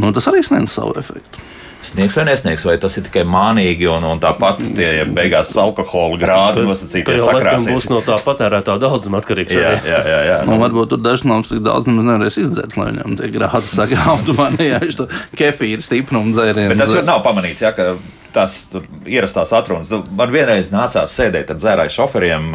Nu, 0.00 0.08
tas 0.16 0.30
arī 0.32 0.40
sniedz 0.44 0.72
savu 0.72 0.96
efektu. 1.00 1.51
Sniegs 1.82 2.14
vai 2.14 2.24
nesniegs, 2.28 2.62
vai 2.66 2.76
tas 2.78 2.94
ir 2.98 3.02
tikai 3.08 3.24
mānīgi 3.26 3.88
un, 3.90 4.04
un 4.06 4.20
tāpat 4.22 4.60
tie 4.76 4.90
beigās 5.10 5.50
alkohola 5.58 6.18
grādi 6.20 6.62
nosacīti 6.62 7.08
Tā 7.08 7.16
jau 7.16 7.26
laikam 7.26 7.40
sakrāsies. 7.40 7.74
būs 7.74 7.88
no 7.90 7.98
tā 8.06 8.18
patērētā 8.22 8.76
daudzuma 8.84 9.18
atkarīgs. 9.18 9.56
Jā, 9.58 9.72
jā, 9.82 9.98
jā. 10.06 10.20
jā. 10.28 10.38
Nu, 10.46 10.60
varbūt 10.62 10.92
tur 10.94 11.02
daži 11.02 11.26
no 11.26 11.40
mums 11.40 11.50
tik 11.50 11.64
daudz 11.66 11.90
nemaz 11.90 12.06
nevarēs 12.06 12.38
izdzert, 12.44 12.78
lai 12.78 12.92
viņam 12.92 13.18
tie 13.18 13.32
grādi 13.34 13.72
saka, 13.72 13.98
automātiski 14.14 14.70
jāiet 14.70 14.98
to 15.00 15.08
kefīru 15.42 15.82
stiprumu 15.82 16.36
dzērienu. 16.36 16.70
Bet 16.76 16.84
tas 16.84 16.94
jau 16.94 17.02
nav 17.08 17.24
pamanīts, 17.26 17.64
ja, 17.66 17.74
ka 17.74 17.96
tās 18.32 18.60
tur 18.70 18.86
ierastās 19.04 19.50
atrunas. 19.56 19.90
Nu, 19.92 20.04
Man 20.22 20.30
vienreiz 20.32 20.70
nācās 20.72 21.12
sēdēt 21.18 21.50
ar 21.52 21.58
dzērāju 21.60 21.96
šoferiem. 21.98 22.46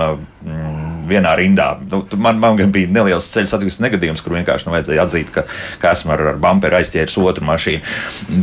Mm, 0.48 0.77
Vienā 1.08 1.34
rindā. 1.40 1.70
Nu, 1.92 2.02
man, 2.20 2.40
man 2.42 2.60
bija 2.74 2.90
neliels 2.92 3.30
ceļu 3.34 3.50
satiksmes 3.52 3.84
negadījums, 3.86 4.24
kur 4.24 4.36
vienkārši 4.38 4.68
nu, 4.68 4.74
vajadzēja 4.76 5.06
atzīt, 5.08 5.32
ka, 5.34 5.46
ka 5.82 5.94
esmu 5.96 6.14
ar, 6.16 6.24
ar 6.34 6.40
bumperu 6.42 6.80
aizķēris 6.80 7.18
otru 7.22 7.48
mašīnu. 7.48 7.96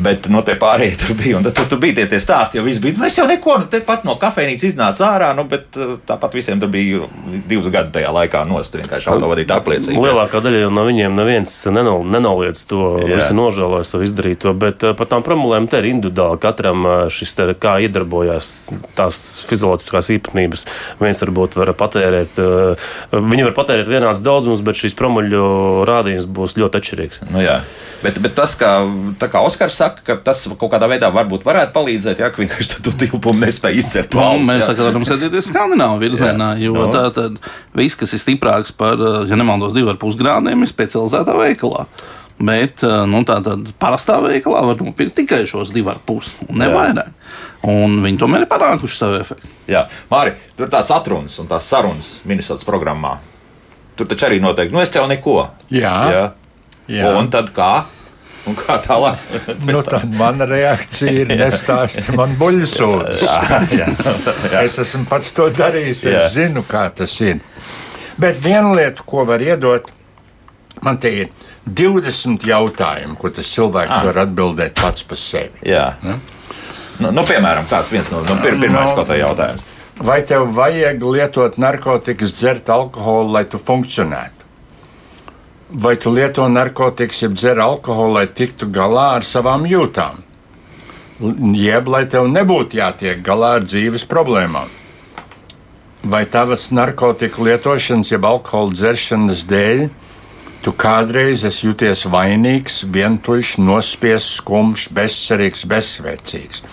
Bet 0.04 0.28
no 0.32 0.42
te 0.46 0.56
pārējie 0.60 0.98
tur 1.02 1.18
bija. 1.18 1.42
Tad 1.44 1.56
tur, 1.58 1.68
tur 1.74 1.82
bija 1.82 1.98
tie, 2.00 2.06
tie 2.14 2.20
stāsti, 2.22 2.60
jau 2.60 2.66
viss 2.66 2.82
bija. 2.82 2.96
Nu, 3.00 3.08
es 3.08 3.18
jau 3.18 3.26
neko, 3.28 3.58
nu, 3.64 3.82
pat 3.86 4.06
no 4.08 4.16
kafejnīcas 4.20 4.70
iznācu 4.70 5.04
ārā, 5.06 5.32
nu, 5.36 5.46
bet 5.50 5.78
uh, 5.78 5.96
tāpat 6.08 6.36
visiem 6.38 6.62
tur 6.62 6.72
bija 6.72 7.04
divus 7.48 7.70
gadus 7.74 7.94
tajā 7.96 8.12
laikā 8.14 8.44
nost. 8.48 8.78
Vienkārši 8.80 9.10
autovadītāja 9.12 9.62
apliecība. 9.62 10.06
Lielākā 10.08 10.40
daļa 10.44 10.70
no 10.74 10.86
viņiem 10.88 11.18
neviens 11.18 11.54
nenol, 11.74 12.04
nenoliedz 12.08 12.64
to, 12.70 12.82
Jā. 13.02 13.18
visi 13.20 13.36
nožēloja 13.36 13.86
savu 13.88 14.06
izdarīto, 14.08 14.54
bet 14.58 14.86
uh, 14.86 14.96
par 14.98 15.10
tām 15.10 15.24
problēmām 15.26 15.68
te 15.70 15.82
ir 15.82 15.90
individuāli. 15.92 16.40
Katram 16.42 16.86
uh, 16.88 16.94
šis 17.12 17.36
te, 17.38 17.48
kā 17.60 17.76
iedarbojās 17.84 18.52
tās 18.98 19.20
fizioloģiskās 19.50 20.10
īpatnības. 20.16 20.66
Viens 21.02 21.22
varbūt 21.24 21.58
var 21.58 21.72
patērēt, 21.78 22.38
viņi 23.14 23.46
var 23.48 23.54
patērēt 23.56 23.88
vienāds 23.90 24.22
daudzums, 24.24 24.62
bet 24.64 24.78
šīs 24.80 24.96
promuļu 24.98 25.42
rādījums 25.88 26.26
būs 26.36 26.56
ļoti 26.60 26.80
atšķirīgs. 26.80 27.22
Nu, 27.30 27.42
jā. 27.44 27.58
bet, 28.04 28.18
bet 28.24 28.34
tas, 28.38 28.54
ka, 28.60 28.72
tā 29.20 29.28
kā 29.32 29.42
Oskars 29.46 29.76
saka, 29.80 30.04
ka 30.06 30.18
tas 30.30 30.46
kaut 30.54 30.72
kādā 30.74 30.88
veidā 30.90 31.10
varbūt 31.14 31.46
varētu 31.46 31.74
palīdzēt, 31.76 32.22
ja 32.24 32.32
vienkārši 32.34 32.82
tu 32.84 32.94
tilpumu 33.04 33.44
nespēj 33.44 33.80
izcert. 33.82 34.18
Nu, 34.18 34.40
mēs 34.46 34.66
sakām, 34.68 34.90
varam 34.90 35.06
skatīties 35.08 35.50
skandināvu 35.52 36.02
virzienā, 36.04 36.54
jo 36.62 36.74
Nu. 36.74 36.90
tā 36.94 37.06
tad 37.14 37.38
viss, 37.76 37.96
kas 37.98 38.12
ir 38.16 38.22
stiprāks 38.22 38.74
par, 38.76 39.00
ja 39.28 39.38
nemaldos, 39.38 39.74
divu 39.76 39.92
ar 39.94 40.00
pus 40.00 40.18
grādiem, 40.20 40.64
ir 40.64 40.70
specializētā 40.70 41.36
veikalā. 41.38 41.86
Bet 42.44 42.82
nu, 43.08 43.22
tā 43.28 43.38
tad 43.44 43.68
parastā 43.80 44.18
veikalā 44.24 44.64
var 44.68 44.80
nopirkt 44.82 45.14
tikai 45.20 45.44
šos 45.48 45.70
divus 45.74 45.94
ar 45.94 46.00
pusi, 46.04 46.34
un 46.48 46.58
ne 46.60 46.68
vairāk. 46.72 47.12
Un 47.70 48.00
viņi 48.04 48.20
tomēr 48.20 48.44
ir 48.44 48.50
panākuši 48.50 48.98
savu 48.98 49.16
efektu. 49.22 49.48
Jā, 49.70 49.86
Māri, 50.10 50.34
tur 50.58 50.68
tās 50.72 50.90
atrunas 50.92 51.38
un 51.40 51.48
tās 51.48 51.68
sarunas 51.70 52.18
Minnesotas 52.28 52.66
programmā. 52.68 53.16
Tur 53.96 54.10
taču 54.10 54.26
arī 54.28 54.40
noteikti, 54.42 54.74
nu 54.74 54.82
es 54.82 54.92
tev 54.92 55.06
neko. 55.08 55.38
Jā. 55.72 55.94
jā. 56.12 56.24
Jā. 56.90 57.14
Un 57.16 57.30
tad 57.32 57.54
kā? 57.56 57.86
Un 58.44 58.56
kā 58.58 58.76
tālāk? 58.84 59.22
nu, 59.64 59.78
tad 59.86 60.04
mana 60.18 60.44
reakcija 60.48 61.22
ir 61.22 61.32
nestāsti 61.40 62.12
man 62.18 62.34
buļbuļsūdzes. 62.40 63.22
es 64.60 64.76
esmu 64.84 65.06
pats 65.08 65.32
to 65.36 65.48
darījis, 65.54 66.04
es 66.10 66.18
Jā. 66.18 66.26
zinu, 66.34 66.64
kā 66.68 66.84
tas 66.92 67.14
ir. 67.24 67.40
Bet 68.20 68.42
viena 68.44 68.74
lieta, 68.76 69.06
ko 69.08 69.24
var 69.28 69.42
iedot, 69.42 69.88
man 70.84 71.00
te 71.00 71.14
ir 71.22 71.32
20 71.66 72.44
jautājumu, 72.44 73.16
ko 73.18 73.30
tas 73.30 73.46
cilvēks 73.48 73.90
Ah. 73.90 74.04
var 74.04 74.26
atbildēt 74.26 74.74
pats 74.80 75.02
par 75.02 75.16
sevi. 75.16 75.60
Jā. 75.64 75.94
Nu, 77.00 77.10
nu, 77.10 77.22
piemēram, 77.22 77.66
kāds 77.68 77.90
viens 77.90 78.10
no 78.10 78.20
nu, 78.20 78.36
pir, 78.42 78.54
pirmais 78.60 78.90
Nu. 78.90 78.94
kaut 78.96 79.08
kādā 79.08 79.18
jautājums. 79.18 79.62
Vai 79.96 80.22
tev 80.22 80.46
vajag 80.54 81.00
lietot 81.02 81.56
narkotikas, 81.58 82.32
dzert 82.34 82.68
alkoholu, 82.68 83.32
lai 83.32 83.44
tu 83.44 83.58
funkcionētu? 83.58 84.42
Vai 85.70 85.96
tu 85.96 86.10
lieto 86.10 86.46
narkotikas, 86.48 87.22
jeb 87.22 87.34
dzer 87.34 87.58
alkoholu, 87.58 88.12
lai 88.14 88.26
tiktu 88.26 88.66
galā 88.70 89.14
ar 89.16 89.22
savām 89.22 89.64
jūtām? 89.66 90.22
Jeb 91.54 91.88
lai 91.88 92.04
tev 92.06 92.26
nebūtu 92.28 92.76
jātiek 92.78 93.22
galā 93.22 93.54
ar 93.56 93.60
dzīves 93.62 94.04
problēmām? 94.06 94.68
Vai 96.04 96.24
tavas 96.26 96.68
narkotiku 96.70 97.44
lietošanas, 97.44 98.10
jeb 98.12 98.24
alkohola 98.24 98.70
dzeršanas 98.72 99.44
dēļ 99.48 99.88
tu 100.64 100.72
kādreiz 100.72 101.44
esi 101.44 101.66
jūties 101.66 102.06
vainīgs, 102.08 102.82
vientuļš, 102.88 103.58
nospiests, 103.60 104.38
skumjš, 104.40 104.88
bezcerīgs, 104.96 105.66
bezsvēcīgs? 105.68 106.64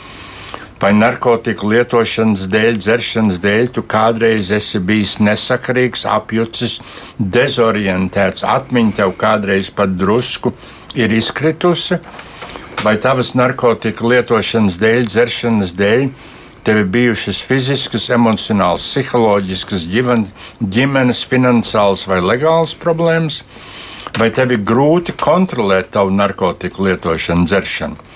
Vai 0.82 0.96
narkotiku 0.98 1.68
lietošanas 1.70 2.48
dēļ, 2.50 2.78
dzeršanas 2.82 3.38
dēļ, 3.44 3.68
tu 3.76 3.84
kādreiz 3.86 4.50
esi 4.56 4.80
bijis 4.82 5.20
nesakarīgs, 5.22 6.08
apjucis, 6.10 6.80
dezorientēts, 7.20 8.48
atmiņa 8.48 8.96
tev 9.02 9.14
kādreiz 9.20 9.70
pat 9.76 9.94
drusku 9.94 10.56
ir 10.98 11.14
izkritusi, 11.14 12.00
vai 12.82 12.96
tavas 12.98 13.36
narkotiku 13.38 14.10
lietošanas 14.10 14.80
dēļ, 14.82 15.06
dzeršanas 15.12 15.76
dēļ, 15.78 16.08
tev 16.66 16.82
ir 16.82 16.90
bijušas 16.96 17.44
fiziskas, 17.46 18.10
emocionālas, 18.14 18.88
psiholoģiskas, 18.90 19.86
ģimenes, 20.62 21.22
finansiālas 21.30 22.08
vai 22.10 22.24
legālas 22.26 22.74
problēmas, 22.78 23.44
vai 24.20 24.30
tev 24.36 24.52
ir 24.56 24.64
grūti 24.68 25.16
kontrolēt 25.18 25.92
tavu 25.96 26.12
narkotiku 26.16 26.88
lietošanu, 26.88 27.46
dzeršanu, 27.48 28.10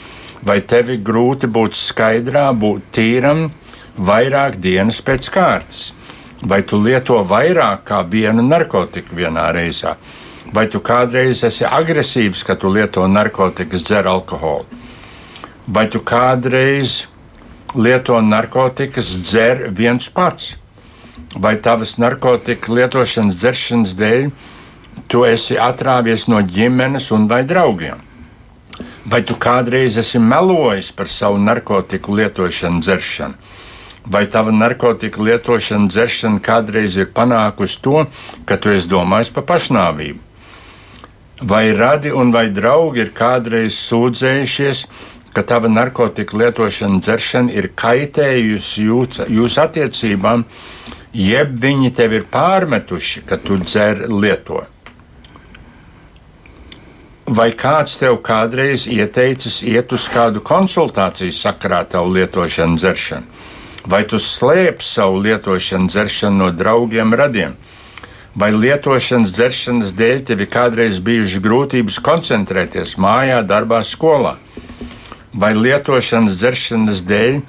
vai 0.46 0.60
tev 0.62 0.92
ir 0.94 1.04
grūti 1.06 1.50
būt 1.52 1.78
skaidrā, 1.80 2.50
būt 2.54 2.90
tīram 2.96 3.48
vairāk 3.98 4.60
dienas 4.62 5.02
pēc 5.06 5.30
kārtas, 5.32 5.88
vai 6.44 6.62
tu 6.68 6.80
lieto 6.82 7.22
vairāk 7.24 7.86
kā 7.88 8.02
vienu 8.10 8.44
narkotiku 8.46 9.16
vienā 9.16 9.48
reizē, 9.56 9.96
vai 10.54 10.68
tu 10.68 10.82
kādreiz 10.84 11.44
esi 11.48 11.66
agresīvs, 11.66 12.44
kad 12.46 12.60
tu 12.62 12.70
lieto 12.70 13.08
narkotikas, 13.08 13.84
dzer 13.88 14.08
alkoholu, 14.12 14.68
vai 15.68 15.88
tu 15.90 16.04
kādreiz 16.04 17.06
lieto 17.76 18.20
narkotikas, 18.22 19.16
dzer 19.24 19.70
viens 19.72 20.10
pats, 20.10 20.56
vai 21.36 21.56
tavas 21.58 21.98
narkotika 22.00 22.72
lietošanas, 22.72 23.40
dzeršanas 23.40 23.96
dēļ 23.98 24.30
tu 25.08 25.26
esi 25.26 25.58
atrāvies 25.60 26.28
no 26.32 26.42
ģimenes 26.42 27.12
un 27.16 27.28
vai 27.32 27.44
draugiem. 27.48 28.02
Vai 29.06 29.22
tu 29.22 29.36
kādreiz 29.38 30.00
esi 30.02 30.20
melojis 30.20 30.92
par 30.92 31.10
savu 31.12 31.38
narkotiku 31.38 32.16
lietošanu, 32.18 32.82
dzeršanu? 32.82 33.36
Vai 34.06 34.26
tava 34.30 34.52
narkotika 34.52 35.22
lietošana, 35.22 35.90
dzeršana 35.90 36.42
kādreiz 36.46 36.98
ir 36.98 37.10
panākusi 37.14 37.80
to, 37.82 38.06
ka 38.46 38.58
tu 38.58 38.70
esi 38.70 38.90
domājis 38.90 39.32
par 39.34 39.46
pašnāvību? 39.50 40.22
Vai 41.42 41.74
radi 41.74 42.12
un 42.14 42.32
vai 42.32 42.48
draugi 42.54 43.02
ir 43.02 43.12
kādreiz 43.18 43.78
sūdzējušies, 43.78 44.86
ka 45.34 45.44
tava 45.44 45.70
narkotika 45.70 46.38
lietošana, 46.38 47.02
dzeršana 47.02 47.58
ir 47.58 47.72
kaitējusi 47.76 48.86
jūs, 48.86 49.26
jūsu 49.28 49.62
attiecībām, 49.66 50.46
jeb 51.14 51.58
viņi 51.66 51.92
tev 51.98 52.14
ir 52.14 52.30
pārmetuši, 52.32 53.26
ka 53.28 53.42
tu 53.42 53.58
dzer 53.66 54.06
lieto. 54.10 54.64
Vai 57.26 57.50
kāds 57.58 57.98
tev 57.98 58.20
kādreiz 58.22 58.86
ieteicis 58.86 59.64
iet 59.66 59.92
uz 59.96 60.06
kādu 60.14 60.44
konsultāciju 60.46 61.34
sakarā 61.34 61.82
tavu 61.90 62.14
lietošanu, 62.14 62.78
dzeršanu? 62.78 63.26
Vai 63.90 64.04
tu 64.10 64.20
slēpj 64.22 64.86
savu 64.86 65.22
lietošanu, 65.26 65.90
dzeršanu 65.90 66.38
no 66.38 66.52
draugiem, 66.52 67.14
radiem? 67.14 67.58
Vai 68.36 68.52
lietošanas, 68.52 69.32
dzeršanas 69.32 69.94
dēļ 69.98 70.26
tev 70.28 70.42
ir 70.44 70.50
kādreiz 70.52 71.00
bijušas 71.02 71.42
grūtības 71.42 72.02
koncentrēties 72.04 72.98
mājā, 73.02 73.42
darbā, 73.48 73.82
skolā? 73.86 74.36
vai 75.36 75.54
lietošanas, 75.56 76.38
dzeršanas 76.40 77.02
dēļ 77.08 77.40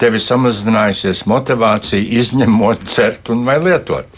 tev 0.00 0.16
ir 0.16 0.22
samazinājusies 0.24 1.24
motivācija 1.30 2.02
izņemot, 2.20 2.84
dzert 2.88 3.30
un 3.32 3.44
vai 3.46 3.58
lietot. 3.62 4.08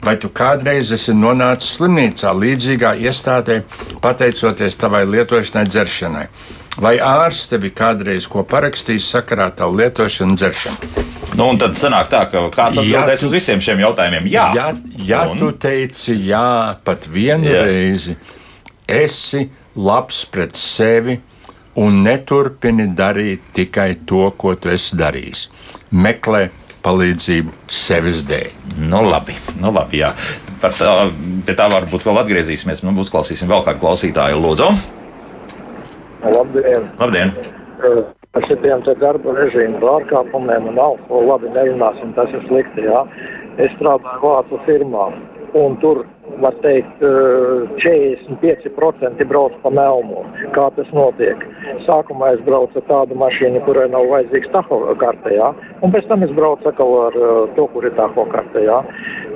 Vai 0.00 0.16
tu 0.16 0.30
kādreiz 0.32 0.94
esi 0.96 1.12
nonācis 1.12 1.76
slimnīcā 1.76 2.32
līdzīgā 2.32 2.94
iestādē, 3.04 3.60
pateicoties 4.00 4.78
tavai 4.80 5.04
lietošanai, 5.04 5.66
dzeršanai? 5.68 6.24
Vai 6.80 6.94
ārsts 7.04 7.50
tevi 7.50 7.68
kādreiz 7.76 8.28
ko 8.30 8.40
parakstījis 8.48 9.10
sakarā 9.12 9.50
tavu 9.58 9.76
lietošanu, 9.82 10.36
dzeršanu? 10.40 11.08
Nu, 11.36 11.50
un 11.52 11.58
tad 11.60 11.76
sanāk 11.78 12.08
tā, 12.10 12.22
ka 12.30 12.46
kāds 12.54 12.80
atbildēs 12.80 13.24
uz 13.26 13.34
visiem 13.34 13.60
šiem 13.62 13.82
jautājumiem. 13.84 14.28
Jā, 14.32 14.46
ja, 14.56 14.68
ja 15.04 15.20
un... 15.30 15.38
tu 15.38 15.50
teici 15.52 16.16
jā 16.30 16.78
pat 16.84 17.04
vienu 17.10 17.50
jā. 17.52 17.66
reizi, 17.68 18.16
esi 18.88 19.44
labs 19.76 20.24
pret 20.32 20.56
sevi 20.58 21.18
un 21.80 22.00
neturpini 22.06 22.88
darīt 22.96 23.52
tikai 23.56 23.92
to, 24.08 24.24
ko 24.36 24.56
tu 24.56 24.72
esi 24.72 24.98
darījis. 24.98 25.44
Meklē 25.92 26.48
palīdzību 26.84 27.54
sevis 27.70 28.22
dēļ. 28.28 28.52
Nu, 28.90 29.02
labi, 29.06 29.36
nu, 29.60 29.72
labi 29.74 30.00
jā. 30.02 30.12
Par 30.60 30.74
tā, 30.76 30.94
pie 31.46 31.56
tā 31.56 31.68
varbūt 31.72 32.06
vēl 32.06 32.22
atgriezīsimies. 32.22 32.84
Nu, 32.84 32.94
uzklausīsim 33.00 33.50
vēl 33.50 33.64
kādu 33.66 33.82
klausītāju. 33.82 34.40
Lūdzu! 34.44 34.70
Labdien! 36.20 36.88
Labdien. 37.00 37.34
Par 38.30 38.44
šiem 38.46 38.84
darba 39.00 39.32
režīmu 39.34 39.80
pārkāpumiem 39.82 40.68
un 40.70 40.76
alkoholu 40.78 41.32
labi 41.32 41.48
nerunāsim, 41.54 42.12
tas 42.14 42.30
ir 42.30 42.44
slikti. 42.46 42.84
Jā. 42.86 43.02
Es 43.58 43.72
strādāju 43.74 44.20
Vācu 44.22 44.60
firmā, 44.68 45.08
un 45.58 45.74
tur 45.82 46.04
var 46.42 46.54
teikt, 46.64 47.02
45% 47.80 49.24
brauc 49.30 49.52
pa 49.62 49.70
melnu. 49.74 50.24
Kā 50.54 50.66
tas 50.76 50.90
notiek? 50.96 51.38
Sākumā 51.86 52.34
es 52.36 52.42
braucu 52.46 52.80
ar 52.80 52.86
tādu 52.88 53.18
mašīnu, 53.20 53.62
kurai 53.66 53.88
nav 53.92 54.08
vajadzīgs 54.10 54.52
tahokartē, 54.54 55.30
ja? 55.36 55.52
un 55.80 55.94
pēc 55.94 56.04
tam 56.10 56.24
es 56.26 56.32
braucu 56.36 56.68
atkal 56.70 56.90
ar 57.06 57.14
to, 57.56 57.64
kur 57.72 57.82
ir 57.88 57.94
tahokartē. 57.98 58.64
Ja? 58.66 58.80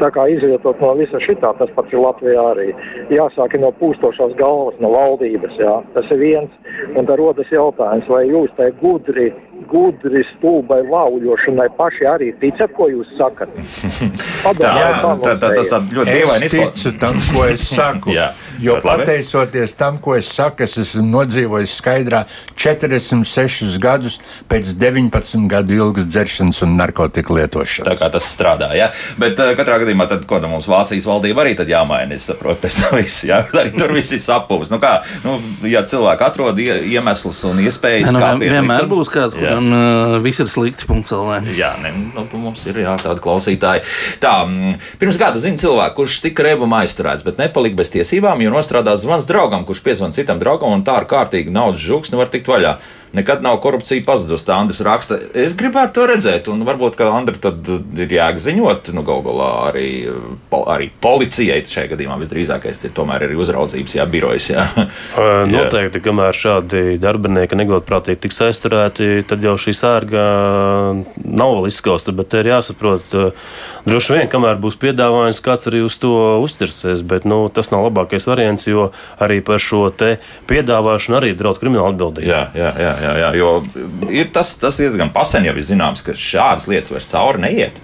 Tā 0.00 0.09
kā 0.14 0.26
izvietot 0.32 0.80
no 0.82 0.94
visa 0.98 1.20
šitā, 1.22 1.55
tas 1.59 1.70
pats 1.76 1.92
ir 1.94 2.02
Latvijā 2.05 2.44
arī. 2.55 2.68
Jāsāk 3.12 3.59
no 3.62 3.70
pūstošās 3.80 4.32
galvas, 4.40 4.76
no 4.82 4.88
valdības. 4.94 5.55
Ja? 5.61 5.78
Tas 5.96 6.11
ir 6.14 6.18
viens, 6.22 6.52
un 6.94 7.02
tad 7.05 7.18
rodas 7.20 7.50
jautājums, 7.52 8.09
vai 8.11 8.24
jūs 8.28 8.50
tai 8.59 8.70
gudri 8.80 9.32
gudri, 9.70 10.24
stulbai 10.32 10.80
lauļošanai 10.86 11.68
paši 11.78 12.08
arī 12.10 12.30
ticat, 12.40 12.72
ko 12.76 12.88
jūs 12.92 13.14
sakat? 13.18 13.52
Padomājiet, 14.44 15.00
tā, 15.02 15.14
tā, 15.24 15.36
tā, 15.42 15.52
tas 15.58 15.72
tā 15.72 15.80
ļoti 15.84 16.16
dievaini 16.18 16.50
izklausās. 16.50 16.74
Es 16.74 16.82
ticu 16.82 16.98
tam, 17.02 17.20
ko 17.30 17.46
es 17.48 17.68
saku. 17.70 18.16
Jo 18.62 18.78
pateicoties 18.84 19.74
tam, 19.78 19.98
ko 20.02 20.14
es 20.18 20.28
saku, 20.34 20.64
es 20.66 20.76
esmu 20.80 21.05
nodzīvojis 21.09 21.74
skaidrā 21.80 22.24
46 22.59 23.78
gadus 23.82 24.18
pēc 24.50 24.74
19 24.78 25.48
gadu 25.50 25.78
ilgas 25.78 26.07
dzeršanas 26.09 26.62
un 26.66 26.76
narkotiku 26.78 27.38
lietošanas. 27.38 27.88
Tā 27.88 27.96
kā 27.98 28.11
tas 28.14 28.28
strādā, 28.30 28.70
jā. 28.78 28.90
Bet 29.20 29.40
uh, 29.42 29.52
katrā 29.59 29.80
gadījumā 29.82 30.07
tad, 30.11 30.24
ko 30.28 30.40
nu, 30.42 30.50
mums 30.55 30.68
Vācijas 30.70 31.07
valdība 31.09 31.44
arī 31.44 31.55
tad 31.59 31.70
jāmaina, 31.70 32.16
es 32.16 32.28
saprotu, 32.30 32.62
pēc 32.64 32.78
tam 32.82 32.98
viss, 33.00 33.24
jā, 33.26 33.42
arī 33.61 33.74
tur 33.76 33.94
viss 33.96 34.14
ir 34.14 34.22
sapūs. 34.22 34.70
Nu 34.72 34.80
kā, 34.82 34.96
nu, 35.26 35.36
ja 35.68 35.84
cilvēki 35.88 36.26
atrod 36.28 36.61
iemeslus 36.64 37.42
un 37.48 37.62
iespējas, 37.64 38.12
nu, 38.14 38.22
kā 38.22 38.32
vienmēr 38.40 38.88
būs 38.90 39.11
kāds, 39.12 39.38
un 39.38 39.70
uh, 39.74 40.16
viss 40.24 40.42
ir 40.44 40.50
slikti. 40.50 40.88
Jā, 41.59 41.74
ne, 41.82 41.92
nu, 42.14 42.26
mums 42.38 42.64
ir 42.70 42.78
jā, 42.84 42.94
tādi 43.00 43.22
klausītāji. 43.24 43.84
Tā, 44.22 44.34
mm, 44.46 44.78
pirms 45.00 45.18
gada 45.20 45.40
zina 45.42 45.61
cilvēku, 45.61 45.96
kurš 46.02 46.20
tika 46.24 46.46
rebumā 46.46 46.84
aizturēts, 46.84 47.24
bet 47.26 47.40
nepalika 47.40 47.78
bez 47.80 47.92
tiesībām, 47.94 48.43
jo 48.45 48.53
nostrādās 48.55 49.03
zvans 49.03 49.26
draugam, 49.28 49.64
kurš 49.66 49.82
piezvan 49.84 50.14
citam 50.16 50.40
draugam 50.42 50.74
un 50.76 50.84
tā 50.86 50.99
ar 51.01 51.09
kārtīgu 51.11 51.53
naudas 51.55 51.82
žuks 51.82 52.12
nevar 52.14 52.30
tikt 52.32 52.51
vaļā 52.51 52.76
nekad 53.14 53.42
nav 53.42 53.58
korupcija 53.62 54.02
pazudusi. 54.06 54.46
Tā 54.48 54.56
Andris 54.58 54.80
raksta, 54.84 55.18
es 55.38 55.54
gribētu 55.58 56.00
to 56.00 56.06
redzēt, 56.10 56.48
un 56.50 56.64
varbūt, 56.66 56.96
ka 56.98 57.08
Andri 57.14 57.38
tad 57.42 57.68
ir 57.70 58.10
jāziņot, 58.10 58.90
nu, 58.96 59.04
gal 59.06 59.22
galā 59.24 59.50
arī, 59.68 59.88
arī 60.50 60.90
policijai 61.02 61.60
šajā 61.70 61.92
gadījumā 61.94 62.18
visdrīzākais 62.22 62.82
ir 62.88 62.94
tomēr 62.96 63.26
arī 63.28 63.38
uzraudzības 63.38 63.94
jā, 63.98 64.06
birojas. 64.10 64.48
Jā. 64.50 64.66
Noteikti, 65.54 66.02
kamēr 66.04 66.38
šādi 66.38 66.98
darbinieki 67.02 67.58
negodprātīgi 67.62 68.24
tiks 68.26 68.42
aizturēti, 68.48 69.22
tad 69.30 69.46
jau 69.46 69.54
šī 69.60 69.76
sērga 69.78 70.24
nav 71.22 71.54
vēl 71.58 71.70
izskausta, 71.70 72.14
bet 72.16 72.34
ir 72.40 72.50
jāsaprot, 72.50 73.14
droši 73.86 74.18
vien, 74.18 74.26
kamēr 74.32 74.58
būs 74.62 74.78
piedāvājums, 74.82 75.42
kāds 75.44 75.68
arī 75.70 75.84
uz 75.86 76.00
to 76.02 76.14
uztirsies, 76.42 77.06
bet 77.06 77.28
nu, 77.28 77.44
tas 77.54 77.70
nav 77.70 77.86
labākais 77.86 78.26
variants, 78.26 78.66
jo 78.66 78.90
arī 79.22 79.38
par 79.44 79.62
šo 79.62 79.86
te 79.94 80.16
piedāvāšanu 80.50 81.20
arī 81.20 81.34
draud 81.38 81.62
krimināla 81.62 81.94
atbildība. 81.94 82.26
Jā, 82.26 82.42
jā, 82.58 82.74
jā 82.80 82.94
jā, 83.03 83.03
jā, 83.20 83.32
jo 83.38 83.50
ir 84.12 84.30
tas, 84.34 84.55
tas 84.61 84.78
diezgan 84.80 85.12
pasen 85.14 85.46
jau 85.48 85.57
ir 85.57 85.66
zināms, 85.66 86.05
ka 86.07 86.16
šādas 86.18 86.68
lietas 86.70 86.94
vairs 86.94 87.11
cauri 87.11 87.44
neiet. 87.46 87.82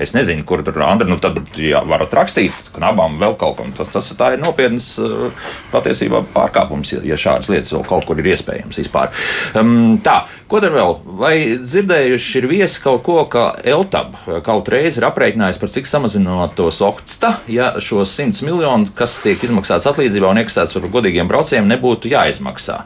Es 0.00 0.14
nezinu, 0.16 0.46
kur 0.48 0.62
tur 0.64 0.78
Andra, 0.80 1.04
nu 1.04 1.18
tad 1.20 1.36
jā, 1.60 1.82
varat 1.84 2.14
rakstīt, 2.16 2.56
ka 2.72 2.80
abām 2.88 3.18
vēl 3.20 3.34
kaut 3.40 3.58
kam. 3.58 3.72
Tas, 3.76 3.90
tas 3.92 4.06
ir 4.14 4.40
nopietns 4.40 4.94
uh, 5.02 5.28
patiesībā 5.74 6.22
pārkāpums, 6.32 6.94
ja 7.04 7.18
šādas 7.20 7.50
lietas 7.52 7.74
vēl 7.74 7.84
kaut 7.88 8.08
kur 8.08 8.22
ir 8.22 8.30
iespējams 8.32 8.80
vispār. 8.80 9.12
Um, 9.60 9.98
tā, 10.04 10.22
ko 10.48 10.62
tad 10.64 10.72
vēl? 10.72 10.96
Vai 11.20 11.34
dzirdējuši 11.60 12.40
ir 12.40 12.48
viesi 12.48 12.80
kaut 12.80 13.04
ko, 13.04 13.18
ka 13.28 13.50
Eltab 13.60 14.16
kaut 14.46 14.72
reizi 14.72 15.02
ir 15.02 15.08
aprēķinājis 15.10 15.60
par 15.60 15.74
cik 15.76 15.90
samazinot 15.90 16.56
tos 16.56 16.80
oksta, 16.86 17.36
ja 17.52 17.74
šos 17.76 18.16
100 18.16 18.48
miljonus, 18.48 18.96
kas 18.96 19.20
tiek 19.20 19.44
izmaksāts 19.44 19.90
atlīdzībā 19.90 20.32
un 20.32 20.40
iekasēts 20.40 20.78
par 20.78 20.88
godīgiem 20.96 21.28
braucējiem, 21.28 21.68
nebūtu 21.74 22.14
jāizmaksā? 22.14 22.80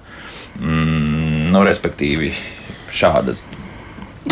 Mm, 0.59 1.04
nu, 1.55 1.63
respektīvi, 1.67 2.33
šāda. 2.95 3.37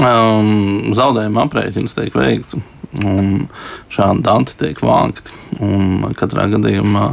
Um, 0.02 0.92
zaudējuma 0.96 1.44
aprēķins 1.46 1.94
tiek 1.94 2.14
veikts, 2.16 2.56
un 2.98 3.46
šādi 3.92 4.24
dati 4.26 4.56
tiek 4.58 4.80
vākti. 4.82 5.36
Un 5.62 6.08
katrā 6.18 6.48
gadījumā, 6.50 7.12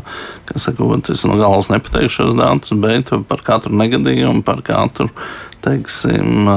kā 0.50 0.62
sakot, 0.62 1.12
es 1.12 1.26
no 1.28 1.36
galvas 1.40 1.70
nepateikšu 1.74 2.16
šos 2.16 2.40
datus, 2.40 2.74
bet 2.82 3.12
par 3.30 3.44
katru 3.46 3.76
negadījumu, 3.76 4.42
par 4.48 4.64
katru 4.66 5.12
teiksim, 5.64 6.48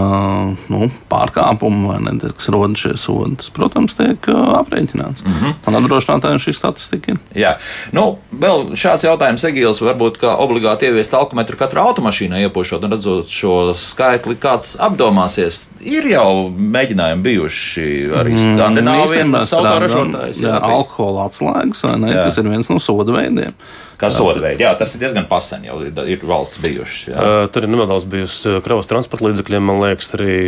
nu, 0.72 0.88
pārkāpumu 1.10 1.92
vai 1.92 1.98
ne, 2.04 2.14
kas 2.22 2.48
rodas 2.52 2.82
šie 2.84 2.94
sodi, 3.00 3.36
tas, 3.40 3.50
protams, 3.54 3.96
tiek 3.98 4.28
aprēķināts. 4.30 5.24
Mm 5.26 5.38
-hmm. 5.38 5.54
Un 5.66 5.78
apdrošinātājiem 5.80 6.42
šī 6.42 6.54
statistika 6.56 7.12
ir. 7.12 7.18
Jā, 7.34 7.56
nu, 7.92 8.18
vēl 8.32 8.72
šāds 8.78 9.04
jautājums, 9.06 9.44
Egīls, 9.44 9.82
varbūt 9.82 10.18
kā 10.22 10.36
obligāti 10.38 10.86
ieviest 10.86 11.14
alkometru 11.14 11.56
katrā 11.56 11.82
automašīnā 11.90 12.42
iepošot 12.46 12.84
un 12.84 12.96
redzot 12.96 13.28
šo 13.28 13.74
skaitli, 13.74 14.36
kāds 14.36 14.76
apdomāsies 14.78 15.68
ir 15.80 16.06
jau 16.06 16.50
mēģinājumi 16.50 17.22
bijuši 17.22 17.86
arī 18.22 18.36
Skandināvijā, 18.38 19.06
Īstenībā 19.06 19.44
kas 19.44 19.54
autoražotājs. 19.58 20.40
Mm, 20.40 20.46
jā, 20.46 20.58
alkohola 20.76 21.26
atslēgas, 21.28 21.82
vai 21.86 21.96
ne, 21.98 22.12
Jā. 22.12 22.26
kas 22.26 22.38
ir 22.38 22.48
viens 22.52 22.70
no 22.70 22.78
soda 22.82 23.16
veidiem. 23.16 23.56
Kā 24.02 24.10
soda 24.10 24.42
veidi, 24.42 24.64
jā, 24.66 24.72
tas 24.78 24.92
ir 24.96 25.04
diezgan 25.04 25.28
pasen, 25.30 25.62
jau 25.68 25.78
ir, 25.86 26.22
valsts 26.26 26.58
bijušas. 26.62 27.02
Jā. 27.12 27.16
Uh, 27.22 27.44
tur 27.54 27.66
ir 27.66 27.70
nedaudz 27.70 28.06
bijusi 28.10 28.56
uh, 28.56 28.62
kravas 28.64 28.90
transporta 28.90 29.28
līdzekļiem, 29.28 29.68
man 29.68 29.78
liekas, 29.84 30.10
arī 30.18 30.38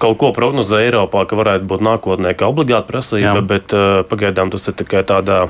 kaut 0.00 0.16
ko 0.20 0.30
prognozē 0.36 0.80
Eiropā, 0.86 1.26
ka 1.28 1.36
varētu 1.38 1.68
būt 1.70 1.84
nākotnē 1.84 2.32
kā 2.38 2.48
obligāta 2.50 2.88
prasība, 2.88 3.36
Jā. 3.36 3.44
bet 3.52 3.76
uh, 3.76 4.00
pagaidām 4.08 4.52
tas 4.54 4.64
ir 4.70 4.78
tikai 4.80 5.04
tādā 5.06 5.44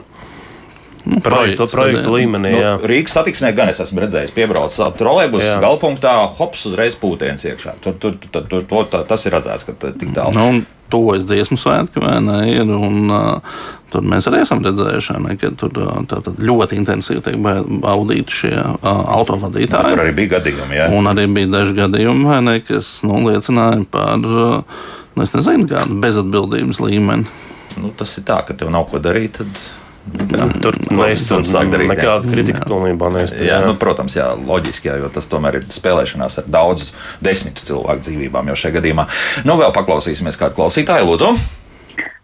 Nu, 1.05 1.19
projektu, 1.21 1.67
projektu 1.69 2.01
tad, 2.03 2.09
jā. 2.09 2.17
līmenī. 2.17 2.53
Nu, 2.55 2.61
jā. 2.63 2.71
Rīgas 2.89 3.13
satiksmē 3.19 3.51
gan 3.57 3.69
es 3.69 3.81
esmu 3.85 4.01
redzējis, 4.07 4.33
piebraucis 4.33 4.81
ap 4.81 4.95
trolēļus, 4.97 5.45
galpunktā, 5.61 6.15
hops, 6.39 6.63
uzreiz 6.71 6.97
pūtēns 6.97 7.45
iekšā. 7.51 7.75
Tur, 7.85 7.99
tur, 8.01 8.17
tur, 8.25 8.47
tur, 8.49 8.65
tur, 8.71 8.87
tā- 8.89 9.03
tas 9.09 9.27
ir 9.29 9.37
redzēts, 9.37 9.67
ka 9.69 9.73
tā- 9.77 9.93
tik 10.01 10.15
tālu. 10.17 10.33
Nu, 10.33 10.65
tuvojas 10.89 11.27
dziesmu 11.29 11.59
svētki, 11.61 12.01
vai 12.01 12.17
ne? 12.25 12.39
Ir, 12.55 12.73
un, 12.73 13.11
uh, 13.13 13.61
tur 13.93 14.01
mēs 14.09 14.29
arī 14.31 14.41
esam 14.47 14.63
redzējuši, 14.65 15.19
ne, 15.27 15.37
ka 15.41 15.51
tur 15.61 15.77
uh, 15.83 15.93
tātad 16.09 16.41
ļoti 16.41 16.81
intensīvi 16.81 17.23
tiek 17.29 17.37
ba- 17.43 17.61
baudīti 17.65 18.31
šie 18.41 18.55
uh, 18.57 18.75
Bet 18.81 19.15
autovadītāji. 19.19 19.93
Tur 19.93 20.05
arī 20.07 20.17
bija 20.17 20.39
gadījumi. 20.39 20.81
Jā. 20.81 20.89
Un 20.97 21.09
arī 21.13 21.29
bija 21.37 21.53
daži 21.59 21.77
gadījumi, 21.85 22.25
vai 22.33 22.41
ne, 22.49 22.59
kas 22.65 23.03
nu, 23.05 23.21
liecināja 23.29 23.85
par 23.91 24.25
uh, 24.25 24.85
nu, 25.17 25.25
nezinu, 25.37 25.69
kādu 25.69 26.01
bezatbildības 26.01 26.81
līmeni. 26.81 27.27
Nu, 27.77 27.91
tas 27.97 28.13
ir 28.21 28.25
tā, 28.29 28.41
ka 28.47 28.55
tev 28.55 28.71
nav 28.71 28.87
ko 28.93 29.01
darīt. 29.03 29.41
Tad, 29.41 29.65
nu, 30.13 30.27
kā, 30.31 30.47
Tur 30.63 30.77
neizsaka 30.93 31.65
jā. 31.65 31.81
nekāda 31.89 32.31
kritika 32.31 32.65
pilnībā 32.69 33.11
neizsaka. 33.15 33.47
Jā, 33.49 33.59
nu, 33.65 33.75
protams, 33.81 34.17
jā, 34.19 34.31
loģiski, 34.37 34.91
jā, 34.91 34.99
jo 35.03 35.11
tas 35.15 35.29
tomēr 35.31 35.61
ir 35.61 35.69
spēlēšanās 35.73 36.41
ar 36.43 36.49
daudzu 36.57 36.93
desmitu 37.25 37.67
cilvēku 37.67 38.07
dzīvībām 38.09 38.53
jau 38.53 38.59
šajā 38.63 38.79
gadījumā. 38.79 39.07
Nu, 39.49 39.59
vēl 39.61 39.75
paklausīsimies 39.77 40.41
kādu 40.41 40.61
klausītāju, 40.61 41.09
Lūdzu. 41.11 41.35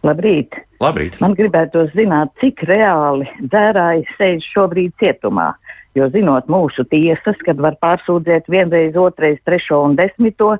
Labrīt! 0.06 0.56
Labrīt! 0.80 1.18
Man 1.20 1.34
gribētu 1.36 1.84
zināt, 1.92 2.32
cik 2.40 2.64
reāli 2.68 3.28
dzērāji 3.42 4.06
sēž 4.16 4.46
šobrīd 4.54 4.94
cietumā. 5.00 5.52
Jo 5.98 6.06
zinot 6.12 6.46
mūsu 6.48 6.86
tiesas, 6.88 7.40
kad 7.44 7.58
var 7.60 7.74
pārsūdzēt 7.82 8.46
vienreiz, 8.48 8.94
otrreiz, 8.96 9.40
trešo 9.44 9.82
un 9.88 9.96
desmito, 9.98 10.54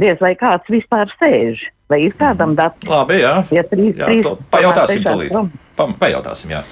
diez 0.00 0.18
vai 0.22 0.32
kāds 0.40 0.72
vispār 0.72 1.12
sēž. 1.20 1.68
Vai 1.90 2.04
ir 2.06 2.14
kādam 2.18 2.54
dati? 2.58 2.86
Labi, 2.88 3.18
jā. 3.20 3.34
Ja 3.50 3.64
trīs, 3.66 3.96
jā 3.98 4.06
trīs, 4.06 4.26
pajautāsim 4.50 5.02
tūlīt. 5.04 5.32
prom. 5.34 5.50
Pa, 5.80 5.88
pajautāsim, 6.06 6.52
jā. 6.52 6.64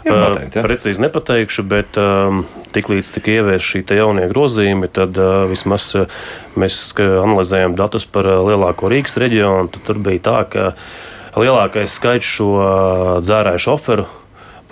Jā, 0.00 0.14
Uh, 0.14 0.16
noteikti, 0.16 0.56
jā. 0.56 0.64
Precīzi 0.64 1.02
nepateikšu, 1.04 1.62
bet 1.68 1.98
um, 2.00 2.38
tiklīdz 2.72 3.10
tika 3.18 3.34
ieviesta 3.34 3.66
šī 3.68 3.82
jaunie 3.98 4.24
grozījumi, 4.30 4.88
tad 4.96 5.18
uh, 5.20 5.44
vismaz 5.50 5.90
uh, 5.98 6.22
mēs 6.56 6.78
ka 6.96 7.04
analizējam 7.20 7.76
datus 7.76 8.08
par 8.08 8.24
uh, 8.24 8.40
lielāko 8.48 8.88
Rīgas 8.88 9.18
reģionu. 9.20 9.68
Tur 9.84 10.00
bija 10.00 10.22
tā, 10.24 10.38
ka 10.48 10.70
lielākais 11.36 11.98
skaits 12.00 12.30
šo 12.38 12.48
uh, 12.56 13.10
dzērāju 13.20 13.60
šoferu 13.66 14.08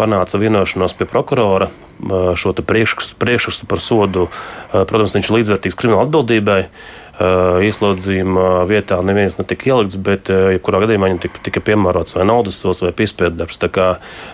panāca 0.01 0.41
vienošanos 0.41 0.97
pie 0.97 1.05
prokurora 1.11 1.69
uh, 1.69 2.33
šo 2.33 2.55
priekšrakstu 2.65 3.69
par 3.69 3.85
sodu. 3.85 4.31
uh, 4.31 4.89
Protams, 4.89 5.19
viņš 5.19 5.29
ir 5.29 5.39
līdzvērtīgs 5.43 5.77
krimināla 5.77 6.09
atbildībai. 6.09 6.63
Uh, 6.65 6.99
Ieslodzījuma 7.19 8.63
vietā 8.71 9.01
neviens 9.03 9.35
netika 9.41 9.73
ielikts, 9.73 9.97
bet 10.07 10.31
jebkurā 10.31 10.85
gadījumā 10.85 11.09
viņam 11.09 11.21
tika, 11.25 11.41
tika 11.49 11.63
piemērots 11.67 12.15
vai 12.15 12.27
naudas 12.29 12.61
sots 12.63 12.85
vai 12.85 12.93
piespiedu 12.95 13.35
darbs. 13.41 13.59
Tā 13.59 13.71
kā, 13.75 13.89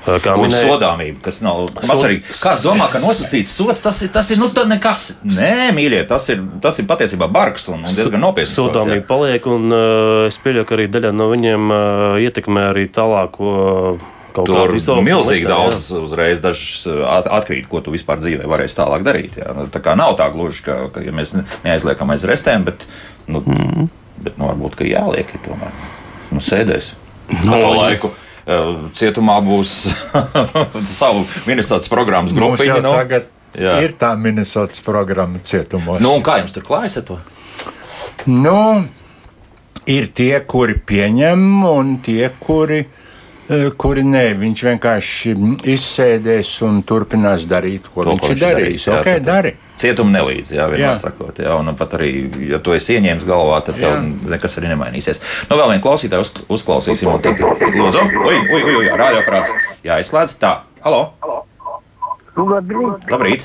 kā 0.05 0.35
Un 0.37 0.45
minēju, 0.45 0.74
sodāmība, 0.74 1.22
kas 1.24 1.41
nav 1.45 1.62
mazsvarīga. 1.78 2.37
Kāds 2.43 2.64
domā, 2.66 2.91
ka 2.93 3.01
nosacīts 3.01 3.55
sots 3.57 3.80
tas 3.85 4.03
ir, 4.05 4.12
tas 4.12 4.28
ir 4.35 4.41
nu, 4.43 4.51
nekas? 4.68 5.07
Nē, 5.24 5.70
mīļie, 5.76 6.03
tas 6.11 6.28
ir, 6.35 6.43
tas 6.64 6.80
ir 6.82 6.89
patiesībā 6.91 7.30
bargs 7.32 7.70
un, 7.72 7.80
un 7.80 7.89
diezgan 7.89 8.20
nopietns. 8.20 8.53
sots. 8.53 8.74
Sodāmība 8.74 9.09
paliek, 9.09 9.49
un 9.49 9.72
uh, 9.72 10.26
es 10.28 10.37
pieļauju, 10.45 10.68
ka 10.68 10.76
arī 10.76 10.91
daļa 10.93 11.14
no 11.16 11.30
viņiem 11.32 11.72
uh, 11.72 12.20
ietekmē 12.20 12.68
arī 12.74 12.85
tālāko 12.93 13.55
uh, 13.55 14.11
kaut 14.35 14.49
Tur 14.51 14.72
milzīgi 15.07 15.45
jā. 15.47 15.51
daudz 15.53 15.89
uzreiz 15.95 16.41
dažs 16.43 16.85
at, 17.07 17.28
atkrīt, 17.39 17.68
ko 17.70 17.80
tu 17.85 17.93
vispār 17.95 18.18
dzīvē 18.22 18.49
varēsi 18.51 18.76
tālāk 18.80 19.05
darīt. 19.07 19.39
Jā. 19.39 19.53
Nu, 19.55 19.68
Tā 19.72 19.80
kā 19.85 19.95
nav 19.99 20.16
tā 20.18 20.26
gluži, 20.35 20.64
ka, 20.66 20.78
ka 20.95 21.05
ja 21.05 21.14
mēs 21.14 21.37
ne- 21.39 21.45
neaizliekam 21.64 22.11
aiz 22.14 22.24
restēm, 22.28 22.64
bet, 22.66 22.87
nu, 23.30 23.41
mm. 23.47 23.87
bet 24.26 24.37
nu, 24.41 24.49
varbūt, 24.51 24.74
ka 24.80 24.89
jāliek 24.89 25.30
ir 25.37 25.45
tomēr. 25.47 25.72
Nu, 26.35 26.43
sēdēs. 26.43 26.93
No, 27.45 27.55
to 27.55 27.70
laiku. 27.78 28.11
eh, 28.45 28.72
Cietumā 28.99 29.39
būs 29.47 29.76
savu 31.01 31.22
ministrs 31.47 31.89
programmas 31.93 32.35
grupiņa. 32.37 32.80
nu. 32.85 32.91
tagad 32.99 33.30
Jā. 33.55 33.76
ir 33.87 33.95
tā 34.01 34.16
Minnesotas 34.18 34.82
programma 34.82 35.39
cietumos. 35.47 36.03
Nu, 36.03 36.16
kā 36.26 36.41
jums 36.43 36.53
tur 36.57 36.66
klājas 36.66 36.99
ar 36.99 37.07
to? 37.07 37.20
Nu, 38.26 38.59
ir 39.87 40.09
tie, 40.16 40.41
kuri 40.49 40.74
pieņem, 40.80 41.41
un 41.68 41.97
tie, 42.03 42.30
kuri, 42.43 42.80
eh, 42.82 43.01
kuri 43.77 44.03
nē. 44.09 44.23
Viņš 44.41 44.63
vienkārši 44.69 45.33
izsēdēs 45.75 46.51
un 46.67 46.83
turpinās 46.83 47.45
darīt, 47.51 47.87
ko 47.95 48.05
To, 48.05 48.11
viņš 48.15 48.21
ko 48.21 48.29
viņš 48.29 48.33
ir 48.33 48.41
darījis. 48.41 48.61
darījis, 48.65 48.87
jā, 48.89 48.99
Ok, 48.99 49.05
tad- 49.05 49.25
dari. 49.25 49.55
Cietuma 49.77 50.11
nelīdz, 50.19 50.53
jā, 50.55 50.65
vienmēr 50.71 50.95
Jā. 50.95 50.99
sakot. 51.03 51.35
Jā, 51.43 51.59
un 51.59 51.75
pat 51.75 51.91
arī, 51.99 52.11
ja 52.49 52.59
tu 52.59 52.73
esi 52.73 52.95
ieņēmis 52.99 53.25
galvā, 53.27 53.65
tad 53.65 53.75
tev 53.77 53.99
nekas 54.31 54.57
arī 54.59 54.69
nemainīsies. 54.73 55.21
Nu, 55.51 55.57
vēl 55.57 55.69
vienu 55.75 55.83
klausītāju 55.83 56.21
uz, 56.21 56.33
uzklausīsim. 56.49 57.09
un 57.13 57.21
Tad, 57.21 57.37
lūdzu, 57.39 58.05
ui, 58.25 58.39
ui, 58.55 58.63
ui, 58.63 58.75
ui 58.77 58.89
rādioprāts. 58.89 59.51
Jā, 59.85 59.99
izslēdz. 60.01 60.39
Tā, 60.39 60.59
halo, 60.85 61.13
Labrīt. 62.37 63.05
labrīt. 63.11 63.43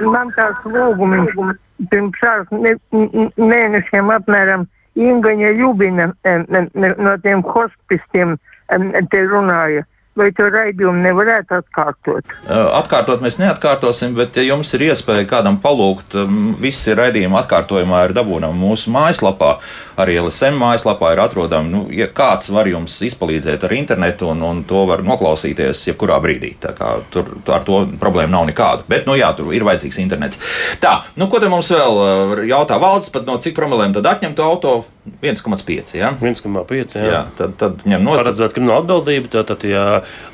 Man 0.00 0.30
tāds 0.36 0.62
lūgums 0.64 1.56
pirms 1.90 2.16
šāds 2.22 2.52
ne- 2.52 2.76
n- 2.92 3.32
mēnešiem 3.36 4.08
apmēram 4.18 4.66
Ingaņa 4.94 5.50
Ljubina 5.58 6.12
em, 6.24 6.46
em, 6.54 6.70
no 6.74 7.16
tiem 7.22 7.42
hospistiem 7.42 8.36
em, 8.72 8.92
te 9.10 9.24
runāja. 9.26 9.84
Vai 10.14 10.28
to 10.30 10.46
raidījumu 10.46 11.00
nevarētu 11.02 11.56
atkārtot? 11.56 12.34
Uh, 12.46 12.68
Atkārtot 12.78 13.22
mēs 13.24 13.34
neatkārtosim, 13.40 14.12
bet, 14.14 14.36
ja 14.38 14.44
jums 14.46 14.70
ir 14.76 14.84
iespēja 14.86 15.24
kādam 15.26 15.58
palūgt, 15.58 16.14
um, 16.22 16.52
visi 16.62 16.94
raidījumi 16.94 17.34
atkārtojumā 17.40 18.04
ir 18.06 18.14
dabūjami 18.14 18.54
mūsu 18.54 18.94
mājaslapā. 18.94 19.56
Arī 20.00 20.16
LSM 20.18 20.58
mājaslapā 20.58 21.12
ir 21.14 21.22
atrodami. 21.22 21.70
Nu, 21.70 21.82
ja 21.94 22.08
kāds 22.10 22.50
var 22.54 22.68
jums 22.70 22.96
izpalīdzēt 23.06 23.66
ar 23.66 23.74
internetu, 23.76 24.30
un, 24.32 24.42
un 24.42 24.62
to 24.66 24.84
var 24.88 25.04
noklausīties 25.06 25.84
jebkurā 25.90 26.18
brīdī. 26.24 26.54
Kā 26.58 26.94
Tur 27.14 27.28
ar 27.52 27.62
to 27.66 27.82
problēmu 28.00 28.32
nav 28.34 28.48
nekāda. 28.48 28.86
Bet, 28.90 29.06
nu 29.08 29.14
jā, 29.18 29.28
tur 29.36 29.52
ir 29.54 29.64
vajadzīgs 29.66 30.00
internets. 30.02 30.40
Tā, 30.82 30.96
nu 31.20 31.28
ko 31.30 31.40
te 31.42 31.50
mums 31.52 31.70
vēl 31.70 32.00
uh, 32.00 32.34
jautā 32.48 32.78
valsts, 32.82 33.12
pat 33.14 33.28
no 33.28 33.36
cik 33.42 33.56
promilēm 33.58 33.94
tad 33.96 34.08
atņemtu 34.10 34.44
auto? 34.44 34.74
1,5. 35.22 35.94
Ja? 35.98 36.14
1,5. 36.18 36.96
Jā. 36.98 37.04
Jā, 37.04 37.22
tad, 37.38 37.56
tad 37.60 37.84
ņem 37.88 38.04
nost. 38.04 38.24
Paredzēt 38.24 38.56
kriminālu 38.56 38.82
atbildību, 38.82 39.30
tātad, 39.34 39.66
ja 39.68 39.84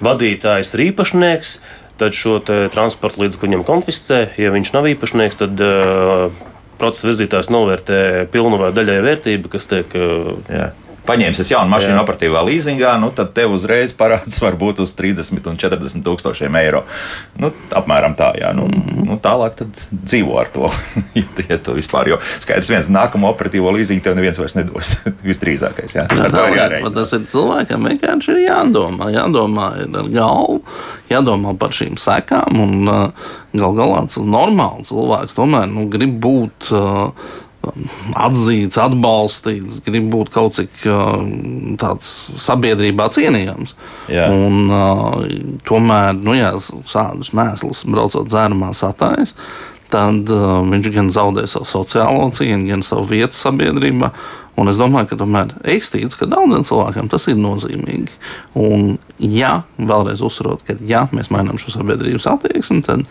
vadītājs 0.05 0.73
ir 0.77 0.87
īpašnieks, 0.91 1.57
tad 2.01 2.17
šo 2.17 2.39
transporta 2.47 3.21
līdzekli 3.21 3.51
viņam 3.51 3.67
konfiscē. 3.69 4.23
Ja 4.41 4.55
viņš 4.55 4.73
nav 4.77 4.89
īpašnieks, 4.95 5.43
tad 5.43 5.65
uh, 5.65 6.31
procesa 6.81 7.11
virzītājs 7.11 7.51
novērtē 7.53 8.01
pilnu 8.33 8.61
vai 8.61 8.73
daļai 8.77 9.01
vērtību, 9.07 9.53
kas 9.53 9.69
tiek. 9.71 9.97
Uh, 9.97 10.39
Jā. 10.51 10.71
Paņēmis 11.07 11.49
jaunu 11.51 11.71
mašīnu 11.73 11.97
Jā. 11.97 12.03
operatīvā 12.05 12.41
līzingā, 12.47 12.93
nu, 13.01 13.09
tad 13.17 13.33
tev 13.35 13.55
uzreiz 13.57 13.93
parāds 13.97 14.37
var 14.43 14.55
būt 14.61 14.83
uz 14.85 14.93
30 14.95 15.47
un 15.51 15.57
40 15.59 16.05
tūkstošiem 16.07 16.59
eiro. 16.61 16.85
Nu, 17.41 17.51
apmēram 17.71 18.15
tā, 18.19 18.33
jā. 18.39 18.53
Nu, 18.55 18.69
Mhm. 18.71 19.07
nu, 19.09 19.17
tālāk 19.19 19.57
tad 19.59 19.69
dzīvo 19.91 20.39
ar 20.39 20.47
to. 20.53 20.71
ja, 21.49 21.59
tu- 21.59 21.75
vispār, 21.75 22.09
jo 22.13 22.19
skaidrs, 22.45 22.69
viens 22.71 22.89
nākamo 22.93 23.31
operatīvo 23.33 23.73
līzingu 23.75 24.03
tev 24.05 24.15
neviens 24.19 24.39
vairs 24.39 24.55
nedos. 24.55 24.93
Visdrīzākais, 25.27 25.97
jā. 25.97 26.07
Jā, 26.07 26.29
tā 26.31 26.47
ir 26.53 26.59
jārēķina. 26.61 26.95
tas 26.95 27.13
ir 27.17 27.27
cilvēkam 27.33 27.89
vienkārši 27.91 28.37
ir 28.37 28.43
jādomā. 28.51 29.11
Jādomā 29.17 29.69
ir 29.83 29.99
ar 30.05 30.09
galvu, 30.15 30.61
jādomā 31.11 31.57
par 31.59 31.71
šīm 31.75 31.97
sekām. 31.99 32.61
Un, 32.61 32.89
uh, 32.89 33.31
gal 33.57 33.75
galā 33.75 34.05
tas 34.07 34.21
ir 34.21 34.29
normāli 34.31 34.87
cilvēks 34.87 35.35
tomēr 35.39 35.67
nu, 35.73 35.89
grib 35.91 36.21
būt. 36.23 36.71
Uh, 36.71 37.11
Atzīts, 37.61 38.79
atbalstīts, 38.81 39.83
grib 39.85 40.07
būt 40.13 40.31
kaut 40.33 40.57
cik 40.57 40.79
uh, 40.89 41.19
tāds 41.81 42.09
sabiedrībā 42.41 43.11
cienījams. 43.13 43.75
Jā. 44.09 44.31
Un, 44.33 44.71
uh, 44.73 45.27
tomēr, 45.69 46.15
nu, 46.17 46.33
ja 46.39 46.55
šādus 46.59 47.35
mēslus 47.37 47.85
braucot 47.85 48.31
dzērumā 48.33 48.73
satājas, 48.77 49.35
tad 49.93 50.33
uh, 50.33 50.63
viņš 50.71 50.91
gan 50.95 51.13
zaudē 51.13 51.45
savu 51.51 51.69
sociālo 51.69 52.31
cieņu, 52.37 52.71
gan 52.73 52.87
savu 52.87 53.11
vietu 53.13 53.37
sabiedrībā. 53.37 54.15
Un 54.61 54.69
es 54.69 54.77
domāju, 54.81 55.09
ka 55.11 55.19
tomēr 55.21 55.55
ticu, 55.65 56.19
ka 56.21 56.29
daudziem 56.29 56.67
cilvēkiem 56.69 57.09
tas 57.13 57.25
ir 57.31 57.39
nozīmīgi. 57.41 58.13
Un, 58.61 58.99
ja 59.19 59.63
vēlreiz 59.79 60.21
uzsverot, 60.27 60.65
ka 60.67 60.77
ja 60.85 61.07
mēs 61.17 61.33
mainām 61.33 61.59
šo 61.61 61.73
sabiedrības 61.79 62.29
attieksmi, 62.29 62.83
tad 62.85 63.07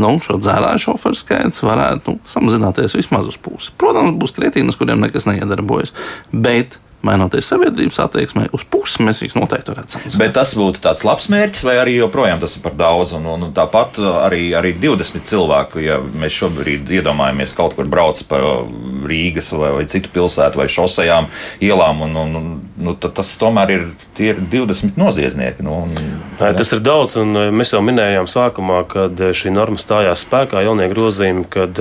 nu, 0.00 0.12
šo 0.24 0.36
dzērāju 0.42 0.84
šoferu 0.84 1.16
skaits 1.16 1.64
varētu 1.64 2.16
nu, 2.16 2.20
samazināties 2.28 2.98
vismaz 2.98 3.30
uz 3.32 3.40
pusi. 3.40 3.72
Protams, 3.80 4.18
būs 4.20 4.36
kretīnas, 4.36 4.76
kuriem 4.80 5.00
nekas 5.06 5.28
neiedarbojas. 5.30 5.94
Bet 6.32 6.76
mainoties 7.06 7.48
sabiedrības 7.48 8.00
attieksmei, 8.04 8.48
uz 8.56 8.64
pusi 8.68 9.04
mēs 9.04 9.22
viņus 9.22 9.36
noteikti 9.38 9.72
varētu 9.72 9.96
samazināt. 9.96 10.20
Bet 10.20 10.34
tas 10.36 10.52
būtu 10.58 10.82
tāds 10.84 11.02
labs 11.06 11.28
mērķis, 11.32 11.64
vai 11.66 11.76
arī 11.80 11.96
joprojām 11.96 12.42
tas 12.42 12.56
ir 12.56 12.64
par 12.64 12.76
daudz. 12.78 13.14
Un, 13.16 13.26
un 13.30 13.46
tāpat 13.56 14.00
arī, 14.26 14.50
arī 14.56 14.74
20 14.80 15.24
cilvēku, 15.28 15.80
ja 15.84 15.98
mēs 16.00 16.36
šobrīd 16.36 16.90
iedomājamies 17.00 17.54
kaut 17.56 17.76
kur 17.78 17.88
brauc 17.90 18.20
pa 18.28 18.40
Rīgas 19.10 19.50
vai, 19.56 19.72
vai 19.78 19.86
citu 19.90 20.12
pilsētu 20.12 20.60
vai 20.60 20.68
šosejām, 20.70 21.30
ielām. 21.64 22.04
Un, 22.06 22.16
un, 22.20 22.36
un, 22.40 22.50
nu, 22.80 22.96
tas 23.00 23.32
tomēr 23.40 23.74
ir, 23.74 23.86
ir 24.20 24.42
20 24.52 25.00
noziedznieki. 25.00 25.64
Nu, 25.66 25.82
un, 25.86 25.96
Nē, 26.40 26.52
tas 26.56 26.72
ir 26.76 26.84
daudz, 26.84 27.16
un 27.20 27.36
eh, 27.36 27.50
mēs 27.54 27.74
jau 27.74 27.82
minējām 27.84 28.28
sākumā, 28.30 28.82
kad 28.90 29.24
eh, 29.24 29.32
šī 29.36 29.52
norma 29.56 29.80
stājās 29.80 30.24
spēkā, 30.26 30.64
jaunie 30.66 30.88
grozījumi, 30.92 31.46
kad 31.50 31.80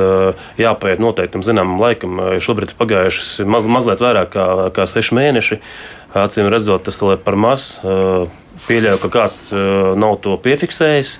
jāpaiet 0.59 1.01
noteiktam 1.03 1.43
zināmam 1.45 1.79
laikam. 1.81 2.19
Šobrīd 2.43 2.73
ir 2.73 2.79
pagājušas 2.79 3.31
maz, 3.49 3.67
mazliet 3.69 4.03
vairāk 4.03 4.31
kā, 4.33 4.47
kā 4.75 4.87
seši 5.09 5.17
mēneši. 5.17 5.59
Acīm 6.17 6.49
redzot, 6.49 6.85
tas 6.85 7.01
vēl 7.01 7.17
ir 7.17 7.23
par 7.23 7.35
maz. 7.37 7.79
Pieļauju, 8.67 8.99
ka 9.01 9.09
kāds 9.09 9.53
nav 9.97 10.19
to 10.21 10.37
piefiksējis. 10.37 11.19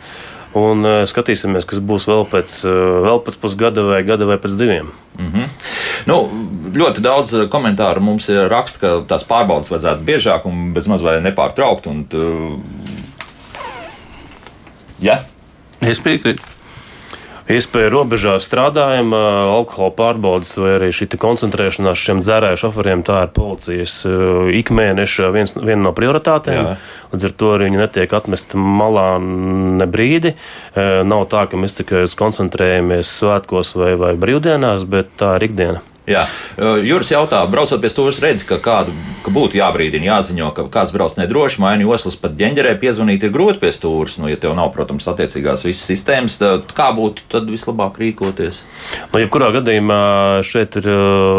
Un 0.57 0.81
uh, 0.81 1.03
skatīsimies, 1.05 1.61
kas 1.69 1.77
būs 1.77 2.07
vēl 2.09 2.23
pēc, 2.25 2.65
vēl 3.05 3.19
pēc 3.21 3.35
pusgada 3.37 3.83
vai 3.85 3.99
gada 4.01 4.25
vai 4.25 4.39
pēc 4.41 4.55
diviem. 4.57 4.89
Mm 5.19 5.27
-hmm. 5.29 5.45
nu, 6.09 6.15
ļoti 6.73 7.03
daudz 7.05 7.35
komentāru 7.53 8.01
mums 8.01 8.29
raksta, 8.49 8.79
ka 8.79 9.05
tās 9.05 9.23
pārbaudas 9.29 9.69
vajadzētu 9.69 10.01
biežāk 10.01 10.45
un 10.49 10.73
bezmaz 10.73 11.05
vai 11.05 11.21
nepārtraukt. 11.21 11.85
Un, 11.85 12.07
uh, 12.13 12.57
ja? 14.99 15.21
Es 15.81 16.01
piekrītu 16.01 16.41
iespēja 17.49 17.89
robežās 17.93 18.45
strādājam, 18.45 19.13
alkohola 19.15 19.91
pārbaudas 19.97 20.53
vai 20.61 20.75
arī 20.77 20.91
šī 20.95 21.09
koncentrēšanās 21.19 21.97
šiem 21.97 22.21
dzērāju 22.21 22.61
šoferiem, 22.61 23.03
tā 23.07 23.23
ir 23.25 23.33
policijas 23.35 23.95
ikmēneša 24.61 25.31
viens, 25.35 25.55
viena 25.57 25.81
no 25.87 25.93
prioritātēm. 25.97 26.61
Jā. 26.61 26.77
Līdz 27.13 27.29
ar 27.29 27.35
to 27.41 27.51
arī 27.55 27.69
viņi 27.69 27.83
netiek 27.83 28.15
atmesti 28.19 28.61
malā 28.61 29.09
ne 29.19 29.89
brīdi. 29.89 30.35
Nav 30.77 31.25
tā, 31.33 31.47
ka 31.49 31.59
mēs 31.59 31.79
tikai 31.81 32.05
koncentrējamies 32.19 33.17
svētkos 33.19 33.73
vai, 33.79 33.95
vai 33.99 34.15
brīvdienās, 34.19 34.85
bet 34.89 35.15
tā 35.19 35.35
ir 35.39 35.49
ikdiena. 35.49 35.88
Jā, 36.09 36.23
Juris 36.57 37.11
jautā, 37.13 37.43
braucot 37.45 37.77
pie 37.83 37.89
stūres, 37.91 38.17
redz, 38.23 38.41
ka, 38.47 38.57
kādu, 38.63 38.95
ka 39.21 39.29
būtu 39.33 39.59
jābrīdina, 39.59 40.07
jāziņo, 40.07 40.47
ka 40.57 40.63
kāds 40.73 40.93
brauc 40.95 41.13
nedroši, 41.19 41.61
maini 41.61 41.85
oslas 41.85 42.17
pat 42.17 42.33
ģenģerē, 42.39 42.71
piezvanīt 42.81 43.27
ir 43.27 43.33
grūti 43.35 43.61
pie 43.61 43.69
stūres. 43.75 44.17
Nu, 44.17 44.25
ja 44.31 44.39
tev 44.41 44.55
nav, 44.57 44.71
protams, 44.73 45.05
attiecīgās 45.11 45.67
visas 45.67 45.85
sistēmas, 45.85 46.39
tad 46.41 46.73
kā 46.73 46.89
būtu 46.97 47.27
tad 47.29 47.45
vislabāk 47.53 47.99
rīkoties? 48.01 48.63
Nu, 49.13 49.21
jebkurā 49.21 49.51
gadījumā 49.59 49.99
šeit 50.49 50.79
ir 50.81 50.89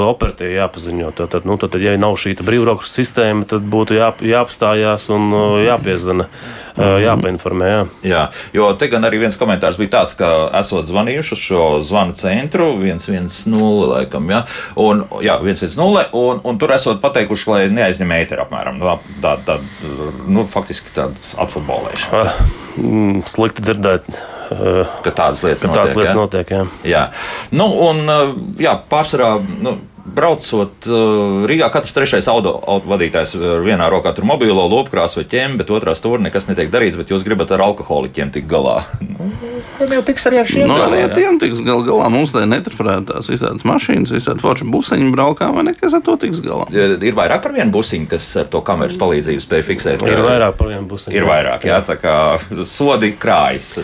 operatīvi 0.07 0.61
jāpaziņo. 0.61 1.11
Tad, 1.19 1.41
nu, 1.51 1.59
tad, 1.59 1.75
ja 1.83 1.97
nav 1.99 2.15
šī 2.23 2.37
brīvrokas 2.39 2.95
sistēma, 2.95 3.49
tad 3.51 3.67
būtu 3.67 3.99
jā, 3.99 4.13
jāapstājās 4.37 5.09
un 5.17 5.35
jāpiezana, 5.67 6.29
uh, 6.31 6.97
jāpainformē. 7.03 7.71
Jā. 7.71 7.83
jā, 8.07 8.23
jo 8.55 8.71
te 8.79 8.87
gan 8.93 9.05
arī 9.09 9.25
viens 9.25 9.39
komentārs 9.41 9.79
bija 9.81 9.97
tāds, 9.99 10.15
ka 10.19 10.31
esot 10.61 10.89
zvanījuši 10.89 11.37
uz 11.37 11.45
šo 11.49 11.65
zvanu 11.87 12.17
centru 12.19 12.71
110, 12.79 13.59
laikam, 13.91 14.31
ja, 14.31 14.45
Un, 14.81 15.05
jā, 15.25 15.37
1-0, 15.43 16.05
un, 16.21 16.43
un 16.45 16.61
tur 16.61 16.75
esot 16.77 17.01
pateikuši, 17.03 17.49
lai 17.51 17.61
neaizņem 17.75 18.17
ēteru 18.21 18.47
apmēram. 18.47 18.81
Nu, 18.81 18.97
tā, 19.23 19.37
tā, 19.47 19.61
nu, 20.27 20.47
faktiski 20.51 20.93
tāda 20.97 21.33
atfutbolēšana. 21.45 22.21
Ah, 22.21 22.43
mm, 22.81 23.25
slikti 23.31 23.67
dzirdēt. 23.67 24.13
Uh, 24.51 24.83
ka 25.05 25.13
tādas 25.15 25.45
lietas 25.47 25.63
ka 25.63 25.69
notiek. 25.71 25.79
Tās 25.79 25.93
lietas 25.95 26.11
jā? 26.11 26.19
notiek 26.19 26.49
jā. 26.51 26.63
Jā. 26.91 27.03
Nu, 27.55 27.69
un, 27.87 28.01
uh, 28.11 28.33
jā, 28.59 28.73
pārsvarā 28.91 29.37
nu, 29.63 29.77
braucot 30.05 30.87
uh, 30.89 31.45
Rīgā, 31.49 31.69
katrs 31.73 31.95
trešais 31.97 32.29
auto, 32.31 32.55
auto 32.61 32.91
vadītājs 32.91 33.37
ar 33.37 33.65
vienā 33.65 33.89
rokā 33.93 34.15
tur 34.17 34.27
mobilo 34.29 34.65
lopkrāsu 34.71 35.21
vai 35.21 35.27
ķēmi, 35.31 35.61
bet 35.61 35.73
otrā 35.75 35.95
stūrī 35.99 36.25
nekas 36.27 36.49
netiek 36.49 36.73
darīts, 36.73 36.99
bet 36.99 37.13
jūs 37.13 37.25
gribat 37.27 37.53
ar 37.55 37.65
alkoholiķiem 37.69 38.33
tikt 38.35 38.49
galā. 38.51 38.81
Tad 39.81 39.93
jau 39.93 40.01
tiks 40.05 40.27
arī 40.29 40.41
ar 40.41 40.49
šiem 40.49 40.69
no, 40.69 40.77
nu, 40.77 40.81
galā. 40.81 41.09
Tiem 41.13 41.39
tiks 41.41 41.61
gal 41.65 41.83
galā. 41.85 42.09
Mums 42.13 42.33
te 42.35 42.43
netrafrētās 42.49 43.29
visādas 43.31 43.65
mašīnas, 43.69 44.13
visādi 44.13 44.43
forši 44.43 44.67
busiņi 44.73 45.11
braukā, 45.15 45.51
vai 45.55 45.67
nekas 45.69 45.95
ar 45.97 46.05
to 46.05 46.17
tiks 46.21 46.41
galā. 46.45 46.67
Ir, 46.75 46.97
ir 47.05 47.17
vairāk 47.17 47.45
par 47.45 47.55
vienu 47.57 47.73
busiņu, 47.75 48.09
kas 48.11 48.29
ar 48.41 48.49
to 48.53 48.63
kameras 48.65 48.99
palīdzību 49.01 49.45
spēj 49.45 49.65
fiksēt. 49.69 50.05
Ir 50.09 50.25
vairāk 50.25 50.57
par 50.61 50.73
vienu 50.73 50.89
busiņu. 50.91 51.17
Ir 51.17 51.29
vairāk, 51.29 51.65
jā, 51.69 51.81
tā 51.87 51.97
kā 52.01 52.17
sodi 52.69 53.13
krājas. 53.21 53.77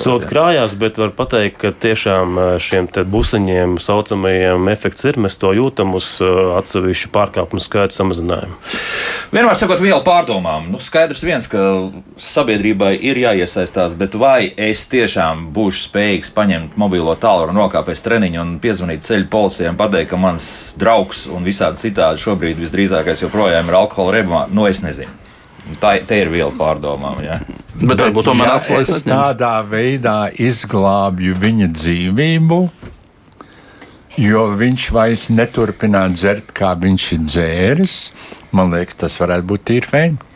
Sodi 0.00 0.28
krājās, 0.30 0.76
bet 0.78 1.00
var 1.00 1.14
pateikt, 1.16 1.58
ka 1.64 1.72
tiešām 1.84 2.40
šiem 2.62 2.88
busiņiem 3.12 3.76
saucamajiem 3.82 4.72
efekts 4.72 5.08
ir. 5.08 5.20
Mēs 5.20 5.40
to 5.40 5.52
jūtam 5.56 5.61
uz 5.98 6.08
atsevišķu 6.58 7.10
pārkāpumu 7.14 7.62
skaitu 7.62 7.96
samazinājumu. 7.96 8.58
Vienmēr 9.32 9.56
sakot, 9.56 9.80
vielu 9.80 10.00
pārdomām. 10.04 10.66
Nu, 10.74 10.80
skaidrs 10.82 11.22
viens, 11.24 11.46
ka 11.48 11.62
sabiedrībai 12.20 12.92
ir 12.98 13.20
jāiesaistās, 13.22 13.94
bet 13.98 14.16
vai 14.18 14.50
es 14.60 14.84
tiešām 14.92 15.46
būšu 15.54 15.86
spējīgs 15.86 16.32
paņemt 16.36 16.76
mobilo 16.80 17.14
tālruni 17.20 17.62
rokā 17.62 17.84
pēc 17.86 18.04
treniņa 18.04 18.42
un 18.42 18.54
piezvanīt 18.62 19.06
ceļu 19.08 19.30
policijai 19.32 19.72
un 19.72 19.80
pateikt, 19.80 20.10
ka 20.12 20.20
mans 20.20 20.46
draugs 20.80 21.24
un 21.32 21.48
visādi 21.48 21.80
citādi 21.86 22.20
šobrīd 22.26 22.60
visdrīzākais 22.60 23.24
joprojām 23.24 23.70
ir 23.70 23.80
alkohola 23.80 24.18
rebumā? 24.18 24.46
Nu, 24.52 24.68
es 24.68 24.84
nezinu. 24.84 25.20
Tā 25.80 25.94
ir 26.02 26.30
viela 26.32 26.50
pārdomām. 26.58 27.20
Ja. 27.22 27.38
Bet, 27.72 27.94
bet 27.94 28.00
varbūt 28.02 28.26
tomēr 28.26 28.48
ja 28.50 28.56
atslēgas. 28.58 29.04
Tādā 29.06 29.54
veidā 29.64 30.16
izglābju 30.34 31.36
viņa 31.40 31.68
dzīvību, 31.72 32.58
jo 34.20 34.46
viņš 34.58 34.88
vairs 34.94 35.28
neturpināt 35.32 36.16
dzert, 36.18 36.52
kā 36.56 36.74
viņš 36.78 37.08
ir 37.16 37.24
dzēris. 37.26 37.96
Man 38.52 38.72
liekas, 38.74 38.98
tas 39.04 39.16
varētu 39.20 39.48
būt 39.48 39.66
tīri 39.70 39.88
fēni. 39.88 40.32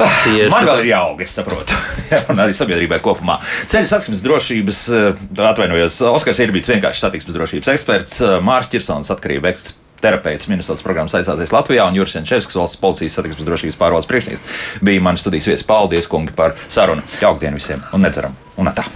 Tieši 0.00 0.48
Man 0.52 0.64
vēl 0.64 0.82
ir 0.84 0.90
jāaug, 0.94 1.20
es 1.20 1.34
saprotu. 1.36 1.76
un 2.32 2.40
arī 2.40 2.54
sabiedrībai 2.56 3.00
kopumā. 3.04 3.38
Ceļu 3.68 3.88
satiksmes 3.90 4.24
drošības, 4.24 4.80
eh, 4.96 5.20
atvainojos, 5.50 6.00
Oskars 6.08 6.40
ir 6.40 6.54
bijis 6.54 6.70
vienkārši 6.72 7.04
satiksmes 7.04 7.36
drošības 7.36 7.72
eksperts, 7.74 8.20
eh, 8.24 8.38
Mārs 8.44 8.72
Čirsons, 8.72 9.12
atkarība 9.12 9.52
eksperts. 9.52 9.78
Terapeits 10.00 10.48
Minnesotas 10.48 10.80
programmas 10.80 11.12
aizsācies 11.12 11.52
Latvijā 11.52 11.84
un 11.84 11.98
Juris 11.98 12.16
Čevskis, 12.16 12.56
valsts 12.56 12.80
policijas 12.80 13.18
satiksmes 13.18 13.44
drošības 13.44 13.76
pārvaldes 13.76 14.08
priekšnieks, 14.08 14.56
bija 14.80 15.04
mans 15.04 15.20
studijas 15.20 15.50
viesis. 15.50 15.66
Paldies, 15.68 16.08
kungi, 16.08 16.32
par 16.32 16.56
sarunu. 16.72 17.04
Jauktdien 17.20 17.60
visiem 17.60 17.84
un 17.92 18.08
neceram! 18.08 18.32
Un 18.56 18.72
tā! 18.72 18.90